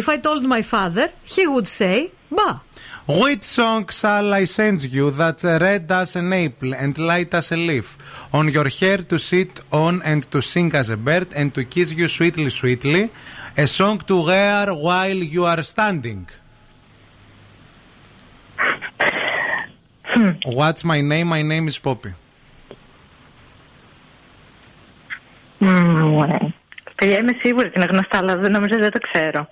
If 0.00 0.08
I 0.08 0.16
told 0.26 0.42
my 0.56 0.62
father, 0.62 1.06
he 1.34 1.42
would 1.52 1.66
say, 1.80 1.96
ba. 2.38 2.62
Which 3.06 3.44
song 3.44 3.88
shall 3.88 4.34
I 4.34 4.46
send 4.46 4.82
you 4.92 5.12
that 5.12 5.40
red 5.44 5.92
as 5.92 6.16
an 6.16 6.32
apple 6.32 6.74
and 6.74 6.98
light 6.98 7.32
as 7.34 7.52
a 7.52 7.56
leaf? 7.56 7.96
On 8.32 8.48
your 8.48 8.68
hair 8.68 8.98
to 8.98 9.16
sit 9.16 9.60
on 9.70 10.02
and 10.02 10.28
to 10.32 10.42
sing 10.42 10.74
as 10.74 10.90
a 10.90 10.96
bird 10.96 11.28
and 11.32 11.54
to 11.54 11.62
kiss 11.64 11.92
you 11.92 12.08
sweetly, 12.08 12.48
sweetly. 12.48 13.12
A 13.56 13.68
song 13.68 13.98
to 14.08 14.24
wear 14.26 14.74
while 14.74 15.22
you 15.34 15.44
are 15.44 15.62
standing. 15.62 16.26
What's 20.44 20.82
my 20.82 21.00
name? 21.00 21.28
My 21.28 21.42
name 21.42 21.68
is 21.68 21.78
Poppy. 21.78 22.12
Μμμ, 25.58 26.14
ωραία. 26.14 26.54
Παιδιά, 26.94 27.18
είμαι 27.18 27.32
σίγουρη 27.42 27.66
ότι 27.66 27.78
είναι 27.80 27.88
γνωστά, 27.90 28.18
αλλά 28.18 28.36
δεν 28.36 28.52
νομίζω 28.52 28.74
ότι 28.74 28.82
δεν 28.82 28.92
το 28.92 28.98
ξέρω. 29.12 29.48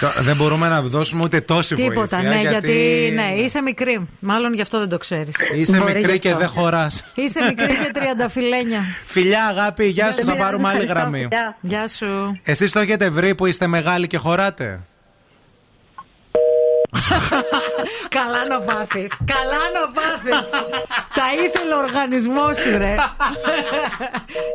Το- 0.00 0.22
Δεν 0.22 0.36
μπορούμε 0.36 0.68
να 0.68 0.82
δώσουμε 0.82 1.22
ούτε 1.24 1.40
τόση 1.40 1.74
Τίποτα, 1.74 2.16
βοήθεια. 2.20 2.36
ναι, 2.36 2.48
γιατί... 2.48 3.12
ναι, 3.14 3.42
είσαι 3.42 3.60
μικρή. 3.60 4.06
Μάλλον 4.20 4.54
γι' 4.54 4.60
αυτό 4.60 4.78
δεν 4.78 4.88
το 4.88 4.98
ξέρεις. 4.98 5.34
Είσαι 5.54 5.82
μικρή 5.82 6.18
και 6.18 6.34
δεν 6.34 6.48
χωράς. 6.48 7.04
Είσαι 7.14 7.40
μικρή 7.44 7.76
και 7.76 7.90
τριανταφυλένια. 7.92 8.80
Φιλιά, 9.06 9.44
αγάπη, 9.46 9.84
γεια 9.86 10.12
σου, 10.12 10.24
θα 10.24 10.36
πάρουμε 10.36 10.68
άλλη 10.68 10.86
γραμμή. 10.86 11.28
Γεια 11.60 11.88
σου. 11.88 12.40
Εσείς 12.42 12.72
το 12.72 12.78
έχετε 12.80 13.08
βρει 13.10 13.34
που 13.34 13.46
είστε 13.46 13.66
μεγάλοι 13.66 14.06
και 14.06 14.16
χωράτε; 14.16 14.80
Καλά 18.18 18.46
να 18.48 18.60
πάθεις. 18.60 19.12
Καλά 19.24 19.62
να 19.74 19.92
πάθεις. 19.92 20.50
Τα 21.14 21.24
ήθελε 21.44 21.74
ο 21.74 21.78
οργανισμός 21.78 22.56
σου, 22.56 22.78
ρε. 22.78 22.94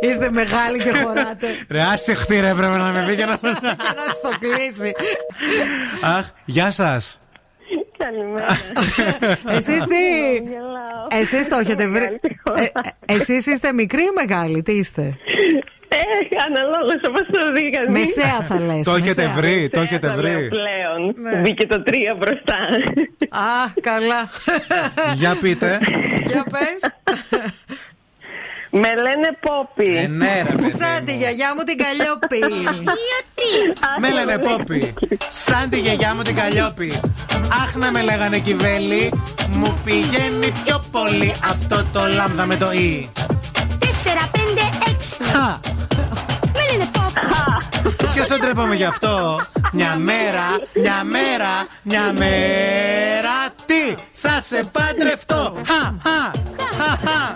Είστε 0.10 0.30
μεγάλοι 0.32 0.78
και 0.78 0.92
χωράτε. 0.92 1.48
Ρε, 1.70 1.82
άσε 1.82 2.14
χτύρε, 2.14 2.48
έπρεπε 2.50 2.78
να 2.78 2.92
με 2.92 3.06
πει 3.08 3.16
και 3.16 3.26
να... 3.26 3.36
και 3.38 3.94
να 3.96 4.14
στο 4.14 4.30
κλείσει. 4.40 4.92
Αχ, 6.02 6.26
γεια 6.46 6.72
σας. 6.72 7.18
Καλημέρα. 7.98 8.46
Εσείς 9.48 9.84
τι. 9.84 9.96
Εσείς 11.18 11.48
το 11.48 11.58
έχετε 11.58 11.88
βρει. 11.88 12.20
Ε, 12.56 12.64
ε, 12.64 12.70
Εσείς 13.06 13.46
είστε 13.46 13.74
μικροί 13.74 14.02
ή 14.02 14.12
μεγάλοι, 14.16 14.62
τι 14.62 14.72
είστε; 14.72 15.18
Ε, 15.90 15.98
αναλόγως 16.48 17.02
όπως 17.08 17.22
το 17.32 17.52
δει 17.54 17.70
κανείς. 17.70 17.92
Μεσαία 18.16 18.42
θα 18.48 18.60
λες. 18.60 18.86
Το 18.86 18.96
έχετε 18.96 19.22
μεσαία. 19.22 19.34
βρει, 19.36 19.70
το 19.74 19.80
έχετε 19.80 20.08
Θα 20.08 20.16
λέω 20.16 20.34
βρει. 20.40 20.48
πλέον. 20.48 21.02
Ναι. 21.16 21.40
Μπήκε 21.42 21.68
το 21.68 21.84
τρία 21.84 22.16
μπροστά. 22.20 22.58
Α, 23.30 23.72
καλά. 23.82 24.30
Για 25.16 25.38
πείτε. 25.42 25.80
Για 26.26 26.46
πες. 26.52 26.80
Με 28.70 28.88
λένε 28.96 29.30
Πόπι. 29.40 29.98
Ε, 29.98 30.08
ναι, 30.08 30.44
ρε, 30.50 30.56
παιδί 30.56 30.70
Σαν 30.72 31.06
τη 31.06 31.16
γιαγιά 31.16 31.54
μου 31.56 31.64
την 31.64 31.78
Καλλιόπη. 31.78 32.40
Με 34.00 34.10
λένε 34.12 34.38
Πόπι. 34.38 34.94
Σαν 35.30 35.70
τη 35.70 35.80
γιαγιά 35.80 36.16
μου 36.16 36.22
την 36.22 36.36
Καλλιόπη. 36.36 37.00
Αχ, 37.64 37.76
να 37.76 37.92
με 37.92 38.02
λέγανε 38.02 38.40
κυβέλη. 38.40 39.12
Μου 39.50 39.80
πηγαίνει 39.86 40.52
πιο 40.64 40.84
πολύ 40.92 41.34
αυτό 41.44 41.84
το 41.94 42.08
λάμδα 42.16 42.46
με 42.46 42.56
το 42.56 42.72
ι. 42.72 43.10
4, 43.14 44.30
5, 44.34 44.77
6. 45.10 45.24
Χα. 45.32 45.48
Με 46.54 46.62
λένε 46.72 46.90
pop. 46.94 47.12
Ποιος 48.14 48.28
δεν 48.28 48.40
τρέπαμε 48.42 48.76
γι' 48.76 48.84
αυτό. 48.84 49.40
Μια 49.72 49.96
μέρα, 49.96 50.46
μια 50.82 51.04
μέρα, 51.04 51.54
μια 51.84 52.14
μέρα. 52.14 53.36
Τι 53.66 54.02
θα 54.14 54.40
σε 54.42 54.64
παντρευτώ. 54.72 55.56
Χα, 55.66 55.82
χα, 56.04 56.32
χα, 56.78 56.90
χα. 57.08 57.34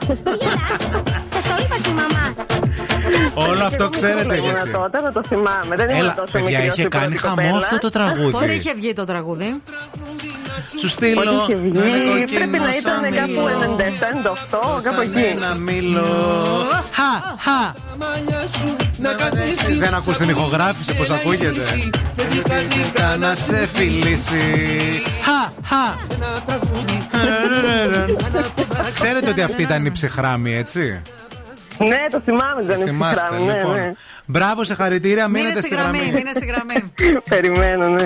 Θα 1.29 1.39
στο 1.39 1.55
είπα 1.63 1.77
στη 1.77 1.89
μαμά. 1.89 2.33
Όλο 3.33 3.63
αυτό 3.63 3.89
ξέρετε 3.89 4.35
Ήμουν 4.35 4.49
γιατί. 4.53 4.69
τότε 4.69 5.01
να 5.01 5.11
το 5.11 5.21
θυμάμαι. 5.27 5.75
Δεν 5.75 5.89
ήμουν 5.89 6.01
Έλα, 6.01 6.13
τόσο 6.15 6.31
παιδιά, 6.31 6.49
μικρή 6.49 6.69
ως 6.69 6.73
είχε 6.77 6.81
η 6.81 6.87
πρώτη 6.87 7.05
κάνει 7.05 7.17
χαμό 7.17 7.35
κοπέλα. 7.35 7.57
αυτό 7.57 7.77
το 7.77 7.89
τραγούδι. 7.89 8.31
Πότε 8.31 8.51
είχε 8.53 8.73
βγει 8.73 8.93
το 8.93 9.05
τραγούδι; 9.05 9.61
Σου 10.79 10.89
στείλω 10.89 11.21
Πότε 11.21 11.29
είχε 11.43 11.55
βγει, 11.55 11.77
ένα 11.77 11.97
κοκκίνο 12.11 12.37
πρέπει 12.39 12.59
να 12.59 12.75
ήταν 12.75 12.81
σαν 12.81 13.01
κάπου 13.13 13.31
μήλο. 13.31 13.77
97-98, 13.77 14.81
κάπου 14.83 15.01
Σαν 15.01 15.15
εκεί. 15.15 15.19
ένα 15.25 15.55
μήλο. 15.55 16.01
Χα, 16.91 17.11
χα. 17.37 17.73
Δεν 19.79 19.93
ακούς 19.93 20.17
την 20.17 20.29
ηχογράφηση 20.29 20.95
πως 20.95 21.09
ακούγεται; 21.09 21.61
Τελικά 22.15 23.17
να 23.19 23.35
σε 23.35 23.67
φιλήσει. 23.73 24.41
Χα, 25.23 25.51
χα. 25.67 25.95
Ξέρετε 28.93 29.29
ότι 29.29 29.41
αυτή 29.41 29.61
ήταν 29.61 29.85
η 29.85 29.91
ψυχράμη, 29.91 30.55
έτσι; 30.55 31.01
Ναι, 31.77 31.97
το 32.11 32.21
θυμάμαι, 32.25 32.61
δεν 32.63 32.75
είναι 32.75 32.85
Θυμάστε, 32.85 33.27
ψυχρά, 33.29 33.45
ναι, 33.45 33.53
λοιπόν. 33.57 33.73
ναι. 33.75 33.91
Μπράβο, 34.25 34.63
σε 34.63 34.75
χαρητήρια, 34.75 35.27
Μείνε 35.27 35.39
μείνετε 35.39 35.59
στη 35.61 35.67
στη 35.67 35.75
γραμμή, 35.75 35.97
γραμμή. 35.97 36.13
μείνε 36.13 36.31
στη 36.33 36.45
γραμμή. 36.45 36.91
Περιμένω, 37.29 37.87
ναι. 37.89 38.03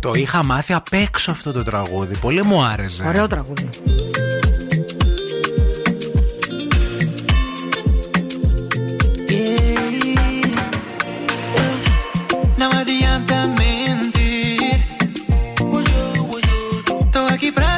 Το 0.00 0.14
είχα 0.14 0.44
μάθει 0.44 0.72
απ' 0.72 0.92
έξω 0.92 1.30
αυτό 1.30 1.52
το 1.52 1.62
τραγούδι. 1.62 2.16
Πολύ 2.16 2.42
μου 2.42 2.62
άρεσε. 2.62 3.04
Ωραίο 3.06 3.26
τραγούδι. 3.26 3.68
Não 12.62 12.70
adianta 12.82 13.36
mentir. 13.58 14.78
Tô 17.14 17.20
aqui 17.34 17.50
pra 17.58 17.69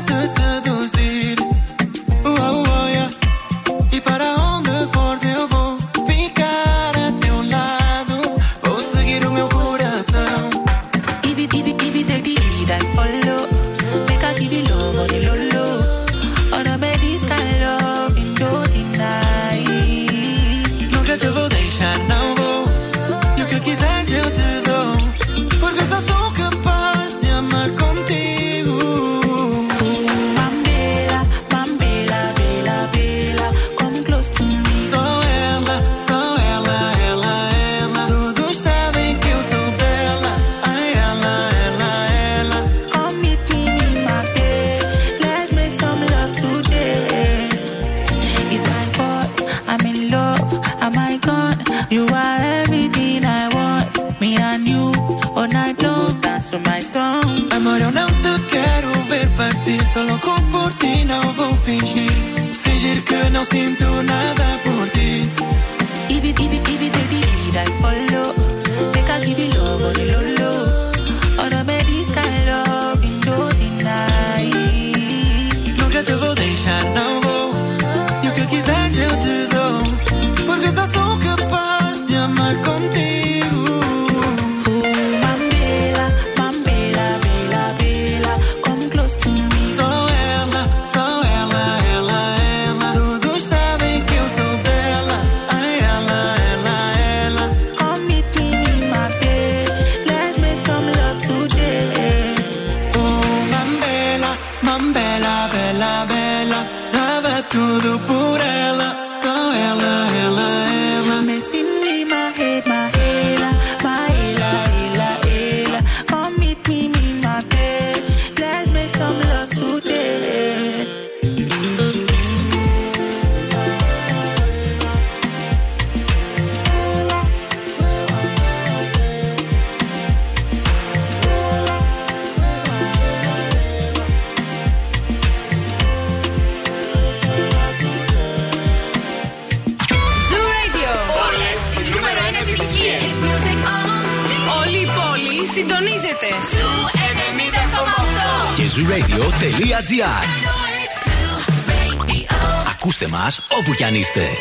όπου 153.72 153.80
κι 153.80 153.84
αν 153.84 153.94
είστε. 153.94 154.31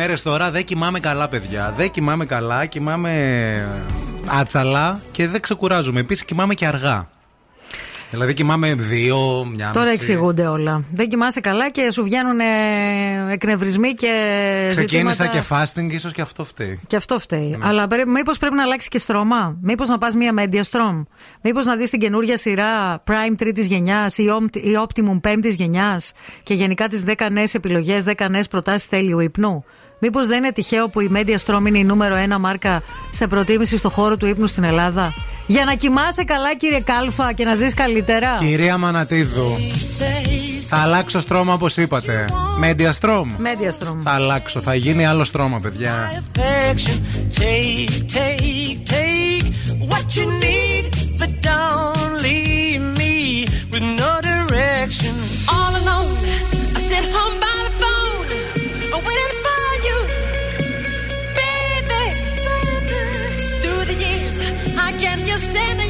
μέρες 0.00 0.22
τώρα 0.22 0.50
δεν 0.50 0.64
κοιμάμαι 0.64 1.00
καλά, 1.00 1.28
παιδιά. 1.28 1.74
Δεν 1.76 1.90
κοιμάμαι 1.90 2.24
καλά, 2.24 2.66
κοιμάμαι 2.66 3.10
ε, 3.48 3.66
άτσαλα 4.26 5.00
και 5.10 5.28
δεν 5.28 5.40
ξεκουράζομαι. 5.40 6.00
Επίσης 6.00 6.24
κοιμάμαι 6.24 6.54
και 6.54 6.66
αργά. 6.66 7.08
Δηλαδή 8.10 8.34
κοιμάμαι 8.34 8.74
δύο, 8.74 9.48
μια 9.54 9.70
Τώρα 9.72 9.90
εξηγούνται 9.90 10.46
όλα. 10.46 10.84
Δεν 10.92 11.08
κοιμάσαι 11.08 11.40
καλά 11.40 11.70
και 11.70 11.90
σου 11.90 12.02
βγαίνουν 12.02 12.40
ε, 12.40 13.32
εκνευρισμοί 13.32 13.92
και. 13.94 14.12
Ξεκίνησα 14.70 15.24
ζητήματα... 15.24 15.38
και 15.38 15.80
fasting, 15.80 15.92
ίσως 15.92 16.12
και 16.12 16.20
αυτό 16.20 16.44
φταίει. 16.44 16.80
Και 16.86 16.96
αυτό 16.96 17.18
φταίει. 17.18 17.56
Ναι. 17.58 17.66
Αλλά 17.68 17.86
μήπως 18.06 18.38
πρέπει 18.38 18.54
να 18.54 18.62
αλλάξει 18.62 18.88
και 18.88 18.98
στρώμα. 18.98 19.56
Μήπως 19.62 19.88
να 19.88 19.98
πας 19.98 20.14
μία 20.14 20.34
media 20.38 20.60
στρώμ, 20.62 21.02
Μήπως 21.42 21.66
να 21.66 21.76
δεις 21.76 21.90
την 21.90 22.00
καινούργια 22.00 22.36
σειρά 22.36 23.02
Prime 23.06 23.34
τρίτης 23.36 23.66
γενιάς 23.66 24.18
ή, 24.18 24.22
ή 24.52 24.72
Optimum 24.86 25.20
πέμπτης 25.20 25.54
γενιάς. 25.54 26.12
Και 26.42 26.54
γενικά 26.54 26.88
τις 26.88 27.04
10 27.06 27.30
νέες 27.30 27.54
επιλογές, 27.54 28.04
10 28.04 28.26
νέες 28.30 28.48
προτάσεις 28.48 28.88
τέλειου 28.88 29.20
ύπνου. 29.20 29.64
Μήπως 30.02 30.26
δεν 30.26 30.38
είναι 30.38 30.52
τυχαίο 30.52 30.88
που 30.88 31.00
η 31.00 31.10
Media 31.14 31.34
Στρώμ 31.36 31.66
είναι 31.66 31.78
η 31.78 31.84
νούμερο 31.84 32.14
ένα 32.14 32.38
μάρκα 32.38 32.82
σε 33.10 33.26
προτίμηση 33.26 33.76
στο 33.76 33.90
χώρο 33.90 34.16
του 34.16 34.26
ύπνου 34.26 34.46
στην 34.46 34.64
Ελλάδα; 34.64 35.14
Για 35.46 35.64
να 35.64 35.74
κοιμάσαι 35.74 36.24
καλά, 36.24 36.54
κύριε 36.54 36.80
Κάλφα, 36.80 37.32
και 37.32 37.44
να 37.44 37.54
ζεις 37.54 37.74
καλύτερα. 37.74 38.36
Κυρία 38.38 38.78
Μανατίδου, 38.78 39.56
θα 40.68 40.76
αλλάξω 40.76 41.20
στρώμα 41.20 41.52
όπως 41.52 41.76
είπατε. 41.76 42.24
Media 42.62 42.88
Στρώμ. 42.90 43.30
Μέντια 43.38 43.74
Θα 44.02 44.10
αλλάξω, 44.10 44.60
θα 44.60 44.74
γίνει 44.74 45.06
άλλο 45.06 45.24
στρώμα, 45.24 45.58
παιδιά. 45.60 46.22
you're 65.30 65.38
standing 65.38 65.89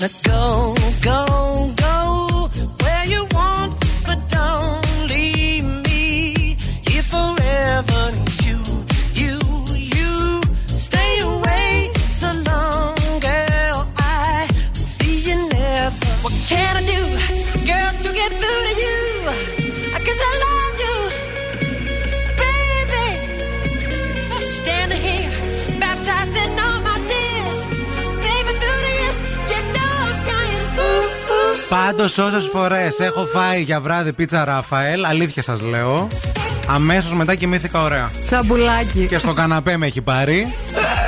let 0.00 0.22
go. 0.22 0.79
Πάντως, 31.70 32.18
όσες 32.18 32.46
φορές 32.52 33.00
έχω 33.00 33.26
φάει 33.26 33.62
για 33.62 33.80
βράδυ 33.80 34.12
πίτσα 34.12 34.44
Ράφαελ, 34.44 35.04
αλήθεια 35.04 35.42
σας 35.42 35.60
λέω, 35.60 36.08
αμέσως 36.66 37.14
μετά 37.14 37.34
κοιμήθηκα 37.34 37.82
ωραία. 37.82 38.10
Σαν 38.22 38.45
πουλάκι. 38.45 39.06
Και 39.06 39.18
στο 39.18 39.32
καναπέ 39.32 39.76
με 39.76 39.86
έχει 39.86 40.00
πάρει. 40.00 40.54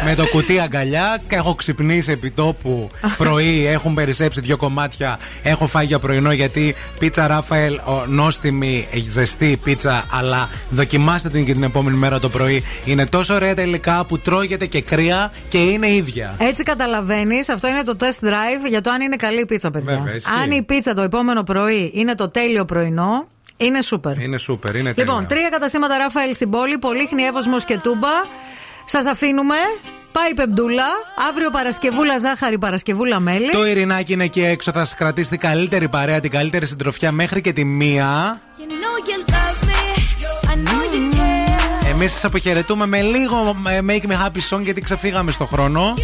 Με 0.05 0.14
το 0.14 0.26
κουτί 0.26 0.60
αγκαλιά 0.60 1.20
και 1.28 1.34
έχω 1.34 1.55
ξυπνήσει 1.55 2.10
επί 2.12 2.31
τόπου 2.31 2.89
πρωί. 3.18 3.66
Έχουν 3.66 3.94
περισσέψει 3.94 4.40
δύο 4.40 4.56
κομμάτια. 4.56 5.18
Έχω 5.42 5.66
φάει 5.66 5.84
για 5.86 5.98
πρωινό 5.98 6.32
γιατί 6.32 6.74
πίτσα 6.98 7.26
Ράφαελ, 7.26 7.74
ο, 7.74 8.05
νόστιμη, 8.06 8.89
ζεστή 9.08 9.58
πίτσα, 9.64 10.05
αλλά 10.10 10.48
δοκιμάστε 10.70 11.28
την 11.28 11.44
και 11.44 11.52
την 11.52 11.62
επόμενη 11.62 11.97
μέρα 11.97 12.18
το 12.18 12.28
πρωί. 12.28 12.64
Είναι 12.84 13.06
τόσο 13.06 13.34
ωραία 13.34 13.55
τελικά 13.55 14.05
που 14.05 14.18
τρώγεται 14.18 14.66
και 14.66 14.81
κρύα 14.81 15.32
και 15.48 15.58
είναι 15.58 15.89
ίδια. 15.89 16.34
Έτσι 16.39 16.62
καταλαβαίνεις, 16.62 17.48
αυτό 17.48 17.68
είναι 17.68 17.82
το 17.82 17.97
test 18.00 18.24
drive 18.26 18.68
για 18.68 18.81
το 18.81 18.90
αν 18.90 19.00
είναι 19.00 19.16
καλή 19.16 19.40
η 19.40 19.47
πίτσα, 19.47 19.70
παιδιά. 19.70 19.97
Βέβαια, 19.98 20.14
ισχύει. 20.14 20.31
αν 20.42 20.50
η 20.50 20.62
πίτσα 20.62 20.94
το 20.94 21.00
επόμενο 21.00 21.42
πρωί 21.42 21.90
είναι 21.94 22.14
το 22.14 22.28
τέλειο 22.28 22.64
πρωινό, 22.64 23.26
είναι 23.56 23.82
σούπερ. 23.82 24.18
Είναι 24.20 24.39
σούπερ, 24.39 24.74
είναι 24.76 24.92
Λοιπόν, 24.97 25.14
τέλεια. 25.14 25.26
τρία 25.28 25.48
καταστήματα 25.48 25.97
Ράφαελ 25.97 26.34
στην 26.34 26.50
πόλη, 26.50 26.78
Πολύχνη, 26.78 27.22
Εύωσμος 27.22 27.64
και 27.64 27.78
Τούμπα. 27.78 28.08
Σας 28.85 29.07
αφήνουμε. 29.07 29.55
Πάει 30.12 30.31
η 30.31 30.35
πεμπτούλα. 30.35 30.85
Αύριο 31.28 31.51
Παρασκευούλα 31.51 32.19
ζάχαρη, 32.19 32.59
Παρασκευούλα 32.59 33.20
μέλι. 33.20 33.51
Το 33.51 33.67
Ειρηνάκι 33.67 34.12
είναι 34.12 34.25
εκεί 34.25 34.43
έξω, 34.44 34.73
θα 34.73 34.85
σας 34.85 34.94
κρατήσει 34.94 35.31
την 35.31 35.39
καλύτερη 35.39 35.89
παρέα, 35.89 36.20
την 36.20 36.31
καλύτερη 36.31 36.67
συντροφιά 36.67 37.12
μέχρι 37.12 37.41
και 37.41 37.52
τη 37.52 37.65
μία. 37.65 38.41
You 38.59 38.62
know 38.62 39.09
you 39.09 39.33
love 39.33 39.69
me. 39.69 39.83
I 40.52 40.55
know 40.67 40.94
you 40.94 41.17
care. 41.17 41.89
Εμείς 41.91 42.12
σας 42.12 42.25
αποχαιρετούμε 42.25 42.86
με 42.86 43.01
λίγο 43.01 43.57
ε, 43.69 43.78
Make 43.86 44.11
Me 44.11 44.27
Happy 44.27 44.57
Song 44.57 44.61
γιατί 44.61 44.81
ξεφύγαμε 44.81 45.31
στο 45.31 45.47
χρόνο. 45.47 45.94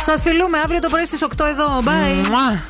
Σας 0.00 0.22
φιλούμε 0.22 0.58
αύριο 0.64 0.80
το 0.80 0.88
πρωί 0.88 1.04
στις 1.04 1.22
8 1.22 1.44
εδώ. 1.44 1.82
Bye. 1.84 2.28
Μουα. 2.28 2.62